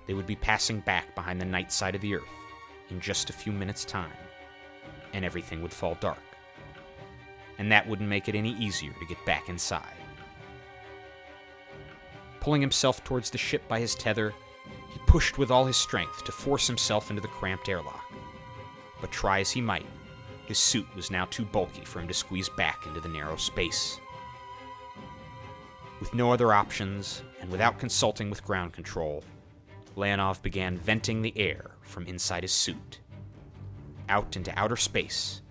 They 0.07 0.14
would 0.14 0.26
be 0.26 0.36
passing 0.36 0.80
back 0.80 1.14
behind 1.14 1.40
the 1.40 1.44
night 1.44 1.70
side 1.70 1.94
of 1.94 2.01
the 2.01 2.16
Earth 2.16 2.24
in 2.90 3.01
just 3.01 3.30
a 3.30 3.34
few 3.34 3.53
minutes' 3.53 3.84
time, 3.84 4.11
and 5.12 5.24
everything 5.24 5.62
would 5.62 5.72
fall 5.72 5.96
dark. 6.01 6.18
And 7.59 7.70
that 7.70 7.86
wouldn't 7.86 8.09
make 8.09 8.28
it 8.28 8.34
any 8.34 8.53
easier 8.55 8.92
to 8.92 9.07
get 9.07 9.24
back 9.24 9.48
inside. 9.48 9.94
Pulling 12.40 12.61
himself 12.61 13.05
towards 13.05 13.30
the 13.30 13.38
ship 13.38 13.68
by 13.68 13.78
his 13.78 13.94
tether, 13.94 14.34
he 14.92 14.98
pushed 15.07 15.38
with 15.38 15.53
all 15.53 15.66
his 15.66 15.76
strength 15.76 16.24
to 16.24 16.32
force 16.32 16.66
himself 16.66 17.11
into 17.11 17.22
the 17.22 17.28
cramped 17.28 17.68
airlock. 17.68 18.11
But 19.01 19.12
try 19.12 19.40
as 19.40 19.53
he 19.53 19.61
might, 19.61 19.86
his 20.46 20.59
suit 20.59 20.86
was 20.96 21.12
now 21.12 21.26
too 21.26 21.44
bulky 21.44 21.84
for 21.84 22.01
him 22.01 22.09
to 22.09 22.14
squeeze 22.14 22.48
back 22.48 22.86
into 22.86 23.01
the 23.01 23.09
narrow 23.09 23.36
space. 23.36 24.01
With 26.01 26.14
no 26.14 26.32
other 26.32 26.53
options, 26.55 27.22
and 27.42 27.51
without 27.51 27.78
consulting 27.78 28.30
with 28.30 28.42
ground 28.42 28.72
control, 28.72 29.22
Leonov 29.96 30.40
began 30.40 30.78
venting 30.78 31.20
the 31.20 31.36
air 31.36 31.72
from 31.82 32.07
inside 32.07 32.42
his 32.42 32.53
suit, 32.53 33.01
out 34.09 34.34
into 34.34 34.59
outer 34.59 34.76
space, 34.76 35.42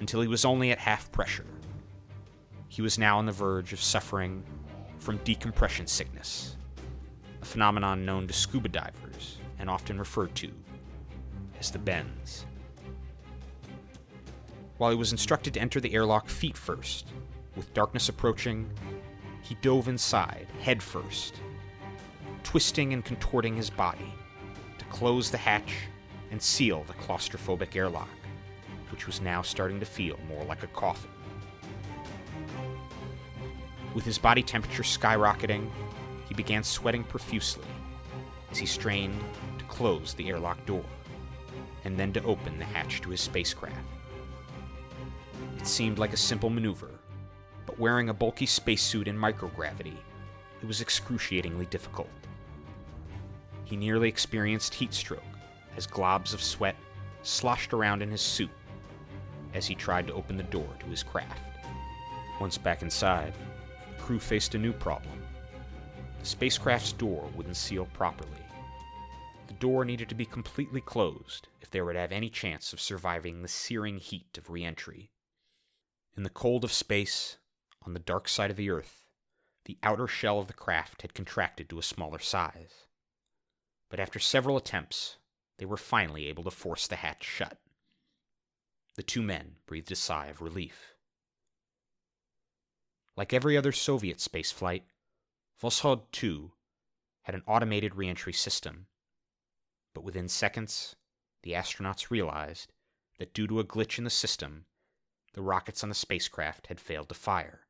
until 0.00 0.22
he 0.22 0.28
was 0.28 0.46
only 0.46 0.70
at 0.70 0.78
half 0.78 1.12
pressure. 1.12 1.44
He 2.68 2.80
was 2.80 2.98
now 2.98 3.18
on 3.18 3.26
the 3.26 3.32
verge 3.32 3.74
of 3.74 3.80
suffering 3.80 4.42
from 4.98 5.18
decompression 5.18 5.86
sickness, 5.86 6.56
a 7.42 7.44
phenomenon 7.44 8.06
known 8.06 8.26
to 8.26 8.32
scuba 8.32 8.68
divers 8.68 9.36
and 9.58 9.68
often 9.68 9.98
referred 9.98 10.34
to 10.36 10.50
as 11.60 11.70
the 11.70 11.78
bends. 11.78 12.46
While 14.78 14.90
he 14.90 14.96
was 14.96 15.12
instructed 15.12 15.54
to 15.54 15.60
enter 15.60 15.78
the 15.78 15.94
airlock 15.94 16.28
feet 16.28 16.56
first, 16.56 17.08
with 17.54 17.72
darkness 17.74 18.08
approaching, 18.08 18.68
he 19.44 19.54
dove 19.56 19.88
inside, 19.88 20.46
head 20.62 20.82
first, 20.82 21.40
twisting 22.42 22.94
and 22.94 23.04
contorting 23.04 23.54
his 23.54 23.68
body 23.68 24.12
to 24.78 24.84
close 24.86 25.30
the 25.30 25.36
hatch 25.36 25.74
and 26.30 26.40
seal 26.40 26.82
the 26.84 26.94
claustrophobic 26.94 27.76
airlock, 27.76 28.08
which 28.90 29.06
was 29.06 29.20
now 29.20 29.42
starting 29.42 29.78
to 29.78 29.86
feel 29.86 30.18
more 30.26 30.42
like 30.44 30.62
a 30.62 30.68
coffin. 30.68 31.10
With 33.92 34.06
his 34.06 34.16
body 34.16 34.42
temperature 34.42 34.82
skyrocketing, 34.82 35.70
he 36.26 36.34
began 36.34 36.64
sweating 36.64 37.04
profusely 37.04 37.68
as 38.50 38.56
he 38.56 38.66
strained 38.66 39.20
to 39.58 39.64
close 39.66 40.14
the 40.14 40.30
airlock 40.30 40.64
door 40.64 40.84
and 41.84 41.98
then 41.98 42.14
to 42.14 42.24
open 42.24 42.58
the 42.58 42.64
hatch 42.64 43.02
to 43.02 43.10
his 43.10 43.20
spacecraft. 43.20 43.76
It 45.58 45.66
seemed 45.66 45.98
like 45.98 46.14
a 46.14 46.16
simple 46.16 46.48
maneuver, 46.48 46.98
but 47.66 47.78
wearing 47.78 48.08
a 48.08 48.14
bulky 48.14 48.46
spacesuit 48.46 49.08
in 49.08 49.16
microgravity, 49.16 49.96
it 50.62 50.66
was 50.66 50.80
excruciatingly 50.80 51.66
difficult. 51.66 52.08
He 53.64 53.76
nearly 53.76 54.08
experienced 54.08 54.74
heat 54.74 54.94
stroke 54.94 55.22
as 55.76 55.86
globs 55.86 56.34
of 56.34 56.42
sweat 56.42 56.76
sloshed 57.22 57.72
around 57.72 58.02
in 58.02 58.10
his 58.10 58.22
suit 58.22 58.50
as 59.54 59.66
he 59.66 59.74
tried 59.74 60.06
to 60.06 60.14
open 60.14 60.36
the 60.36 60.42
door 60.44 60.68
to 60.80 60.86
his 60.86 61.02
craft. 61.02 61.40
Once 62.40 62.58
back 62.58 62.82
inside, 62.82 63.32
the 63.90 64.02
crew 64.02 64.18
faced 64.18 64.54
a 64.54 64.58
new 64.58 64.72
problem. 64.72 65.22
The 66.20 66.26
spacecraft's 66.26 66.92
door 66.92 67.30
wouldn't 67.34 67.56
seal 67.56 67.86
properly. 67.92 68.30
The 69.46 69.54
door 69.54 69.84
needed 69.84 70.08
to 70.08 70.14
be 70.14 70.26
completely 70.26 70.80
closed 70.80 71.48
if 71.60 71.70
they 71.70 71.80
were 71.80 71.92
to 71.92 71.98
have 71.98 72.12
any 72.12 72.28
chance 72.28 72.72
of 72.72 72.80
surviving 72.80 73.42
the 73.42 73.48
searing 73.48 73.98
heat 73.98 74.36
of 74.36 74.50
reentry. 74.50 75.10
In 76.16 76.22
the 76.22 76.30
cold 76.30 76.64
of 76.64 76.72
space, 76.72 77.38
on 77.84 77.92
the 77.92 78.00
dark 78.00 78.28
side 78.28 78.50
of 78.50 78.56
the 78.56 78.70
Earth, 78.70 79.04
the 79.64 79.78
outer 79.82 80.06
shell 80.06 80.38
of 80.38 80.46
the 80.46 80.52
craft 80.52 81.02
had 81.02 81.14
contracted 81.14 81.68
to 81.68 81.78
a 81.78 81.82
smaller 81.82 82.18
size. 82.18 82.86
But 83.88 84.00
after 84.00 84.18
several 84.18 84.56
attempts, 84.56 85.16
they 85.58 85.64
were 85.64 85.76
finally 85.76 86.26
able 86.26 86.44
to 86.44 86.50
force 86.50 86.86
the 86.86 86.96
hatch 86.96 87.24
shut. 87.24 87.58
The 88.96 89.02
two 89.02 89.22
men 89.22 89.56
breathed 89.66 89.92
a 89.92 89.96
sigh 89.96 90.26
of 90.26 90.40
relief. 90.40 90.94
Like 93.16 93.32
every 93.32 93.56
other 93.56 93.72
Soviet 93.72 94.18
spaceflight, 94.18 94.82
Voskhod 95.62 96.02
2 96.12 96.52
had 97.22 97.34
an 97.34 97.42
automated 97.46 97.94
reentry 97.94 98.32
system. 98.32 98.86
But 99.94 100.04
within 100.04 100.28
seconds, 100.28 100.96
the 101.42 101.52
astronauts 101.52 102.10
realized 102.10 102.72
that 103.18 103.32
due 103.32 103.46
to 103.46 103.60
a 103.60 103.64
glitch 103.64 103.98
in 103.98 104.04
the 104.04 104.10
system, 104.10 104.66
the 105.34 105.42
rockets 105.42 105.82
on 105.82 105.88
the 105.88 105.94
spacecraft 105.94 106.66
had 106.66 106.80
failed 106.80 107.08
to 107.08 107.14
fire. 107.14 107.63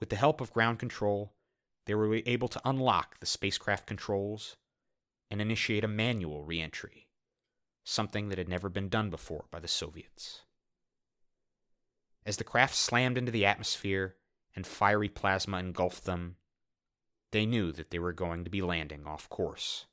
With 0.00 0.10
the 0.10 0.16
help 0.16 0.40
of 0.40 0.52
ground 0.52 0.78
control, 0.78 1.34
they 1.86 1.94
were 1.94 2.14
able 2.14 2.48
to 2.48 2.60
unlock 2.64 3.18
the 3.18 3.26
spacecraft 3.26 3.86
controls 3.86 4.56
and 5.30 5.40
initiate 5.40 5.84
a 5.84 5.88
manual 5.88 6.44
reentry, 6.44 7.08
something 7.84 8.28
that 8.28 8.38
had 8.38 8.48
never 8.48 8.68
been 8.68 8.88
done 8.88 9.10
before 9.10 9.46
by 9.50 9.60
the 9.60 9.68
Soviets. 9.68 10.42
As 12.24 12.36
the 12.36 12.44
craft 12.44 12.74
slammed 12.74 13.16
into 13.16 13.32
the 13.32 13.46
atmosphere 13.46 14.16
and 14.54 14.66
fiery 14.66 15.08
plasma 15.08 15.58
engulfed 15.58 16.04
them, 16.04 16.36
they 17.30 17.46
knew 17.46 17.72
that 17.72 17.90
they 17.90 17.98
were 17.98 18.12
going 18.12 18.44
to 18.44 18.50
be 18.50 18.62
landing 18.62 19.06
off 19.06 19.28
course. 19.28 19.86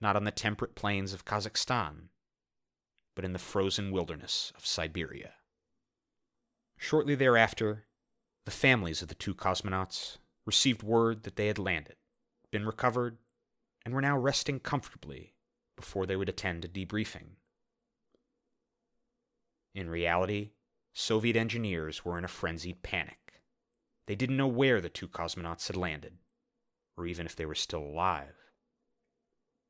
Not 0.00 0.16
on 0.16 0.24
the 0.24 0.30
temperate 0.30 0.74
plains 0.74 1.12
of 1.12 1.24
Kazakhstan, 1.24 2.08
but 3.14 3.24
in 3.24 3.32
the 3.32 3.38
frozen 3.38 3.90
wilderness 3.92 4.52
of 4.56 4.66
Siberia. 4.66 5.34
Shortly 6.76 7.14
thereafter, 7.14 7.86
the 8.44 8.50
families 8.50 9.02
of 9.02 9.08
the 9.08 9.14
two 9.14 9.34
cosmonauts 9.34 10.18
received 10.44 10.82
word 10.82 11.22
that 11.22 11.36
they 11.36 11.46
had 11.46 11.58
landed, 11.58 11.96
been 12.50 12.66
recovered, 12.66 13.18
and 13.84 13.94
were 13.94 14.02
now 14.02 14.18
resting 14.18 14.60
comfortably 14.60 15.34
before 15.76 16.06
they 16.06 16.16
would 16.16 16.28
attend 16.28 16.64
a 16.64 16.68
debriefing. 16.68 17.36
In 19.74 19.88
reality, 19.88 20.50
Soviet 20.92 21.36
engineers 21.36 22.04
were 22.04 22.18
in 22.18 22.24
a 22.24 22.28
frenzied 22.28 22.82
panic. 22.82 23.40
They 24.06 24.14
didn't 24.14 24.36
know 24.36 24.46
where 24.46 24.80
the 24.80 24.88
two 24.88 25.08
cosmonauts 25.08 25.66
had 25.66 25.76
landed, 25.76 26.18
or 26.96 27.06
even 27.06 27.26
if 27.26 27.34
they 27.34 27.46
were 27.46 27.54
still 27.54 27.82
alive. 27.82 28.34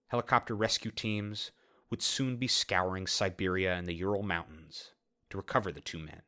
Helicopter 0.09 0.55
rescue 0.55 0.91
teams 0.91 1.53
would 1.91 2.03
soon 2.03 2.37
be 2.37 2.49
scouring 2.49 3.07
Siberia 3.07 3.75
and 3.75 3.87
the 3.87 3.95
Ural 3.95 4.23
Mountains 4.23 4.91
to 5.31 5.37
recover 5.37 5.73
the 5.73 5.81
two 5.81 5.99
men, 5.99 6.23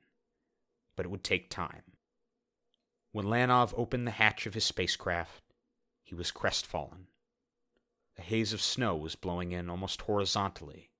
but 0.97 1.05
it 1.05 1.09
would 1.11 1.25
take 1.25 1.51
time. 1.51 1.83
When 3.17 3.31
Leonov 3.31 3.73
opened 3.79 4.07
the 4.07 4.11
hatch 4.11 4.45
of 4.45 4.53
his 4.53 4.67
spacecraft, 4.67 5.41
he 6.03 6.15
was 6.15 6.31
crestfallen 6.31 7.07
a 8.19 8.21
haze 8.21 8.53
of 8.53 8.61
snow 8.61 8.95
was 8.95 9.17
blowing 9.17 9.53
in 9.53 9.71
almost 9.71 10.03
horizontally, 10.03 10.91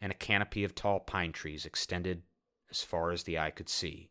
and 0.00 0.10
a 0.10 0.14
canopy 0.14 0.64
of 0.64 0.74
tall 0.74 1.00
pine 1.00 1.32
trees 1.32 1.66
extended 1.66 2.22
as 2.70 2.82
far 2.82 3.10
as 3.10 3.24
the 3.24 3.38
eye 3.38 3.50
could 3.50 3.68
see. 3.68 4.08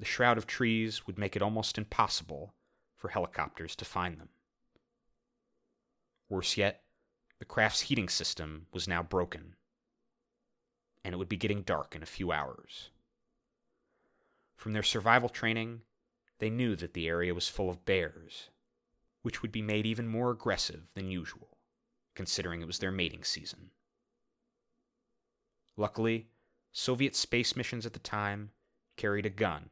The 0.00 0.04
shroud 0.04 0.38
of 0.38 0.48
trees 0.48 1.06
would 1.06 1.20
make 1.20 1.36
it 1.36 1.42
almost 1.42 1.78
impossible 1.78 2.56
for 2.96 3.10
helicopters 3.10 3.76
to 3.76 3.84
find 3.84 4.18
them. 4.18 4.30
Worse 6.28 6.56
yet, 6.56 6.82
the 7.38 7.44
craft's 7.44 7.82
heating 7.82 8.08
system 8.08 8.66
was 8.72 8.88
now 8.88 9.04
broken, 9.04 9.54
and 11.04 11.14
it 11.14 11.18
would 11.18 11.28
be 11.28 11.36
getting 11.36 11.62
dark 11.62 11.94
in 11.94 12.02
a 12.02 12.06
few 12.06 12.32
hours. 12.32 12.90
From 14.60 14.74
their 14.74 14.82
survival 14.82 15.30
training, 15.30 15.80
they 16.38 16.50
knew 16.50 16.76
that 16.76 16.92
the 16.92 17.08
area 17.08 17.32
was 17.32 17.48
full 17.48 17.70
of 17.70 17.86
bears, 17.86 18.50
which 19.22 19.40
would 19.40 19.50
be 19.50 19.62
made 19.62 19.86
even 19.86 20.06
more 20.06 20.30
aggressive 20.30 20.82
than 20.92 21.10
usual, 21.10 21.56
considering 22.14 22.60
it 22.60 22.66
was 22.66 22.78
their 22.78 22.92
mating 22.92 23.24
season. 23.24 23.70
Luckily, 25.78 26.28
Soviet 26.72 27.16
space 27.16 27.56
missions 27.56 27.86
at 27.86 27.94
the 27.94 28.00
time 28.00 28.50
carried 28.98 29.24
a 29.24 29.30
gun 29.30 29.70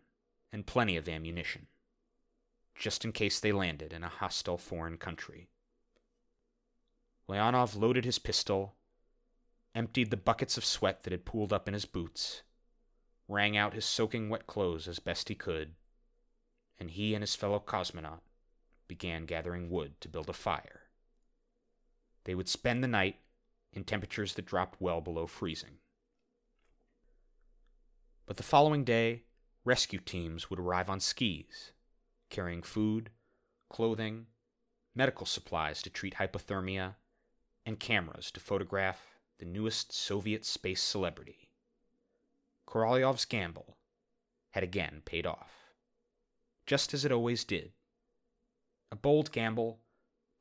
and 0.51 0.66
plenty 0.66 0.97
of 0.97 1.07
ammunition, 1.07 1.66
just 2.74 3.05
in 3.05 3.12
case 3.12 3.41
they 3.41 3.53
landed 3.53 3.93
in 3.93 4.03
a 4.03 4.09
hostile 4.09 4.57
foreign 4.57 4.97
country. 4.97 5.51
Leonov 7.28 7.76
loaded 7.76 8.07
his 8.07 8.18
pistol, 8.18 8.74
emptied 9.74 10.11
the 10.11 10.16
buckets 10.16 10.57
of 10.57 10.64
sweat 10.64 11.03
that 11.03 11.12
had 11.12 11.26
pooled 11.26 11.53
up 11.53 11.68
in 11.68 11.74
his 11.74 11.84
boots, 11.84 12.41
wrang 13.29 13.57
out 13.57 13.74
his 13.74 13.85
soaking 13.85 14.31
wet 14.31 14.47
clothes 14.47 14.89
as 14.89 14.99
best 14.99 15.29
he 15.29 15.35
could, 15.35 15.74
and 16.81 16.91
he 16.91 17.14
and 17.14 17.22
his 17.22 17.37
fellow 17.37 17.61
cosmonaut 17.61 18.20
began 18.89 19.26
gathering 19.26 19.68
wood 19.68 20.01
to 20.01 20.09
build 20.09 20.29
a 20.31 20.33
fire. 20.33 20.83
They 22.24 22.35
would 22.35 22.49
spend 22.49 22.83
the 22.83 22.89
night 22.89 23.16
in 23.72 23.85
temperatures 23.85 24.35
that 24.35 24.47
dropped 24.47 24.81
well 24.81 25.01
below 25.01 25.26
freezing. 25.26 25.79
But 28.26 28.39
the 28.39 28.43
following 28.43 28.85
day, 28.85 29.24
rescue 29.64 30.01
teams 30.01 30.51
would 30.51 30.59
arrive 30.59 30.91
on 30.91 31.01
skis, 31.01 31.72
carrying 32.31 32.62
food, 32.62 33.11
clothing, 33.68 34.26
medical 34.95 35.26
supplies 35.26 35.83
to 35.83 35.91
treat 35.91 36.14
hypothermia, 36.14 36.97
and 37.64 37.79
cameras 37.79 38.31
to 38.33 38.41
photograph 38.41 39.18
the 39.39 39.45
newest 39.45 39.93
Soviet 39.93 40.45
space 40.45 40.83
celebrity. 40.83 41.47
Korolyov's 42.69 43.25
gamble 43.25 43.79
had 44.51 44.62
again 44.62 45.01
paid 45.07 45.25
off, 45.25 45.73
just 46.66 46.93
as 46.93 47.03
it 47.03 47.11
always 47.11 47.43
did. 47.43 47.73
A 48.93 48.97
bold 48.97 49.33
gamble 49.33 49.81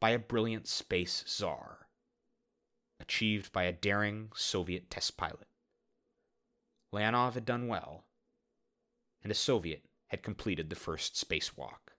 by 0.01 0.09
a 0.09 0.19
brilliant 0.19 0.67
space 0.67 1.23
czar, 1.25 1.88
achieved 2.99 3.53
by 3.53 3.63
a 3.63 3.71
daring 3.71 4.34
Soviet 4.36 4.89
test 4.89 5.15
pilot. 5.15 5.47
Leonov 6.91 7.36
had 7.36 7.45
done 7.45 7.69
well, 7.69 8.03
and 9.23 9.32
a 9.32 9.36
Soviet 9.36 9.86
had 10.07 10.21
completed 10.21 10.69
the 10.69 10.75
first 10.75 11.15
spacewalk. 11.15 11.93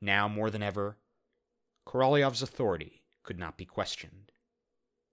Now 0.00 0.26
more 0.26 0.50
than 0.50 0.62
ever, 0.62 0.98
Korolyov's 1.86 2.42
authority 2.42 3.04
could 3.22 3.38
not 3.38 3.56
be 3.56 3.64
questioned. 3.64 4.32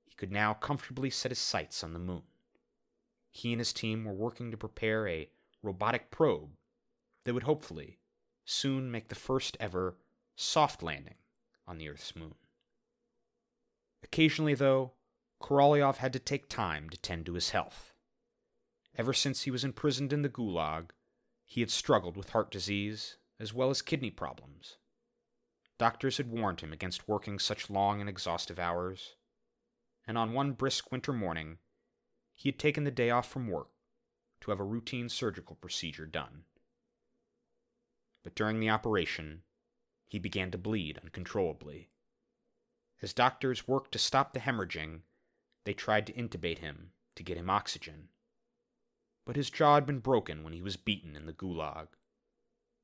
He 0.06 0.16
could 0.16 0.32
now 0.32 0.56
comfortably 0.56 1.12
set 1.12 1.30
his 1.30 1.38
sights 1.38 1.84
on 1.84 1.94
the 1.94 2.00
moon. 2.00 2.24
He 3.38 3.54
and 3.54 3.60
his 3.60 3.72
team 3.72 4.04
were 4.04 4.14
working 4.14 4.50
to 4.50 4.58
prepare 4.58 5.08
a 5.08 5.30
robotic 5.62 6.10
probe 6.10 6.58
that 7.24 7.36
would 7.36 7.44
hopefully 7.44 8.00
soon 8.46 8.90
make 8.90 9.10
the 9.10 9.16
first 9.16 9.56
ever 9.60 9.96
soft 10.36 10.82
landing 10.82 11.18
on 11.68 11.78
the 11.78 11.88
Earth's 11.88 12.16
moon. 12.16 12.34
Occasionally, 14.02 14.56
though, 14.56 14.94
Korolyov 15.40 15.98
had 15.98 16.14
to 16.14 16.20
take 16.20 16.50
time 16.50 16.90
to 16.90 16.98
tend 16.98 17.28
to 17.28 17.36
his 17.36 17.52
health. 17.52 17.94
Ever 18.96 19.14
since 19.14 19.44
he 19.44 19.52
was 19.52 19.64
imprisoned 19.64 20.12
in 20.12 20.24
the 20.24 20.30
Gulag, 20.30 20.90
he 21.46 21.62
had 21.62 21.70
struggled 21.70 22.18
with 22.18 22.32
heart 22.32 22.50
disease 22.50 23.18
as 23.40 23.54
well 23.54 23.70
as 23.70 23.84
kidney 23.84 24.10
problems. 24.10 24.78
Doctors 25.78 26.18
had 26.18 26.32
warned 26.32 26.62
him 26.62 26.74
against 26.74 27.08
working 27.08 27.38
such 27.38 27.70
long 27.70 28.02
and 28.02 28.10
exhaustive 28.10 28.58
hours, 28.58 29.16
and 30.08 30.18
on 30.18 30.34
one 30.34 30.54
brisk 30.54 30.92
winter 30.92 31.14
morning, 31.14 31.60
he 32.38 32.50
had 32.50 32.60
taken 32.60 32.84
the 32.84 32.92
day 32.92 33.10
off 33.10 33.28
from 33.28 33.48
work 33.48 33.70
to 34.40 34.52
have 34.52 34.60
a 34.60 34.64
routine 34.64 35.10
surgical 35.10 35.56
procedure 35.56 36.06
done. 36.06 36.44
But 38.24 38.36
during 38.36 38.60
the 38.60 38.70
operation, 38.70 39.42
he 40.08 40.20
began 40.20 40.52
to 40.52 40.58
bleed 40.58 41.00
uncontrollably. 41.04 41.90
As 43.02 43.12
doctors 43.12 43.68
worked 43.68 43.92
to 43.94 44.00
stop 44.00 44.34
the 44.34 44.40
hemorrhaging, 44.40 45.02
they 45.66 45.74
tried 45.74 46.06
to 46.06 46.14
intubate 46.14 46.60
him 46.60 46.92
to 47.16 47.24
get 47.24 47.38
him 47.38 47.50
oxygen. 47.50 48.10
But 49.26 49.36
his 49.36 49.50
jaw 49.50 49.76
had 49.76 49.88
been 49.88 50.00
broken 50.00 50.44
when 50.44 50.54
he 50.54 50.62
was 50.62 50.78
beaten 50.78 51.16
in 51.16 51.26
the 51.26 51.34
gulag, 51.34 51.88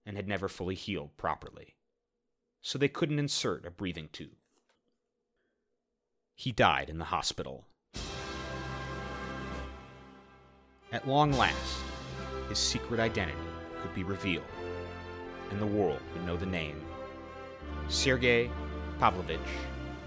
and 0.04 0.18
had 0.18 0.28
never 0.28 0.50
fully 0.50 0.76
healed 0.76 1.16
properly, 1.16 1.76
so 2.62 2.80
they 2.80 2.90
couldn't 2.90 3.20
insert 3.20 3.68
a 3.68 3.72
breathing 3.72 4.10
tube. 4.12 4.36
He 6.36 6.52
died 6.52 6.90
in 6.90 6.98
the 6.98 7.06
hospital. 7.06 7.68
At 10.94 11.08
long 11.08 11.32
last, 11.32 11.80
his 12.50 12.60
secret 12.60 13.00
identity 13.00 13.36
could 13.82 13.96
be 13.96 14.04
revealed, 14.04 14.46
and 15.50 15.60
the 15.60 15.66
world 15.66 16.00
would 16.14 16.24
know 16.24 16.38
the 16.38 16.46
name 16.46 16.80
Sergei 17.88 18.52
Pavlovich 19.00 19.40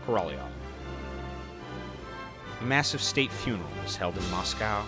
Korolyov. 0.06 0.48
A 2.60 2.64
massive 2.64 3.02
state 3.02 3.32
funeral 3.32 3.68
was 3.82 3.96
held 3.96 4.16
in 4.16 4.30
Moscow, 4.30 4.84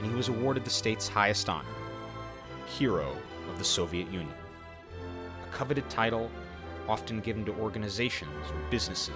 and 0.00 0.10
he 0.10 0.16
was 0.16 0.26
awarded 0.26 0.64
the 0.64 0.70
state's 0.70 1.06
highest 1.06 1.48
honor, 1.48 1.68
Hero 2.66 3.16
of 3.48 3.58
the 3.58 3.64
Soviet 3.64 4.06
Union, 4.10 4.34
a 5.48 5.52
coveted 5.54 5.88
title 5.88 6.28
often 6.88 7.20
given 7.20 7.44
to 7.44 7.54
organizations 7.60 8.50
or 8.50 8.70
businesses 8.70 9.14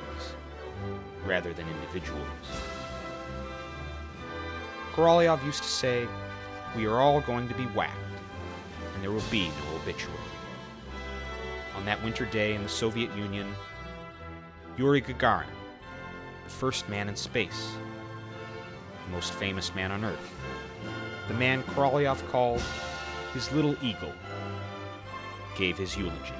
rather 1.27 1.53
than 1.53 1.67
individuals. 1.69 2.29
Korolyov 4.93 5.45
used 5.45 5.63
to 5.63 5.69
say, 5.69 6.09
We 6.77 6.87
are 6.87 6.99
all 6.99 7.21
going 7.21 7.49
to 7.49 7.55
be 7.55 7.65
whacked, 7.65 7.97
and 8.95 9.03
there 9.03 9.13
will 9.13 9.23
be 9.31 9.49
no 9.49 9.77
obituary. 9.77 10.19
On 11.77 11.85
that 11.85 12.03
winter 12.03 12.25
day 12.27 12.55
in 12.55 12.63
the 12.63 12.69
Soviet 12.69 13.15
Union, 13.17 13.55
Yuri 14.77 15.01
Gagarin, 15.01 15.47
the 16.45 16.51
first 16.51 16.89
man 16.89 17.09
in 17.09 17.15
space, 17.15 17.73
the 19.07 19.13
most 19.13 19.33
famous 19.33 19.75
man 19.75 19.93
on 19.93 20.05
Earth, 20.05 20.35
the 21.29 21.35
man 21.35 21.63
Korolyov 21.63 22.29
called 22.31 22.63
his 23.33 23.51
little 23.53 23.77
eagle, 23.83 24.13
gave 25.57 25.79
his 25.79 25.97
eulogy. 25.97 26.35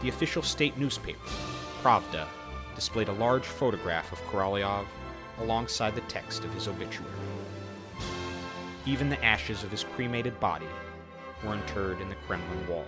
The 0.00 0.08
official 0.08 0.42
state 0.42 0.78
newspaper, 0.78 1.28
Pravda, 1.82 2.26
displayed 2.74 3.08
a 3.08 3.12
large 3.12 3.44
photograph 3.44 4.10
of 4.12 4.18
Korolyov 4.26 4.86
alongside 5.40 5.94
the 5.94 6.00
text 6.02 6.44
of 6.44 6.52
his 6.52 6.68
obituary. 6.68 7.12
Even 8.86 9.08
the 9.08 9.24
ashes 9.24 9.62
of 9.62 9.70
his 9.70 9.84
cremated 9.84 10.38
body 10.40 10.66
were 11.44 11.54
interred 11.54 12.00
in 12.00 12.08
the 12.08 12.14
Kremlin 12.26 12.66
wall, 12.68 12.86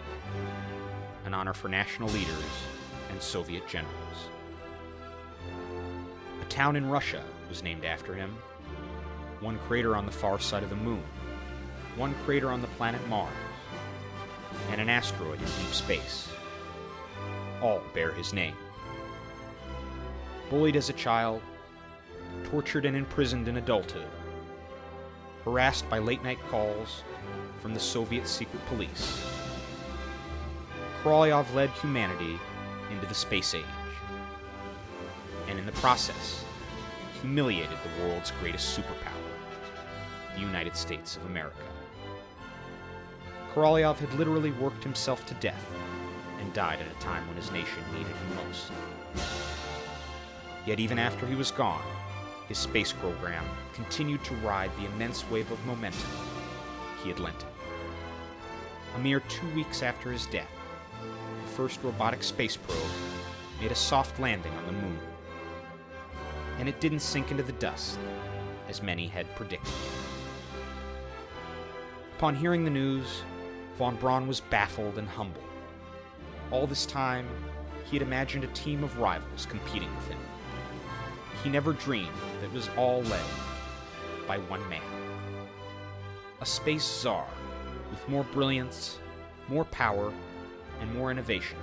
an 1.25 1.35
honor 1.35 1.53
for 1.53 1.69
national 1.69 2.09
leaders 2.09 2.65
and 3.11 3.21
Soviet 3.23 3.67
generals. 3.69 4.29
A 6.41 6.45
town 6.47 6.77
in 6.77 6.89
Russia 6.89 7.23
was 7.49 7.63
named 7.63 7.85
after 7.85 8.15
him, 8.15 8.37
one 9.41 9.59
crater 9.67 9.97
on 9.97 10.07
the 10.07 10.13
far 10.13 10.39
side 10.39 10.63
of 10.63 10.71
the 10.71 10.77
moon, 10.77 11.03
one 11.97 12.15
crater 12.25 12.51
on 12.51 12.61
the 12.61 12.67
planet 12.69 13.07
Mars, 13.09 13.33
and 14.71 14.81
an 14.81 14.89
asteroid 14.89 15.39
in 15.39 15.45
deep 15.45 15.73
space. 15.73 16.29
All 17.63 17.83
bear 17.95 18.13
his 18.13 18.33
name. 18.33 18.55
Bullied 20.49 20.77
as 20.77 20.89
a 20.89 20.95
child, 20.95 21.43
tortured 22.45 22.85
and 22.85 22.97
imprisoned 22.97 23.49
in 23.49 23.57
adulthood, 23.57 24.09
harassed 25.45 25.89
by 25.89 25.99
late 25.99 26.23
night 26.23 26.39
calls 26.49 27.03
from 27.61 27.75
the 27.75 27.81
Soviet 27.81 28.27
secret 28.27 28.65
police. 28.67 29.25
Korolyov 31.03 31.53
led 31.55 31.71
humanity 31.71 32.39
into 32.93 33.07
the 33.07 33.15
space 33.15 33.55
age, 33.55 33.65
and 35.49 35.59
in 35.59 35.67
the 35.67 35.73
process, 35.73 36.45
humiliated 37.21 37.79
the 37.83 38.03
world's 38.03 38.33
greatest 38.41 38.79
superpower, 38.79 40.35
the 40.35 40.41
United 40.41 40.77
States 40.77 41.17
of 41.17 41.25
America. 41.27 41.63
Korolyov 43.55 43.99
had 43.99 44.13
literally 44.15 44.53
worked 44.53 44.85
himself 44.85 45.27
to 45.27 45.35
death 45.35 45.67
and 46.41 46.53
died 46.53 46.79
at 46.81 46.97
a 46.97 47.01
time 47.01 47.27
when 47.27 47.37
his 47.37 47.51
nation 47.51 47.83
needed 47.93 48.07
him 48.07 48.37
most. 48.47 48.71
Yet 50.67 50.81
even 50.81 50.99
after 50.99 51.27
he 51.27 51.35
was 51.35 51.51
gone, 51.51 51.83
his 52.51 52.59
space 52.59 52.93
program 52.93 53.45
continued 53.75 54.25
to 54.25 54.35
ride 54.37 54.73
the 54.77 54.85
immense 54.87 55.25
wave 55.31 55.49
of 55.53 55.67
momentum 55.67 56.11
he 57.01 57.09
had 57.09 57.21
lent 57.21 57.37
it. 57.37 57.47
A 58.97 58.99
mere 58.99 59.21
two 59.21 59.49
weeks 59.55 59.85
after 59.85 60.11
his 60.11 60.27
death, 60.27 60.51
the 61.01 61.49
first 61.53 61.79
robotic 61.85 62.25
space 62.25 62.57
probe 62.57 62.91
made 63.61 63.71
a 63.71 63.77
soft 63.77 64.19
landing 64.19 64.53
on 64.53 64.67
the 64.67 64.73
moon. 64.73 64.99
And 66.59 66.69
it 66.69 66.81
didn't 66.81 66.99
sink 66.99 67.31
into 67.31 67.45
the 67.45 67.53
dust, 67.53 68.01
as 68.69 68.83
many 68.83 69.07
had 69.07 69.33
predicted. 69.37 69.73
Upon 72.19 72.35
hearing 72.35 72.65
the 72.65 72.71
news, 72.71 73.23
von 73.79 73.95
Braun 73.95 74.27
was 74.27 74.41
baffled 74.41 74.99
and 74.99 75.09
humbled. 75.09 75.45
All 76.51 76.67
this 76.67 76.85
time, 76.85 77.29
he 77.85 77.97
had 77.97 78.03
imagined 78.03 78.43
a 78.43 78.49
team 78.49 78.83
of 78.83 78.99
rivals 78.99 79.47
competing 79.47 79.95
with 79.95 80.09
him. 80.09 80.19
He 81.43 81.49
never 81.49 81.73
dreamed 81.73 82.17
that 82.41 82.47
it 82.47 82.53
was 82.53 82.69
all 82.77 83.03
led 83.03 83.25
by 84.27 84.39
one 84.39 84.67
man. 84.69 84.83
A 86.41 86.47
space 86.47 86.85
czar 86.85 87.27
with 87.91 88.09
more 88.09 88.25
brilliance, 88.25 88.99
more 89.49 89.65
power, 89.67 90.13
and 90.81 90.95
more 90.95 91.11
innovation 91.11 91.59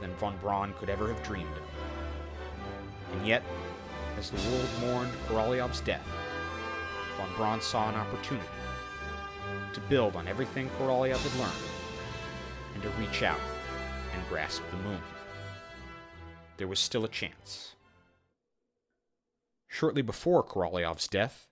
than 0.00 0.14
von 0.16 0.36
Braun 0.38 0.74
could 0.78 0.90
ever 0.90 1.08
have 1.08 1.22
dreamed 1.22 1.56
of. 1.56 3.16
And 3.16 3.26
yet, 3.26 3.42
as 4.18 4.30
the 4.30 4.50
world 4.50 4.68
mourned 4.80 5.12
Korolyov's 5.28 5.80
death, 5.80 6.06
von 7.16 7.28
Braun 7.36 7.60
saw 7.60 7.88
an 7.88 7.94
opportunity 7.94 8.48
to 9.72 9.80
build 9.82 10.16
on 10.16 10.28
everything 10.28 10.70
Korolyov 10.78 11.22
had 11.22 11.40
learned 11.40 11.52
and 12.74 12.82
to 12.82 12.88
reach 12.90 13.22
out 13.22 13.40
and 14.14 14.28
grasp 14.28 14.62
the 14.70 14.76
moon. 14.78 15.00
There 16.56 16.68
was 16.68 16.78
still 16.78 17.04
a 17.04 17.08
chance. 17.08 17.73
Shortly 19.74 20.02
before 20.02 20.44
Korolyov's 20.44 21.08
death, 21.08 21.48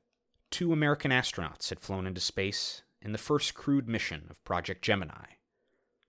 two 0.48 0.72
American 0.72 1.10
astronauts 1.10 1.70
had 1.70 1.80
flown 1.80 2.06
into 2.06 2.20
space 2.20 2.82
in 3.00 3.10
the 3.10 3.18
first 3.18 3.52
crewed 3.54 3.88
mission 3.88 4.28
of 4.30 4.44
Project 4.44 4.80
Gemini 4.80 5.38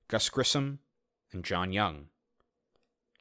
Gus 0.09 0.30
Grissom 0.30 0.78
and 1.32 1.43
John 1.43 1.74
Young. 1.74 2.09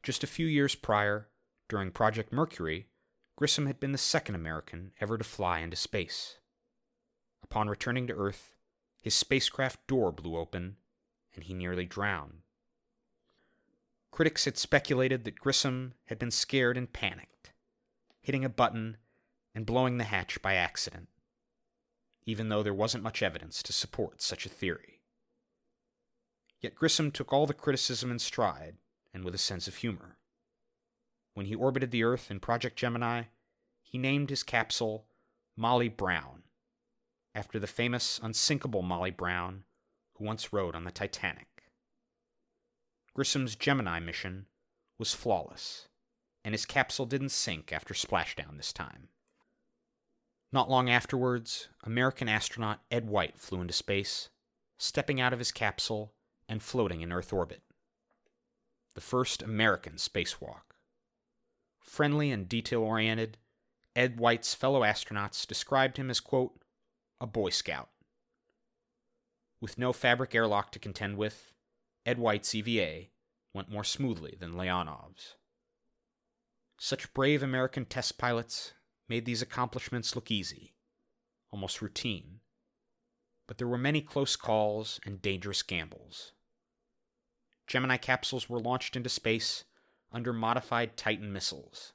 Just 0.03 0.23
a 0.23 0.27
few 0.27 0.47
years 0.47 0.75
prior, 0.75 1.31
during 1.71 1.91
Project 1.91 2.35
Mercury, 2.35 2.89
Grissom 3.35 3.65
had 3.65 3.81
been 3.81 3.93
the 3.93 3.97
second 3.97 4.35
American 4.35 4.93
ever 5.01 5.17
to 5.17 5.25
fly 5.25 5.61
into 5.61 5.75
space. 5.75 6.37
Upon 7.43 7.69
returning 7.69 8.07
to 8.09 8.15
Earth, 8.15 8.55
his 9.01 9.15
spacecraft 9.15 9.87
door 9.87 10.13
blew 10.13 10.37
open 10.37 10.77
and 11.35 11.45
he 11.45 11.55
nearly 11.55 11.87
drowned. 11.87 12.43
Critics 14.11 14.45
had 14.45 14.59
speculated 14.59 15.25
that 15.25 15.41
Grissom 15.41 15.95
had 16.09 16.19
been 16.19 16.31
scared 16.31 16.77
and 16.77 16.93
panicked, 16.93 17.32
hitting 18.23 18.45
a 18.45 18.49
button 18.49 18.97
and 19.55 19.67
blowing 19.67 19.99
the 19.99 20.05
hatch 20.05 20.41
by 20.41 20.55
accident, 20.55 21.09
even 22.25 22.49
though 22.49 22.63
there 22.63 22.73
wasn't 22.73 23.05
much 23.05 23.23
evidence 23.23 23.63
to 23.63 23.73
support 23.73 24.23
such 24.23 24.47
a 24.47 24.49
theory. 24.49 25.01
Yet 26.61 26.77
Grissom 26.77 27.11
took 27.11 27.33
all 27.33 27.47
the 27.47 27.55
criticism 27.55 28.11
in 28.11 28.19
stride 28.19 28.77
and 29.13 29.25
with 29.25 29.35
a 29.35 29.39
sense 29.39 29.67
of 29.67 29.77
humor. 29.77 30.17
When 31.35 31.47
he 31.47 31.55
orbited 31.55 31.91
the 31.91 32.05
Earth 32.05 32.31
in 32.31 32.41
Project 32.41 32.77
Gemini, 32.77 33.25
he 33.83 33.99
named 33.99 34.31
his 34.31 34.43
capsule 34.43 35.07
Molly 35.57 35.89
Brown, 35.89 36.45
after 37.35 37.59
the 37.59 37.67
famous 37.67 38.21
unsinkable 38.23 38.83
Molly 38.83 39.11
Brown 39.11 39.65
who 40.15 40.25
once 40.25 40.53
rode 40.53 40.77
on 40.77 40.85
the 40.85 40.91
Titanic. 40.91 41.65
Grissom's 43.15 43.57
Gemini 43.57 43.99
mission 43.99 44.47
was 44.99 45.15
flawless, 45.15 45.89
and 46.45 46.55
his 46.55 46.67
capsule 46.67 47.07
didn't 47.07 47.31
sink 47.31 47.73
after 47.73 47.95
splashdown 47.95 48.57
this 48.57 48.73
time. 48.73 49.09
Not 50.53 50.69
long 50.69 50.91
afterwards, 50.91 51.69
American 51.83 52.29
astronaut 52.29 52.81
Ed 52.91 53.09
White 53.09 53.39
flew 53.39 53.61
into 53.61 53.73
space, 53.73 54.29
stepping 54.79 55.21
out 55.21 55.33
of 55.33 55.39
his 55.39 55.53
capsule 55.53 56.13
and 56.49 56.63
floating 56.63 57.01
in 57.01 57.13
Earth 57.13 57.33
orbit. 57.33 57.63
The 58.95 59.01
first 59.01 59.43
American 59.43 59.95
spacewalk. 59.95 60.75
Friendly 61.81 62.31
and 62.31 62.49
detail 62.49 62.83
oriented, 62.83 63.39
Ed 63.97 64.19
White's 64.19 64.55
fellow 64.55 64.83
astronauts 64.83 65.47
described 65.47 65.97
him 65.97 66.11
as, 66.11 66.21
quote, 66.21 66.61
a 67.21 67.27
Boy 67.27 67.51
Scout. 67.51 67.89
With 69.61 69.79
no 69.79 69.93
fabric 69.93 70.35
airlock 70.35 70.73
to 70.73 70.79
contend 70.79 71.17
with, 71.17 71.53
Ed 72.05 72.19
White's 72.19 72.55
EVA 72.55 73.07
went 73.55 73.71
more 73.71 73.85
smoothly 73.85 74.37
than 74.39 74.57
Leonov's. 74.57 75.37
Such 76.85 77.15
brave 77.15 77.45
American 77.45 77.85
test 77.85 78.19
pilots 78.19 78.73
made 79.09 79.25
these 79.25 79.41
accomplishments 79.41 80.17
look 80.17 80.33
easy, 80.33 80.75
almost 81.53 81.81
routine. 81.81 82.41
But 83.47 83.59
there 83.59 83.69
were 83.69 83.79
many 83.79 84.01
close 84.01 84.35
calls 84.35 84.99
and 85.07 85.23
dangerous 85.23 85.63
gambles. 85.63 86.33
Gemini 87.69 87.99
capsules 87.99 88.49
were 88.49 88.59
launched 88.59 88.97
into 88.97 89.09
space 89.09 89.63
under 90.11 90.33
modified 90.33 90.97
Titan 90.97 91.33
missiles. 91.33 91.93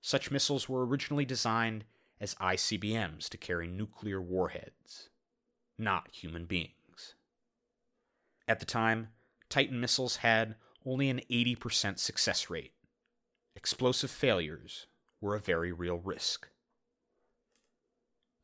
Such 0.00 0.30
missiles 0.30 0.66
were 0.66 0.86
originally 0.86 1.26
designed 1.26 1.84
as 2.18 2.36
ICBMs 2.36 3.28
to 3.28 3.36
carry 3.36 3.68
nuclear 3.68 4.22
warheads, 4.22 5.10
not 5.76 6.08
human 6.10 6.46
beings. 6.46 7.16
At 8.48 8.60
the 8.60 8.64
time, 8.64 9.08
Titan 9.50 9.78
missiles 9.78 10.16
had 10.16 10.54
only 10.86 11.10
an 11.10 11.20
80% 11.30 11.98
success 11.98 12.48
rate. 12.48 12.72
Explosive 13.56 14.10
failures 14.10 14.86
were 15.20 15.34
a 15.34 15.40
very 15.40 15.72
real 15.72 15.96
risk. 15.96 16.48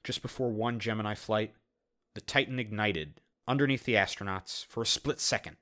Just 0.02 0.22
before 0.22 0.50
one 0.50 0.80
Gemini 0.80 1.14
flight, 1.14 1.54
the 2.14 2.20
Titan 2.20 2.58
ignited 2.58 3.20
underneath 3.46 3.84
the 3.84 3.94
astronauts 3.94 4.64
for 4.66 4.82
a 4.82 4.86
split 4.86 5.20
second. 5.20 5.56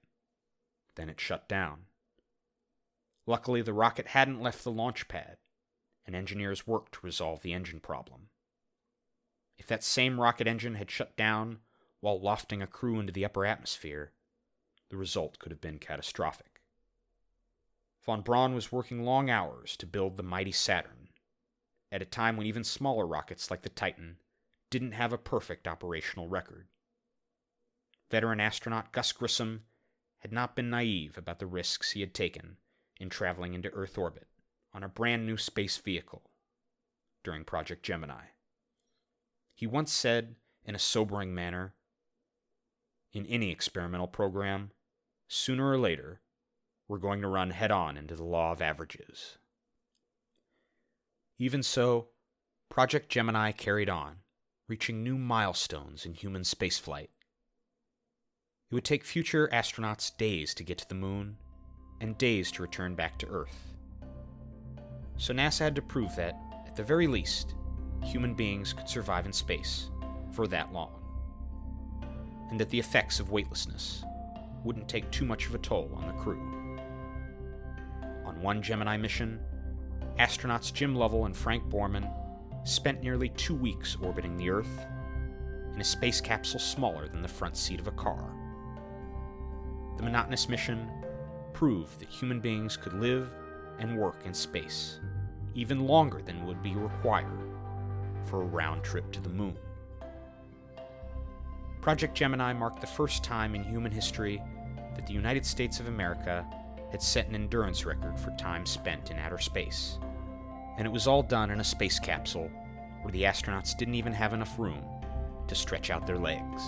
Then 0.95 1.11
it 1.11 1.21
shut 1.21 1.49
down. 1.49 1.87
Luckily, 3.27 3.61
the 3.61 3.73
rocket 3.73 4.09
hadn't 4.09 4.41
left 4.41 4.65
the 4.65 4.73
launch 4.73 5.09
pad, 5.09 5.37
and 6.07 6.15
engineers 6.17 6.67
worked 6.67 6.95
to 6.95 7.07
resolve 7.07 7.43
the 7.43 7.53
engine 7.53 7.81
problem. 7.81 8.29
If 9.59 9.67
that 9.67 9.85
same 9.85 10.21
rocket 10.21 10.47
engine 10.47 10.77
had 10.77 10.91
shut 10.91 11.17
down 11.17 11.59
while 12.01 12.21
lofting 12.21 12.63
a 12.63 12.67
crew 12.67 12.99
into 12.99 13.13
the 13.13 13.25
upper 13.25 13.45
atmosphere, 13.45 14.13
the 14.89 14.97
result 14.97 15.39
could 15.39 15.53
have 15.53 15.61
been 15.61 15.79
catastrophic. 15.79 16.50
Von 18.11 18.23
Braun 18.23 18.55
was 18.57 18.73
working 18.73 19.05
long 19.05 19.31
hours 19.31 19.77
to 19.77 19.87
build 19.87 20.17
the 20.17 20.25
mighty 20.25 20.51
Saturn, 20.51 21.11
at 21.93 22.03
a 22.03 22.05
time 22.05 22.37
when 22.37 22.45
even 22.45 22.65
smaller 22.65 23.07
rockets 23.07 23.53
like 23.53 23.63
the 23.63 23.69
Titan 23.69 24.17
didn't 24.69 24.91
have 24.91 25.13
a 25.13 25.17
perfect 25.17 25.69
operational 25.69 26.27
record. 26.27 26.67
Veteran 28.11 28.41
astronaut 28.41 28.91
Gus 28.91 29.13
Grissom 29.13 29.63
had 30.19 30.33
not 30.33 30.57
been 30.57 30.69
naive 30.69 31.17
about 31.17 31.39
the 31.39 31.47
risks 31.47 31.93
he 31.93 32.01
had 32.01 32.13
taken 32.13 32.57
in 32.99 33.11
traveling 33.11 33.55
into 33.55 33.71
Earth 33.71 33.97
orbit 33.97 34.27
on 34.75 34.83
a 34.83 34.89
brand 34.89 35.25
new 35.25 35.37
space 35.37 35.77
vehicle 35.77 36.33
during 37.23 37.45
Project 37.45 37.85
Gemini. 37.85 38.25
He 39.55 39.69
once 39.69 39.93
said, 39.93 40.35
in 40.65 40.75
a 40.75 40.81
sobering 40.81 41.33
manner, 41.33 41.75
In 43.13 43.25
any 43.27 43.53
experimental 43.53 44.09
program, 44.09 44.73
sooner 45.29 45.71
or 45.71 45.79
later, 45.79 46.23
we're 46.91 46.99
going 46.99 47.23
to 47.23 47.29
run 47.29 47.51
head 47.51 47.71
on 47.71 47.97
into 47.97 48.17
the 48.17 48.25
law 48.25 48.51
of 48.51 48.61
averages. 48.61 49.39
Even 51.39 51.63
so, 51.63 52.09
Project 52.69 53.09
Gemini 53.09 53.53
carried 53.53 53.89
on, 53.89 54.17
reaching 54.69 55.05
new 55.05 55.17
milestones 55.17 56.05
in 56.05 56.15
human 56.15 56.43
spaceflight. 56.43 57.11
It 58.71 58.75
would 58.75 58.83
take 58.83 59.05
future 59.05 59.49
astronauts 59.53 60.17
days 60.17 60.53
to 60.55 60.65
get 60.65 60.79
to 60.79 60.89
the 60.89 60.97
moon 60.97 61.37
and 62.01 62.19
days 62.19 62.51
to 62.53 62.63
return 62.63 62.97
back 62.97 63.21
to 63.21 63.29
Earth. 63.29 63.73
So 65.17 65.33
NASA 65.33 65.61
had 65.61 65.77
to 65.77 65.83
prove 65.83 66.17
that, 66.17 66.35
at 66.67 66.75
the 66.75 66.83
very 66.83 67.07
least, 67.07 67.55
human 68.03 68.35
beings 68.35 68.73
could 68.73 68.89
survive 68.89 69.27
in 69.27 69.33
space 69.33 69.91
for 70.33 70.49
that 70.49 70.73
long, 70.73 70.91
and 72.51 72.59
that 72.59 72.71
the 72.71 72.81
effects 72.81 73.21
of 73.21 73.31
weightlessness 73.31 74.03
wouldn't 74.65 74.89
take 74.89 75.09
too 75.13 75.25
much 75.25 75.47
of 75.47 75.55
a 75.55 75.59
toll 75.59 75.89
on 75.95 76.09
the 76.09 76.21
crew. 76.21 76.60
On 78.41 78.45
one 78.45 78.63
Gemini 78.63 78.97
mission, 78.97 79.39
astronauts 80.19 80.73
Jim 80.73 80.95
Lovell 80.95 81.27
and 81.27 81.37
Frank 81.37 81.63
Borman 81.69 82.11
spent 82.65 83.03
nearly 83.03 83.29
two 83.29 83.55
weeks 83.55 83.99
orbiting 84.01 84.39
the 84.39 84.49
Earth 84.49 84.87
in 85.75 85.81
a 85.81 85.85
space 85.85 86.23
capsule 86.23 86.59
smaller 86.59 87.07
than 87.07 87.21
the 87.21 87.29
front 87.29 87.55
seat 87.55 87.81
of 87.81 87.87
a 87.87 87.93
car. 87.93 88.33
The 89.99 90.03
monotonous 90.03 90.49
mission 90.49 90.91
proved 91.53 92.01
that 92.01 92.09
human 92.09 92.41
beings 92.41 92.79
could 92.79 92.95
live 92.95 93.31
and 93.79 93.99
work 93.99 94.23
in 94.25 94.33
space 94.33 95.01
even 95.55 95.87
longer 95.87 96.23
than 96.23 96.47
would 96.47 96.63
be 96.63 96.75
required 96.75 97.43
for 98.25 98.41
a 98.41 98.47
round 98.47 98.83
trip 98.83 99.13
to 99.13 99.21
the 99.21 99.29
moon. 99.29 99.59
Project 101.83 102.15
Gemini 102.15 102.55
marked 102.55 102.81
the 102.81 102.87
first 102.87 103.23
time 103.23 103.55
in 103.55 103.65
human 103.65 103.93
history 103.93 104.43
that 104.95 105.07
the 105.07 105.13
United 105.13 105.45
States 105.45 105.79
of 105.79 105.89
America 105.89 106.47
had 106.91 107.03
set 107.03 107.29
an 107.29 107.35
endurance 107.35 107.85
record 107.85 108.19
for 108.19 108.31
time 108.33 108.67
spent 108.67 109.11
in 109.11 109.19
outer 109.19 109.39
space. 109.39 109.99
And 110.79 110.87
it 110.87 110.93
was 110.93 111.07
all 111.07 111.23
done 111.23 111.51
in 111.51 111.61
a 111.61 111.65
space 111.65 111.99
capsule 111.99 112.51
where 113.03 113.13
the 113.13 113.23
astronauts 113.23 113.77
didn't 113.77 113.95
even 113.95 114.13
have 114.13 114.33
enough 114.33 114.59
room 114.59 114.85
to 115.47 115.55
stretch 115.55 115.91
out 115.91 116.07
their 116.07 116.19
legs. 116.19 116.63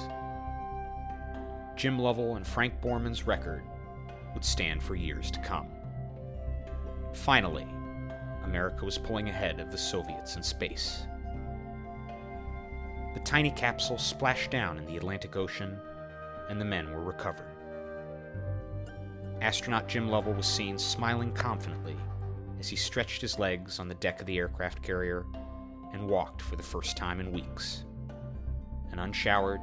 Jim 1.76 1.98
Lovell 1.98 2.36
and 2.36 2.46
Frank 2.46 2.80
Borman's 2.80 3.26
record 3.26 3.62
would 4.34 4.44
stand 4.44 4.82
for 4.82 4.94
years 4.94 5.30
to 5.30 5.40
come. 5.40 5.68
Finally, 7.12 7.66
America 8.44 8.84
was 8.84 8.98
pulling 8.98 9.28
ahead 9.28 9.60
of 9.60 9.70
the 9.70 9.78
Soviets 9.78 10.36
in 10.36 10.42
space. 10.42 11.06
The 13.14 13.20
tiny 13.20 13.50
capsule 13.50 13.98
splashed 13.98 14.50
down 14.50 14.78
in 14.78 14.86
the 14.86 14.96
Atlantic 14.96 15.36
Ocean, 15.36 15.78
and 16.48 16.60
the 16.60 16.64
men 16.64 16.90
were 16.90 17.02
recovered. 17.02 17.51
Astronaut 19.42 19.88
Jim 19.88 20.06
Lovell 20.06 20.34
was 20.34 20.46
seen 20.46 20.78
smiling 20.78 21.32
confidently 21.32 21.96
as 22.60 22.68
he 22.68 22.76
stretched 22.76 23.20
his 23.20 23.40
legs 23.40 23.80
on 23.80 23.88
the 23.88 23.96
deck 23.96 24.20
of 24.20 24.26
the 24.26 24.38
aircraft 24.38 24.84
carrier 24.84 25.26
and 25.92 26.08
walked 26.08 26.40
for 26.40 26.54
the 26.54 26.62
first 26.62 26.96
time 26.96 27.18
in 27.18 27.32
weeks. 27.32 27.84
An 28.92 29.00
unshowered, 29.00 29.60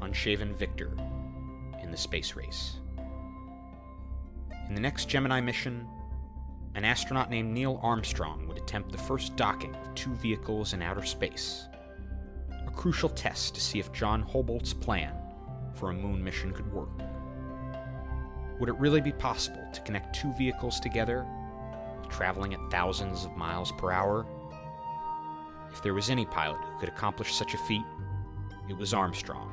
unshaven 0.00 0.52
victor 0.56 0.90
in 1.80 1.92
the 1.92 1.96
space 1.96 2.34
race. 2.34 2.80
In 4.68 4.74
the 4.74 4.80
next 4.80 5.08
Gemini 5.08 5.40
mission, 5.40 5.86
an 6.74 6.84
astronaut 6.84 7.30
named 7.30 7.54
Neil 7.54 7.78
Armstrong 7.84 8.48
would 8.48 8.58
attempt 8.58 8.90
the 8.90 8.98
first 8.98 9.36
docking 9.36 9.76
of 9.76 9.94
two 9.94 10.16
vehicles 10.16 10.72
in 10.72 10.82
outer 10.82 11.04
space, 11.04 11.68
a 12.66 12.70
crucial 12.72 13.08
test 13.08 13.54
to 13.54 13.60
see 13.60 13.78
if 13.78 13.92
John 13.92 14.22
Houbolt's 14.22 14.74
plan 14.74 15.14
for 15.74 15.90
a 15.90 15.94
moon 15.94 16.24
mission 16.24 16.52
could 16.52 16.72
work. 16.72 16.90
Would 18.58 18.70
it 18.70 18.78
really 18.78 19.02
be 19.02 19.12
possible 19.12 19.66
to 19.72 19.80
connect 19.82 20.14
two 20.14 20.32
vehicles 20.32 20.80
together, 20.80 21.26
traveling 22.08 22.54
at 22.54 22.70
thousands 22.70 23.24
of 23.24 23.36
miles 23.36 23.70
per 23.72 23.92
hour? 23.92 24.26
If 25.72 25.82
there 25.82 25.92
was 25.92 26.08
any 26.08 26.24
pilot 26.24 26.60
who 26.64 26.80
could 26.80 26.88
accomplish 26.88 27.34
such 27.34 27.52
a 27.52 27.58
feat, 27.58 27.84
it 28.68 28.76
was 28.76 28.94
Armstrong. 28.94 29.52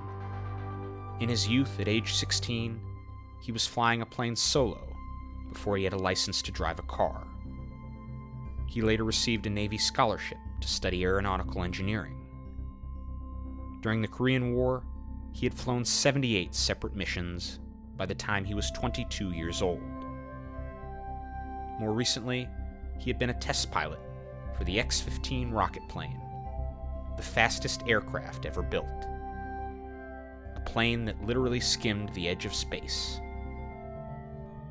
In 1.20 1.28
his 1.28 1.47
youth, 1.47 1.80
at 1.82 1.89
age 1.89 2.14
16, 2.14 2.80
he 3.41 3.51
was 3.51 3.68
flying 3.68 4.01
a 4.01 4.06
plane 4.06 4.38
solo 4.38 4.95
before 5.51 5.76
he 5.76 5.84
had 5.84 5.93
a 5.93 5.97
license 5.97 6.41
to 6.41 6.51
drive 6.51 6.80
a 6.80 6.84
car. 6.84 7.28
He 8.68 8.82
later 8.82 9.04
received 9.04 9.45
a 9.45 9.49
Navy 9.49 9.78
scholarship 9.78 10.38
to 10.62 10.68
study 10.68 11.04
aeronautical 11.04 11.64
engineering. 11.64 12.20
During 13.82 14.01
the 14.01 14.08
Korean 14.08 14.54
War, 14.54 14.86
he 15.34 15.45
had 15.45 15.54
flown 15.54 15.84
78 15.84 16.56
separate 16.56 16.95
missions 16.95 17.60
by 17.97 18.05
the 18.05 18.15
time 18.15 18.45
he 18.45 18.53
was 18.53 18.71
22 18.71 19.31
years 19.31 19.61
old. 19.61 19.81
More 21.79 21.93
recently, 21.93 22.47
he 22.99 23.09
had 23.09 23.19
been 23.19 23.29
a 23.29 23.39
test 23.39 23.71
pilot 23.71 23.99
for 24.57 24.63
the 24.63 24.79
X 24.79 25.01
15 25.01 25.51
rocket 25.51 25.87
plane, 25.89 26.19
the 27.17 27.23
fastest 27.23 27.83
aircraft 27.87 28.45
ever 28.45 28.61
built. 28.61 28.85
A 30.55 30.61
plane 30.65 31.05
that 31.05 31.25
literally 31.25 31.59
skimmed 31.59 32.09
the 32.13 32.27
edge 32.27 32.45
of 32.45 32.53
space. 32.53 33.19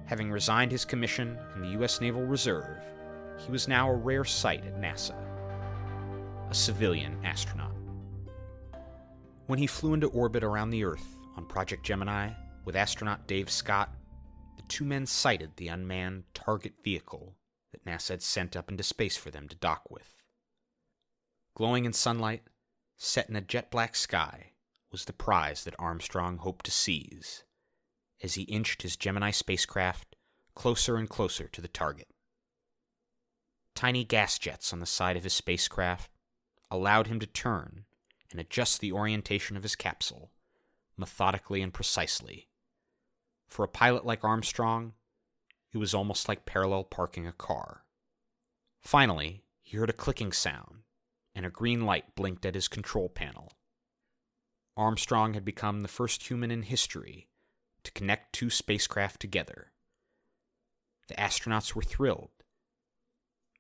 Having 0.06 0.30
resigned 0.30 0.72
his 0.72 0.84
commission 0.84 1.38
in 1.54 1.62
the 1.62 1.68
U.S. 1.70 2.00
Naval 2.00 2.24
Reserve, 2.24 2.78
he 3.38 3.50
was 3.50 3.68
now 3.68 3.90
a 3.90 3.94
rare 3.94 4.24
sight 4.24 4.64
at 4.64 4.80
NASA 4.80 5.14
a 6.52 6.54
civilian 6.54 7.16
astronaut. 7.24 7.72
When 9.46 9.58
he 9.58 9.66
flew 9.66 9.94
into 9.94 10.08
orbit 10.08 10.44
around 10.44 10.68
the 10.68 10.84
Earth 10.84 11.16
on 11.34 11.46
Project 11.46 11.82
Gemini 11.82 12.28
with 12.64 12.76
astronaut 12.76 13.26
Dave 13.26 13.50
Scott, 13.50 13.90
the 14.56 14.62
two 14.62 14.84
men 14.84 15.06
sighted 15.06 15.56
the 15.56 15.68
unmanned 15.68 16.24
target 16.34 16.74
vehicle 16.82 17.36
that 17.72 17.84
NASA 17.84 18.10
had 18.10 18.22
sent 18.22 18.56
up 18.56 18.70
into 18.70 18.82
space 18.82 19.16
for 19.16 19.30
them 19.30 19.48
to 19.48 19.56
dock 19.56 19.90
with. 19.90 20.14
Glowing 21.54 21.84
in 21.84 21.92
sunlight, 21.92 22.42
set 22.96 23.28
in 23.28 23.36
a 23.36 23.40
jet 23.40 23.70
black 23.70 23.94
sky, 23.94 24.52
was 24.90 25.04
the 25.06 25.12
prize 25.12 25.64
that 25.64 25.74
Armstrong 25.78 26.38
hoped 26.38 26.64
to 26.66 26.70
seize 26.70 27.44
as 28.22 28.34
he 28.34 28.42
inched 28.42 28.82
his 28.82 28.96
Gemini 28.96 29.30
spacecraft 29.30 30.14
closer 30.54 30.96
and 30.96 31.08
closer 31.08 31.48
to 31.48 31.60
the 31.60 31.68
target. 31.68 32.08
Tiny 33.74 34.04
gas 34.04 34.38
jets 34.38 34.72
on 34.72 34.80
the 34.80 34.86
side 34.86 35.16
of 35.16 35.24
his 35.24 35.32
spacecraft 35.32 36.10
allowed 36.70 37.06
him 37.06 37.18
to 37.20 37.26
turn 37.26 37.84
and 38.30 38.38
adjust 38.38 38.80
the 38.80 38.92
orientation 38.92 39.56
of 39.56 39.62
his 39.62 39.74
capsule 39.74 40.30
methodically 40.96 41.62
and 41.62 41.72
precisely. 41.72 42.48
For 43.52 43.66
a 43.66 43.68
pilot 43.68 44.06
like 44.06 44.24
Armstrong, 44.24 44.94
it 45.74 45.76
was 45.76 45.92
almost 45.92 46.26
like 46.26 46.46
parallel 46.46 46.84
parking 46.84 47.26
a 47.26 47.32
car. 47.32 47.84
Finally, 48.80 49.44
he 49.60 49.76
heard 49.76 49.90
a 49.90 49.92
clicking 49.92 50.32
sound, 50.32 50.84
and 51.34 51.44
a 51.44 51.50
green 51.50 51.84
light 51.84 52.14
blinked 52.14 52.46
at 52.46 52.54
his 52.54 52.66
control 52.66 53.10
panel. 53.10 53.52
Armstrong 54.74 55.34
had 55.34 55.44
become 55.44 55.82
the 55.82 55.88
first 55.88 56.30
human 56.30 56.50
in 56.50 56.62
history 56.62 57.28
to 57.84 57.92
connect 57.92 58.32
two 58.32 58.48
spacecraft 58.48 59.20
together. 59.20 59.72
The 61.08 61.14
astronauts 61.16 61.74
were 61.74 61.82
thrilled, 61.82 62.30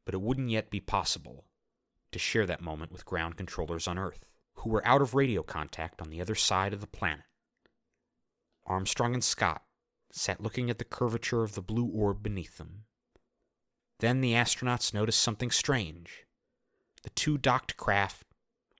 but 0.06 0.14
it 0.14 0.22
wouldn't 0.22 0.48
yet 0.48 0.70
be 0.70 0.80
possible 0.80 1.44
to 2.12 2.18
share 2.18 2.46
that 2.46 2.62
moment 2.62 2.92
with 2.92 3.04
ground 3.04 3.36
controllers 3.36 3.86
on 3.86 3.98
Earth, 3.98 4.24
who 4.54 4.70
were 4.70 4.86
out 4.86 5.02
of 5.02 5.12
radio 5.12 5.42
contact 5.42 6.00
on 6.00 6.08
the 6.08 6.22
other 6.22 6.34
side 6.34 6.72
of 6.72 6.80
the 6.80 6.86
planet. 6.86 7.26
Armstrong 8.64 9.12
and 9.12 9.22
Scott 9.22 9.60
sat 10.12 10.40
looking 10.40 10.70
at 10.70 10.78
the 10.78 10.84
curvature 10.84 11.42
of 11.42 11.54
the 11.54 11.62
blue 11.62 11.86
orb 11.86 12.22
beneath 12.22 12.58
them. 12.58 12.84
Then 13.98 14.20
the 14.20 14.32
astronauts 14.32 14.94
noticed 14.94 15.20
something 15.20 15.50
strange. 15.50 16.26
The 17.02 17.10
two 17.10 17.38
docked 17.38 17.76
craft 17.76 18.24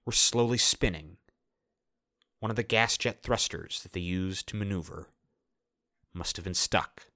were 0.05 0.13
slowly 0.13 0.59
spinning. 0.59 1.17
One 2.39 2.51
of 2.51 2.57
the 2.57 2.63
gas 2.63 2.97
jet 2.99 3.23
thrusters 3.23 3.83
that 3.83 3.93
they 3.93 4.01
used 4.01 4.47
to 4.49 4.57
maneuver 4.57 5.09
must 6.13 6.37
have 6.37 6.45
been 6.45 6.55
stuck. 6.55 7.07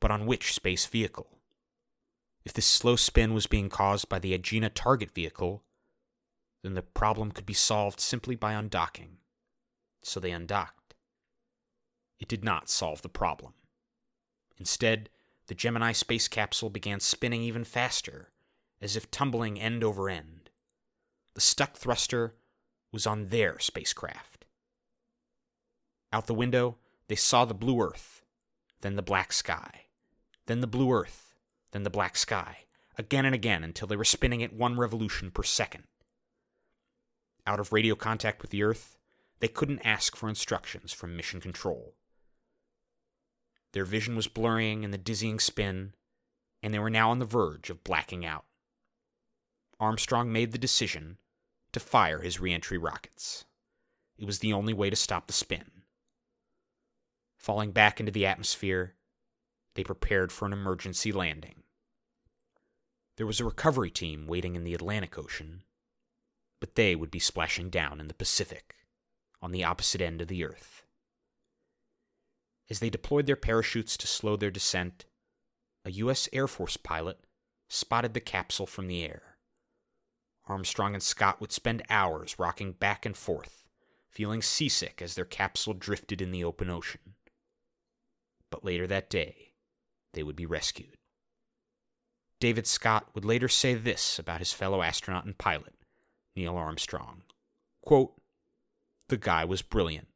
But 0.00 0.10
on 0.10 0.26
which 0.26 0.54
space 0.54 0.86
vehicle? 0.86 1.38
If 2.44 2.54
this 2.54 2.66
slow 2.66 2.96
spin 2.96 3.34
was 3.34 3.46
being 3.46 3.68
caused 3.68 4.08
by 4.08 4.18
the 4.18 4.36
Agena 4.36 4.70
target 4.72 5.10
vehicle, 5.10 5.62
then 6.62 6.74
the 6.74 6.82
problem 6.82 7.32
could 7.32 7.44
be 7.44 7.54
solved 7.54 8.00
simply 8.00 8.34
by 8.34 8.54
undocking. 8.54 9.16
So 10.02 10.20
they 10.20 10.30
undocked. 10.30 10.79
It 12.20 12.28
did 12.28 12.44
not 12.44 12.68
solve 12.68 13.02
the 13.02 13.08
problem. 13.08 13.54
Instead, 14.58 15.08
the 15.46 15.54
Gemini 15.54 15.92
space 15.92 16.28
capsule 16.28 16.70
began 16.70 17.00
spinning 17.00 17.42
even 17.42 17.64
faster, 17.64 18.28
as 18.80 18.94
if 18.94 19.10
tumbling 19.10 19.58
end 19.58 19.82
over 19.82 20.08
end. 20.08 20.50
The 21.34 21.40
stuck 21.40 21.76
thruster 21.76 22.34
was 22.92 23.06
on 23.06 23.26
their 23.26 23.58
spacecraft. 23.58 24.44
Out 26.12 26.26
the 26.26 26.34
window, 26.34 26.76
they 27.08 27.16
saw 27.16 27.44
the 27.44 27.54
blue 27.54 27.80
earth, 27.80 28.22
then 28.82 28.96
the 28.96 29.02
black 29.02 29.32
sky, 29.32 29.86
then 30.46 30.60
the 30.60 30.66
blue 30.66 30.92
earth, 30.92 31.34
then 31.72 31.84
the 31.84 31.90
black 31.90 32.16
sky, 32.16 32.64
again 32.98 33.24
and 33.24 33.34
again 33.34 33.64
until 33.64 33.88
they 33.88 33.96
were 33.96 34.04
spinning 34.04 34.42
at 34.42 34.52
one 34.52 34.76
revolution 34.76 35.30
per 35.30 35.42
second. 35.42 35.84
Out 37.46 37.60
of 37.60 37.72
radio 37.72 37.94
contact 37.94 38.42
with 38.42 38.50
the 38.50 38.62
earth, 38.62 38.98
they 39.38 39.48
couldn't 39.48 39.84
ask 39.84 40.14
for 40.14 40.28
instructions 40.28 40.92
from 40.92 41.16
mission 41.16 41.40
control. 41.40 41.94
Their 43.72 43.84
vision 43.84 44.16
was 44.16 44.28
blurring 44.28 44.82
in 44.82 44.90
the 44.90 44.98
dizzying 44.98 45.38
spin, 45.38 45.94
and 46.62 46.74
they 46.74 46.78
were 46.78 46.90
now 46.90 47.10
on 47.10 47.18
the 47.18 47.24
verge 47.24 47.70
of 47.70 47.84
blacking 47.84 48.24
out. 48.24 48.44
Armstrong 49.78 50.32
made 50.32 50.52
the 50.52 50.58
decision 50.58 51.18
to 51.72 51.80
fire 51.80 52.20
his 52.20 52.40
reentry 52.40 52.76
rockets. 52.76 53.44
It 54.18 54.26
was 54.26 54.40
the 54.40 54.52
only 54.52 54.74
way 54.74 54.90
to 54.90 54.96
stop 54.96 55.26
the 55.26 55.32
spin. 55.32 55.70
Falling 57.38 57.72
back 57.72 58.00
into 58.00 58.12
the 58.12 58.26
atmosphere, 58.26 58.94
they 59.74 59.84
prepared 59.84 60.32
for 60.32 60.44
an 60.46 60.52
emergency 60.52 61.12
landing. 61.12 61.62
There 63.16 63.26
was 63.26 63.40
a 63.40 63.44
recovery 63.44 63.90
team 63.90 64.26
waiting 64.26 64.56
in 64.56 64.64
the 64.64 64.74
Atlantic 64.74 65.16
Ocean, 65.16 65.62
but 66.60 66.74
they 66.74 66.94
would 66.94 67.10
be 67.10 67.18
splashing 67.18 67.70
down 67.70 68.00
in 68.00 68.08
the 68.08 68.14
Pacific, 68.14 68.74
on 69.40 69.52
the 69.52 69.64
opposite 69.64 70.00
end 70.00 70.20
of 70.20 70.28
the 70.28 70.44
Earth. 70.44 70.79
As 72.70 72.78
they 72.78 72.88
deployed 72.90 73.26
their 73.26 73.36
parachutes 73.36 73.96
to 73.96 74.06
slow 74.06 74.36
their 74.36 74.50
descent, 74.50 75.04
a 75.84 75.90
U.S. 75.90 76.28
Air 76.32 76.46
Force 76.46 76.76
pilot 76.76 77.18
spotted 77.68 78.14
the 78.14 78.20
capsule 78.20 78.66
from 78.66 78.86
the 78.86 79.04
air. 79.04 79.36
Armstrong 80.46 80.94
and 80.94 81.02
Scott 81.02 81.40
would 81.40 81.52
spend 81.52 81.82
hours 81.90 82.38
rocking 82.38 82.72
back 82.72 83.04
and 83.04 83.16
forth, 83.16 83.64
feeling 84.08 84.40
seasick 84.40 85.02
as 85.02 85.14
their 85.14 85.24
capsule 85.24 85.74
drifted 85.74 86.22
in 86.22 86.30
the 86.30 86.44
open 86.44 86.70
ocean 86.70 87.14
but 88.50 88.64
later 88.64 88.86
that 88.86 89.08
day, 89.08 89.52
they 90.12 90.22
would 90.22 90.36
be 90.36 90.46
rescued. 90.46 90.96
David 92.40 92.66
Scott 92.66 93.08
would 93.14 93.24
later 93.24 93.48
say 93.48 93.74
this 93.74 94.18
about 94.18 94.40
his 94.40 94.52
fellow 94.52 94.82
astronaut 94.82 95.24
and 95.24 95.38
pilot, 95.38 95.74
Neil 96.34 96.56
Armstrong 96.56 97.22
Quote, 97.82 98.12
The 99.08 99.16
guy 99.16 99.44
was 99.44 99.62
brilliant. 99.62 100.08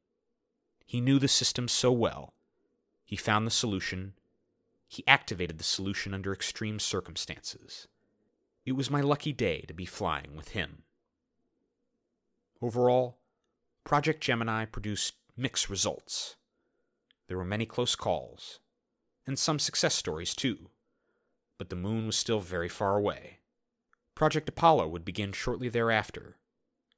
He 0.85 1.01
knew 1.01 1.19
the 1.19 1.29
system 1.29 1.69
so 1.69 1.93
well. 1.93 2.35
He 3.15 3.19
found 3.19 3.47
the 3.47 3.53
solution. 3.53 4.15
He 4.89 5.07
activated 5.07 5.59
the 5.59 5.63
solution 5.63 6.13
under 6.13 6.33
extreme 6.33 6.81
circumstances. 6.81 7.87
It 8.67 8.73
was 8.73 8.91
my 8.91 9.03
lucky 9.03 9.33
day 9.33 9.61
to 9.69 9.73
be 9.73 9.85
flying 9.85 10.35
with 10.35 10.49
him. 10.49 10.83
Overall, 12.61 13.19
Project 13.85 14.21
Gemini 14.21 14.65
produced 14.65 15.15
mixed 15.37 15.71
results. 15.71 16.35
There 17.29 17.37
were 17.37 17.45
many 17.45 17.67
close 17.67 17.95
calls, 17.95 18.59
and 19.29 19.39
some 19.39 19.61
success 19.61 19.95
stories 19.95 20.35
too. 20.35 20.71
But 21.57 21.71
the 21.71 21.77
moon 21.77 22.07
was 22.07 22.17
still 22.17 22.41
very 22.41 22.69
far 22.69 22.97
away. 22.97 23.39
Project 24.17 24.49
Apollo 24.49 24.89
would 24.89 25.05
begin 25.05 25.31
shortly 25.31 25.69
thereafter. 25.69 26.39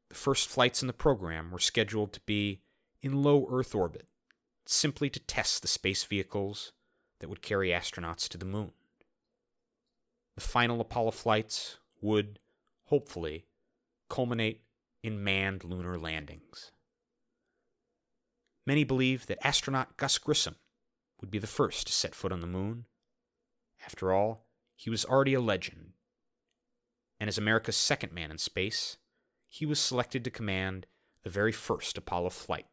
The 0.09 0.15
first 0.15 0.49
flights 0.49 0.81
in 0.81 0.87
the 0.87 0.95
program 0.95 1.51
were 1.51 1.59
scheduled 1.59 2.15
to 2.15 2.21
be 2.21 2.63
in 3.03 3.23
low 3.23 3.47
Earth 3.51 3.75
orbit, 3.75 4.09
simply 4.69 5.09
to 5.11 5.21
test 5.21 5.63
the 5.63 5.69
space 5.69 6.05
vehicles 6.05 6.73
that 7.21 7.29
would 7.29 7.43
carry 7.43 7.71
astronauts 7.71 8.29
to 8.29 8.39
the 8.39 8.45
moon. 8.45 8.73
The 10.35 10.41
final 10.43 10.81
Apollo 10.81 11.13
flights 11.13 11.79
would, 12.01 12.39
hopefully, 12.85 13.47
culminate 14.09 14.63
in 15.03 15.23
manned 15.23 15.65
lunar 15.65 15.99
landings. 15.99 16.73
Many 18.67 18.85
believe 18.85 19.27
that 19.27 19.45
astronaut 19.47 19.97
Gus 19.97 20.19
Grissom 20.19 20.57
would 21.21 21.31
be 21.31 21.39
the 21.39 21.47
first 21.47 21.87
to 21.87 21.93
set 21.93 22.15
foot 22.15 22.33
on 22.33 22.41
the 22.41 22.47
moon. 22.47 22.85
After 23.85 24.13
all, 24.13 24.47
he 24.75 24.91
was 24.91 25.05
already 25.05 25.35
a 25.35 25.41
legend, 25.41 25.93
and 27.19 27.29
as 27.29 27.39
America's 27.39 27.77
second 27.77 28.13
man 28.13 28.31
in 28.31 28.39
space, 28.39 28.99
he 29.49 29.65
was 29.65 29.81
selected 29.81 30.25
to 30.25 30.31
command 30.31 30.87
the 31.23 31.31
very 31.31 31.53
first 31.53 31.97
Apollo 31.97 32.31
flight. 32.31 32.67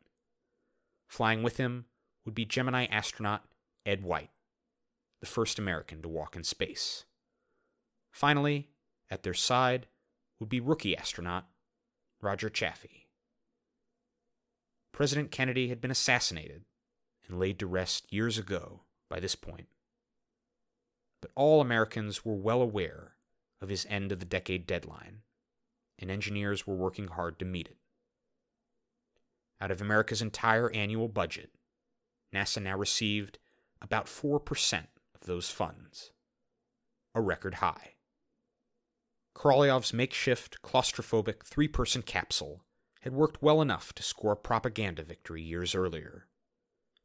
Flying 1.13 1.43
with 1.43 1.57
him 1.57 1.85
would 2.25 2.33
be 2.33 2.43
Gemini 2.43 2.85
astronaut 2.85 3.45
Ed 3.85 4.01
White, 4.01 4.31
the 5.19 5.27
first 5.27 5.59
American 5.59 6.01
to 6.01 6.07
walk 6.07 6.35
in 6.35 6.43
space. 6.43 7.05
Finally, 8.11 8.71
at 9.11 9.21
their 9.21 9.35
side 9.35 9.85
would 10.39 10.49
be 10.49 10.59
rookie 10.59 10.97
astronaut 10.97 11.45
Roger 12.19 12.49
Chaffee. 12.49 13.09
President 14.91 15.29
Kennedy 15.29 15.67
had 15.67 15.79
been 15.79 15.91
assassinated 15.91 16.63
and 17.27 17.39
laid 17.39 17.59
to 17.59 17.67
rest 17.67 18.11
years 18.11 18.39
ago 18.39 18.81
by 19.07 19.19
this 19.19 19.35
point. 19.35 19.67
But 21.21 21.29
all 21.35 21.61
Americans 21.61 22.25
were 22.25 22.33
well 22.33 22.63
aware 22.63 23.17
of 23.61 23.69
his 23.69 23.85
end 23.87 24.11
of 24.11 24.17
the 24.17 24.25
decade 24.25 24.65
deadline, 24.65 25.21
and 25.99 26.09
engineers 26.09 26.65
were 26.65 26.73
working 26.73 27.09
hard 27.09 27.37
to 27.37 27.45
meet 27.45 27.67
it. 27.67 27.77
Out 29.63 29.71
of 29.71 29.79
America's 29.79 30.21
entire 30.21 30.69
annual 30.71 31.07
budget, 31.07 31.51
NASA 32.35 32.61
now 32.61 32.77
received 32.77 33.39
about 33.81 34.07
4% 34.07 34.87
of 35.15 35.21
those 35.21 35.49
funds, 35.49 36.11
a 37.15 37.21
record 37.21 37.55
high. 37.55 37.93
Korolyov's 39.33 39.93
makeshift, 39.93 40.61
claustrophobic 40.63 41.45
three 41.45 41.69
person 41.69 42.01
capsule 42.01 42.65
had 43.03 43.13
worked 43.13 43.41
well 43.41 43.61
enough 43.61 43.93
to 43.93 44.03
score 44.03 44.33
a 44.33 44.35
propaganda 44.35 45.01
victory 45.01 45.41
years 45.41 45.73
earlier, 45.73 46.27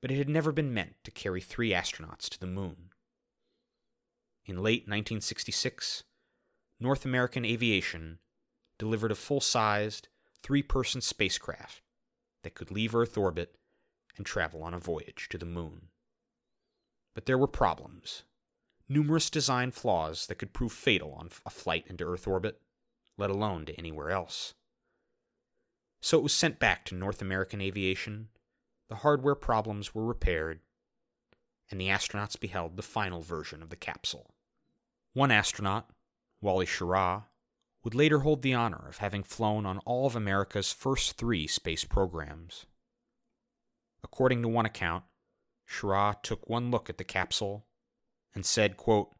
but 0.02 0.10
it 0.10 0.18
had 0.18 0.28
never 0.28 0.50
been 0.50 0.74
meant 0.74 0.96
to 1.04 1.12
carry 1.12 1.40
three 1.40 1.70
astronauts 1.70 2.28
to 2.28 2.40
the 2.40 2.46
moon. 2.48 2.90
In 4.46 4.56
late 4.56 4.82
1966, 4.82 6.02
North 6.80 7.04
American 7.04 7.44
Aviation 7.44 8.18
delivered 8.80 9.12
a 9.12 9.14
full 9.14 9.40
sized, 9.40 10.08
three 10.42 10.64
person 10.64 11.00
spacecraft 11.00 11.82
that 12.48 12.54
could 12.54 12.70
leave 12.70 12.94
Earth 12.94 13.18
orbit 13.18 13.56
and 14.16 14.24
travel 14.24 14.62
on 14.62 14.72
a 14.72 14.78
voyage 14.78 15.28
to 15.28 15.36
the 15.36 15.44
moon. 15.44 15.88
But 17.14 17.26
there 17.26 17.36
were 17.36 17.46
problems 17.46 18.22
numerous 18.88 19.28
design 19.28 19.70
flaws 19.70 20.26
that 20.28 20.36
could 20.36 20.54
prove 20.54 20.72
fatal 20.72 21.12
on 21.12 21.28
a 21.44 21.50
flight 21.50 21.84
into 21.88 22.04
Earth 22.04 22.26
orbit, 22.26 22.58
let 23.18 23.28
alone 23.28 23.66
to 23.66 23.74
anywhere 23.78 24.08
else. 24.08 24.54
So 26.00 26.16
it 26.16 26.22
was 26.22 26.32
sent 26.32 26.58
back 26.58 26.86
to 26.86 26.94
North 26.94 27.20
American 27.20 27.60
Aviation, 27.60 28.28
the 28.88 28.96
hardware 28.96 29.34
problems 29.34 29.94
were 29.94 30.06
repaired, 30.06 30.60
and 31.70 31.78
the 31.78 31.88
astronauts 31.88 32.40
beheld 32.40 32.78
the 32.78 32.82
final 32.82 33.20
version 33.20 33.62
of 33.62 33.68
the 33.68 33.76
capsule. 33.76 34.30
One 35.12 35.30
astronaut, 35.30 35.90
Wally 36.40 36.64
Schirra, 36.64 37.24
would 37.84 37.94
later 37.94 38.20
hold 38.20 38.42
the 38.42 38.54
honor 38.54 38.86
of 38.88 38.98
having 38.98 39.22
flown 39.22 39.64
on 39.64 39.78
all 39.80 40.06
of 40.06 40.16
America's 40.16 40.72
first 40.72 41.16
three 41.16 41.46
space 41.46 41.84
programs. 41.84 42.66
According 44.02 44.42
to 44.42 44.48
one 44.48 44.66
account, 44.66 45.04
Schirra 45.68 46.16
took 46.22 46.48
one 46.48 46.70
look 46.70 46.88
at 46.88 46.98
the 46.98 47.04
capsule 47.04 47.66
and 48.34 48.44
said, 48.44 48.76
quote, 48.76 49.10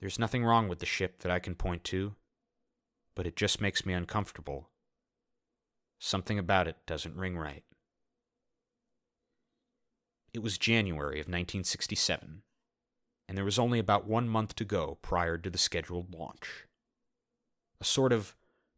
There's 0.00 0.18
nothing 0.18 0.44
wrong 0.44 0.68
with 0.68 0.80
the 0.80 0.86
ship 0.86 1.20
that 1.20 1.32
I 1.32 1.38
can 1.38 1.54
point 1.54 1.84
to, 1.84 2.16
but 3.14 3.26
it 3.26 3.36
just 3.36 3.60
makes 3.60 3.86
me 3.86 3.92
uncomfortable. 3.92 4.70
Something 5.98 6.38
about 6.38 6.66
it 6.66 6.76
doesn't 6.86 7.16
ring 7.16 7.38
right. 7.38 7.64
It 10.34 10.42
was 10.42 10.58
January 10.58 11.20
of 11.20 11.26
1967, 11.26 12.42
and 13.28 13.38
there 13.38 13.44
was 13.44 13.58
only 13.58 13.78
about 13.78 14.06
one 14.06 14.28
month 14.28 14.54
to 14.56 14.64
go 14.64 14.98
prior 15.02 15.38
to 15.38 15.50
the 15.50 15.58
scheduled 15.58 16.12
launch. 16.14 16.66
A 17.82 17.84
sort 17.84 18.12
of 18.12 18.36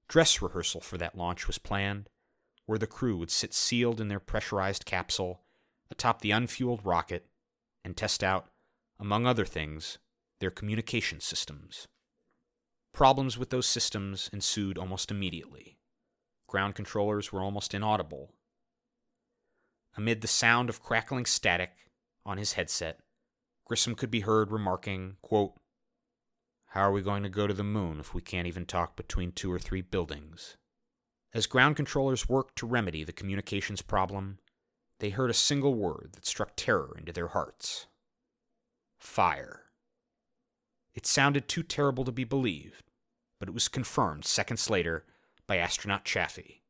dress 0.08 0.40
rehearsal 0.40 0.80
for 0.80 0.96
that 0.96 1.14
launch 1.14 1.46
was 1.46 1.58
planned, 1.58 2.08
where 2.64 2.78
the 2.78 2.86
crew 2.86 3.18
would 3.18 3.30
sit 3.30 3.52
sealed 3.52 4.00
in 4.00 4.08
their 4.08 4.18
pressurized 4.18 4.86
capsule 4.86 5.42
atop 5.90 6.22
the 6.22 6.30
unfueled 6.30 6.80
rocket 6.84 7.26
and 7.84 7.98
test 7.98 8.24
out 8.24 8.48
among 8.98 9.26
other 9.26 9.44
things, 9.44 9.98
their 10.40 10.50
communication 10.50 11.20
systems. 11.20 11.86
Problems 12.94 13.36
with 13.36 13.50
those 13.50 13.66
systems 13.68 14.30
ensued 14.32 14.78
almost 14.78 15.10
immediately. 15.10 15.76
Ground 16.46 16.74
controllers 16.74 17.30
were 17.30 17.42
almost 17.42 17.74
inaudible. 17.74 18.32
Amid 19.98 20.22
the 20.22 20.28
sound 20.28 20.70
of 20.70 20.82
crackling 20.82 21.26
static 21.26 21.72
on 22.24 22.38
his 22.38 22.54
headset, 22.54 23.00
Grissom 23.66 23.96
could 23.96 24.10
be 24.10 24.20
heard 24.20 24.50
remarking, 24.50 25.18
quote, 25.20 25.60
How 26.74 26.80
are 26.80 26.90
we 26.90 27.02
going 27.02 27.22
to 27.22 27.28
go 27.28 27.46
to 27.46 27.54
the 27.54 27.62
moon 27.62 28.00
if 28.00 28.14
we 28.14 28.20
can't 28.20 28.48
even 28.48 28.66
talk 28.66 28.96
between 28.96 29.30
two 29.30 29.52
or 29.52 29.60
three 29.60 29.80
buildings? 29.80 30.56
As 31.32 31.46
ground 31.46 31.76
controllers 31.76 32.28
worked 32.28 32.56
to 32.56 32.66
remedy 32.66 33.04
the 33.04 33.12
communications 33.12 33.80
problem, 33.80 34.38
they 34.98 35.10
heard 35.10 35.30
a 35.30 35.34
single 35.34 35.74
word 35.74 36.14
that 36.14 36.26
struck 36.26 36.54
terror 36.56 36.96
into 36.98 37.12
their 37.12 37.28
hearts 37.28 37.86
fire. 38.98 39.66
It 40.94 41.06
sounded 41.06 41.46
too 41.46 41.62
terrible 41.62 42.04
to 42.06 42.10
be 42.10 42.24
believed, 42.24 42.90
but 43.38 43.48
it 43.48 43.54
was 43.54 43.68
confirmed 43.68 44.24
seconds 44.24 44.68
later 44.68 45.04
by 45.46 45.58
astronaut 45.58 46.04
Chaffee. 46.04 46.64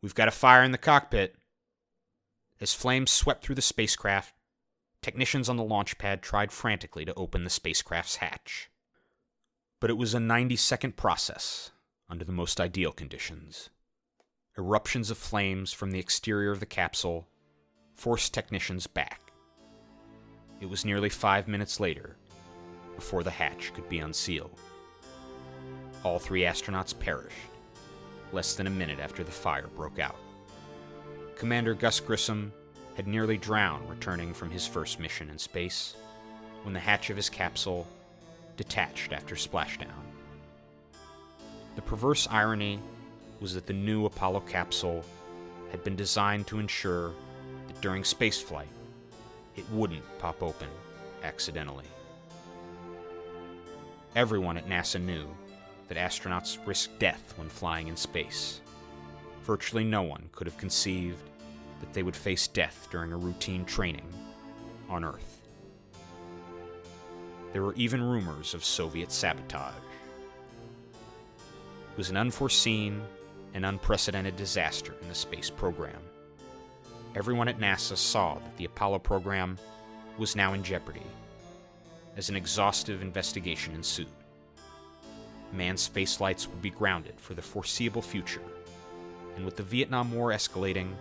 We've 0.00 0.14
got 0.14 0.28
a 0.28 0.30
fire 0.30 0.62
in 0.62 0.70
the 0.70 0.78
cockpit. 0.78 1.34
As 2.60 2.72
flames 2.72 3.10
swept 3.10 3.42
through 3.42 3.56
the 3.56 3.62
spacecraft, 3.62 4.32
technicians 5.02 5.48
on 5.48 5.56
the 5.56 5.64
launch 5.64 5.98
pad 5.98 6.22
tried 6.22 6.52
frantically 6.52 7.04
to 7.04 7.14
open 7.14 7.42
the 7.42 7.50
spacecraft's 7.50 8.16
hatch. 8.16 8.70
But 9.84 9.90
it 9.90 9.98
was 9.98 10.14
a 10.14 10.18
90 10.18 10.56
second 10.56 10.96
process 10.96 11.70
under 12.08 12.24
the 12.24 12.32
most 12.32 12.58
ideal 12.58 12.90
conditions. 12.90 13.68
Eruptions 14.56 15.10
of 15.10 15.18
flames 15.18 15.74
from 15.74 15.90
the 15.90 15.98
exterior 15.98 16.50
of 16.50 16.60
the 16.60 16.64
capsule 16.64 17.28
forced 17.94 18.32
technicians 18.32 18.86
back. 18.86 19.30
It 20.58 20.70
was 20.70 20.86
nearly 20.86 21.10
five 21.10 21.48
minutes 21.48 21.80
later 21.80 22.16
before 22.96 23.22
the 23.22 23.30
hatch 23.30 23.74
could 23.74 23.86
be 23.90 23.98
unsealed. 23.98 24.58
All 26.02 26.18
three 26.18 26.44
astronauts 26.44 26.98
perished, 26.98 27.36
less 28.32 28.54
than 28.54 28.66
a 28.66 28.70
minute 28.70 29.00
after 29.00 29.22
the 29.22 29.30
fire 29.30 29.68
broke 29.76 29.98
out. 29.98 30.16
Commander 31.36 31.74
Gus 31.74 32.00
Grissom 32.00 32.54
had 32.94 33.06
nearly 33.06 33.36
drowned 33.36 33.90
returning 33.90 34.32
from 34.32 34.50
his 34.50 34.66
first 34.66 34.98
mission 34.98 35.28
in 35.28 35.36
space 35.36 35.94
when 36.62 36.72
the 36.72 36.80
hatch 36.80 37.10
of 37.10 37.16
his 37.16 37.28
capsule 37.28 37.86
detached 38.56 39.12
after 39.12 39.34
splashdown. 39.34 39.90
The 41.76 41.82
perverse 41.82 42.28
irony 42.30 42.80
was 43.40 43.54
that 43.54 43.66
the 43.66 43.72
new 43.72 44.06
Apollo 44.06 44.40
capsule 44.40 45.04
had 45.70 45.82
been 45.82 45.96
designed 45.96 46.46
to 46.46 46.58
ensure 46.58 47.12
that 47.66 47.80
during 47.80 48.02
spaceflight, 48.02 48.68
it 49.56 49.68
wouldn't 49.70 50.04
pop 50.18 50.42
open 50.42 50.68
accidentally. 51.22 51.84
Everyone 54.14 54.56
at 54.56 54.68
NASA 54.68 55.00
knew 55.00 55.26
that 55.88 55.98
astronauts 55.98 56.58
risk 56.66 56.90
death 56.98 57.34
when 57.36 57.48
flying 57.48 57.88
in 57.88 57.96
space. 57.96 58.60
Virtually 59.42 59.84
no 59.84 60.02
one 60.02 60.28
could 60.32 60.46
have 60.46 60.56
conceived 60.56 61.18
that 61.80 61.92
they 61.92 62.02
would 62.02 62.16
face 62.16 62.46
death 62.46 62.88
during 62.90 63.12
a 63.12 63.16
routine 63.16 63.64
training 63.64 64.08
on 64.88 65.04
Earth. 65.04 65.33
There 67.54 67.62
were 67.62 67.72
even 67.76 68.02
rumors 68.02 68.52
of 68.52 68.62
Soviet 68.62 69.10
sabotage. 69.10 69.72
It 70.92 71.96
was 71.96 72.10
an 72.10 72.18
unforeseen 72.18 73.00
and 73.54 73.64
unprecedented 73.64 74.36
disaster 74.36 74.94
in 75.00 75.08
the 75.08 75.14
space 75.14 75.48
program 75.48 76.02
everyone 77.14 77.46
at 77.46 77.58
NASA 77.58 77.96
saw 77.96 78.34
that 78.34 78.56
the 78.56 78.64
Apollo 78.64 78.98
program 79.00 79.56
was 80.18 80.34
now 80.34 80.52
in 80.52 80.62
jeopardy 80.62 81.02
as 82.16 82.28
an 82.28 82.36
exhaustive 82.36 83.02
investigation 83.02 83.74
ensued. 83.74 84.08
Manned 85.52 85.78
spaceflights 85.78 86.48
would 86.48 86.62
be 86.62 86.70
grounded 86.70 87.20
for 87.20 87.34
the 87.34 87.42
foreseeable 87.42 88.02
future, 88.02 88.42
and 89.36 89.44
with 89.44 89.56
the 89.56 89.62
Vietnam 89.62 90.12
War 90.12 90.30
escalating, 90.30 90.92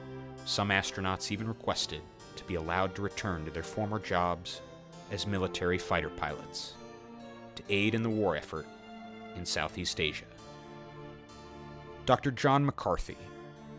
some 0.45 0.69
astronauts 0.69 1.31
even 1.31 1.47
requested 1.47 2.01
to 2.35 2.43
be 2.43 2.55
allowed 2.55 2.93
to 2.95 3.01
return 3.01 3.45
to 3.45 3.51
their 3.51 3.63
former 3.63 3.99
jobs 3.99 4.61
as 5.11 5.27
military 5.27 5.77
fighter 5.77 6.09
pilots 6.09 6.73
to 7.55 7.63
aid 7.69 7.95
in 7.95 8.03
the 8.03 8.09
war 8.09 8.35
effort 8.35 8.65
in 9.35 9.45
Southeast 9.45 9.99
Asia. 9.99 10.25
Dr. 12.05 12.31
John 12.31 12.65
McCarthy, 12.65 13.17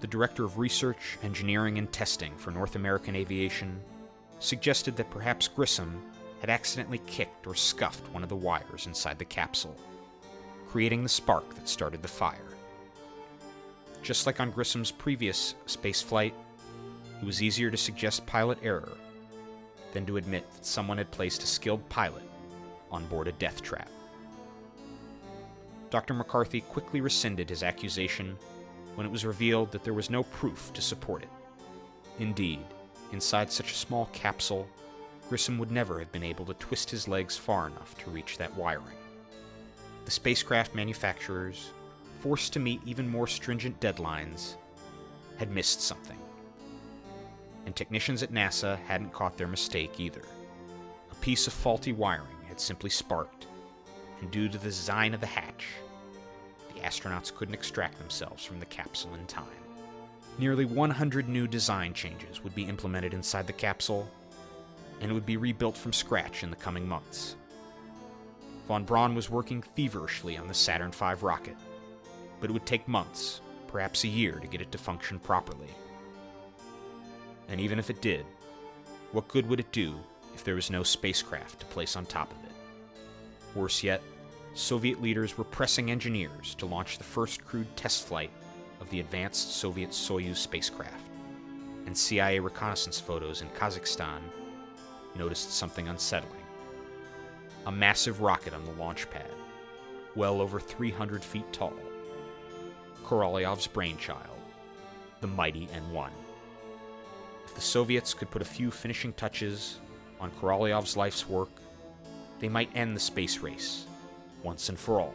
the 0.01 0.07
Director 0.07 0.45
of 0.45 0.59
Research, 0.59 1.19
Engineering, 1.23 1.79
and 1.79 1.91
Testing 1.93 2.35
for 2.37 2.51
North 2.51 2.77
American 2.77 3.15
Aviation, 3.15 3.81
suggested 4.39 4.97
that 4.97 5.11
perhaps 5.11 5.49
Grissom 5.49 6.01
had 6.41 6.51
accidentally 6.51 7.01
kicked 7.07 7.47
or 7.47 7.55
scuffed 7.55 8.13
one 8.13 8.23
of 8.23 8.29
the 8.29 8.37
wires 8.37 8.87
inside 8.87 9.19
the 9.19 9.25
capsule, 9.25 9.77
creating 10.69 11.03
the 11.03 11.09
spark 11.09 11.55
that 11.55 11.69
started 11.69 12.03
the 12.03 12.09
fire. 12.09 12.39
Just 14.03 14.27
like 14.27 14.41
on 14.41 14.51
Grissom's 14.51 14.91
previous 14.91 15.55
space 15.67 16.03
flight, 16.03 16.35
it 17.21 17.25
was 17.25 17.43
easier 17.43 17.71
to 17.71 17.77
suggest 17.77 18.27
pilot 18.27 18.59
error 18.63 18.93
than 19.95 20.05
to 20.05 20.19
admit 20.19 20.45
that 20.53 20.67
someone 20.67 20.99
had 20.99 21.11
placed 21.11 21.43
a 21.43 21.47
skilled 21.47 21.89
pilot 21.89 22.25
on 22.93 23.07
board 23.07 23.29
a 23.29 23.33
death 23.33 23.63
trap. 23.63 23.89
Dr. 25.89 26.13
McCarthy 26.13 26.61
quickly 26.61 27.01
rescinded 27.01 27.49
his 27.49 27.63
accusation 27.63 28.37
when 28.97 29.07
it 29.07 29.13
was 29.13 29.25
revealed 29.25 29.71
that 29.73 29.85
there 29.85 29.95
was 29.95 30.11
no 30.11 30.25
proof 30.25 30.73
to 30.75 30.83
support 30.83 31.23
it. 31.23 31.29
Indeed, 32.19 32.61
inside 33.13 33.51
such 33.51 33.73
a 33.73 33.77
small 33.77 34.11
capsule, 34.13 34.69
Grissom 35.29 35.57
would 35.59 35.71
never 35.71 35.99
have 35.99 36.13
been 36.13 36.23
able 36.23 36.45
to 36.47 36.55
twist 36.55 36.91
his 36.91 37.09
legs 37.09 37.37
far 37.37 37.69
enough 37.69 37.97
to 37.99 38.11
reach 38.11 38.37
that 38.39 38.55
wiring. 38.57 38.97
The 40.05 40.11
spacecraft 40.11 40.75
manufacturers, 40.75 41.71
forced 42.21 42.53
to 42.53 42.61
meet 42.61 42.81
even 42.85 43.09
more 43.09 43.27
stringent 43.27 43.81
deadlines, 43.81 44.57
had 45.39 45.51
missed 45.51 45.81
something. 45.81 46.19
And 47.67 47.75
technicians 47.75 48.23
at 48.23 48.33
NASA 48.33 48.79
hadn't 48.81 49.13
caught 49.13 49.37
their 49.37 49.49
mistake 49.49 49.99
either. 49.99 50.23
A 51.11 51.15
piece 51.17 51.47
of 51.47 51.53
faulty 51.53 51.93
wiring 51.93 52.29
had 52.47 52.61
simply 52.61 52.91
sparked, 52.91 53.47
and 54.21 54.31
due 54.31 54.49
to 54.49 54.59
the 54.59 54.65
design 54.65 55.15
of 55.15 55.21
the 55.21 55.27
hatch, 55.27 55.67
the 56.75 56.81
astronauts 56.81 57.35
couldn't 57.35 57.55
extract 57.55 57.99
themselves 57.99 58.45
from 58.45 58.61
the 58.61 58.67
capsule 58.67 59.15
in 59.15 59.27
time. 59.27 59.47
Nearly 60.39 60.65
100 60.65 61.29
new 61.29 61.47
design 61.47 61.95
changes 61.95 62.43
would 62.43 62.55
be 62.55 62.65
implemented 62.65 63.15
inside 63.15 63.47
the 63.47 63.53
capsule, 63.53 64.09
and 65.01 65.11
it 65.11 65.15
would 65.15 65.27
be 65.27 65.37
rebuilt 65.37 65.77
from 65.77 65.93
scratch 65.93 66.43
in 66.43 66.51
the 66.51 66.57
coming 66.57 66.87
months. 66.87 67.37
Von 68.67 68.85
Braun 68.85 69.15
was 69.15 69.31
working 69.31 69.63
feverishly 69.63 70.37
on 70.37 70.49
the 70.49 70.55
Saturn 70.55 70.91
V 70.91 71.15
rocket, 71.21 71.57
but 72.41 72.51
it 72.51 72.53
would 72.53 72.67
take 72.67 72.89
months, 72.89 73.41
perhaps 73.69 74.05
a 74.05 74.09
year, 74.09 74.39
to 74.41 74.47
get 74.47 74.61
it 74.61 74.73
to 74.73 74.79
function 74.79 75.19
properly. 75.19 75.69
And 77.49 77.61
even 77.61 77.79
if 77.79 77.91
it 77.91 78.01
did, 78.01 78.25
what 79.13 79.29
good 79.29 79.49
would 79.49 79.61
it 79.61 79.73
do 79.73 79.95
if 80.35 80.43
there 80.45 80.55
was 80.55 80.71
no 80.71 80.83
spacecraft 80.83 81.61
to 81.61 81.67
place 81.67 81.97
on 81.97 82.07
top 82.07 82.31
of 82.31 82.39
it? 82.45 83.57
Worse 83.57 83.83
yet, 83.83 84.03
Soviet 84.55 85.03
leaders 85.03 85.37
were 85.37 85.45
pressing 85.45 85.91
engineers 85.91 86.55
to 86.57 86.67
launch 86.67 86.99
the 86.99 87.05
first 87.05 87.45
crewed 87.45 87.77
test 87.77 88.07
flight 88.07 88.31
of 88.81 88.89
the 88.91 89.01
advanced 89.01 89.57
Soviet 89.57 89.91
Soyuz 89.91 90.37
spacecraft, 90.37 91.09
and 91.87 91.97
CIA 91.97 92.39
reconnaissance 92.39 93.01
photos 93.01 93.43
in 93.43 93.49
Kazakhstan 93.51 94.21
noticed 95.17 95.53
something 95.53 95.89
unsettling. 95.89 96.33
A 97.67 97.73
massive 97.73 98.21
rocket 98.21 98.55
on 98.55 98.65
the 98.65 98.73
launch 98.73 99.09
pad, 99.11 99.31
well 100.15 100.41
over 100.41 100.61
300 100.61 101.23
feet 101.23 101.53
tall. 101.53 101.73
Korolyov's 103.05 103.67
brainchild, 103.67 104.39
the 105.21 105.27
mighty 105.27 105.67
N1. 105.69 106.11
If 107.55 107.61
the 107.61 107.67
Soviets 107.67 108.15
could 108.15 108.33
put 108.33 108.43
a 108.43 108.45
few 108.45 108.73
finishing 108.73 109.13
touches 109.13 109.79
on 110.19 110.33
Korolyov's 110.33 110.97
life's 110.97 111.29
work, 111.29 111.51
they 112.41 112.49
might 112.49 112.69
end 112.75 112.97
the 112.97 113.01
space 113.01 113.39
race 113.39 113.87
once 114.43 114.71
and 114.71 114.77
for 114.77 115.01
all. 115.01 115.15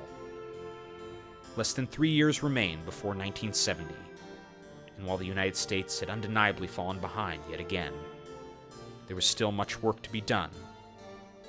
Less 1.57 1.73
than 1.73 1.85
three 1.85 2.11
years 2.11 2.41
remained 2.41 2.85
before 2.85 3.09
1970, 3.09 3.93
and 4.95 5.05
while 5.05 5.17
the 5.17 5.25
United 5.25 5.57
States 5.57 5.99
had 5.99 6.09
undeniably 6.09 6.67
fallen 6.67 6.97
behind 6.99 7.43
yet 7.51 7.59
again, 7.59 7.91
there 9.07 9.17
was 9.17 9.25
still 9.25 9.51
much 9.51 9.81
work 9.81 10.01
to 10.03 10.09
be 10.09 10.21
done 10.21 10.51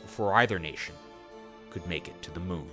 before 0.03 0.35
either 0.35 0.59
nation 0.59 0.97
could 1.71 1.87
make 1.87 2.09
it 2.09 2.21
to 2.23 2.33
the 2.33 2.41
moon. 2.41 2.69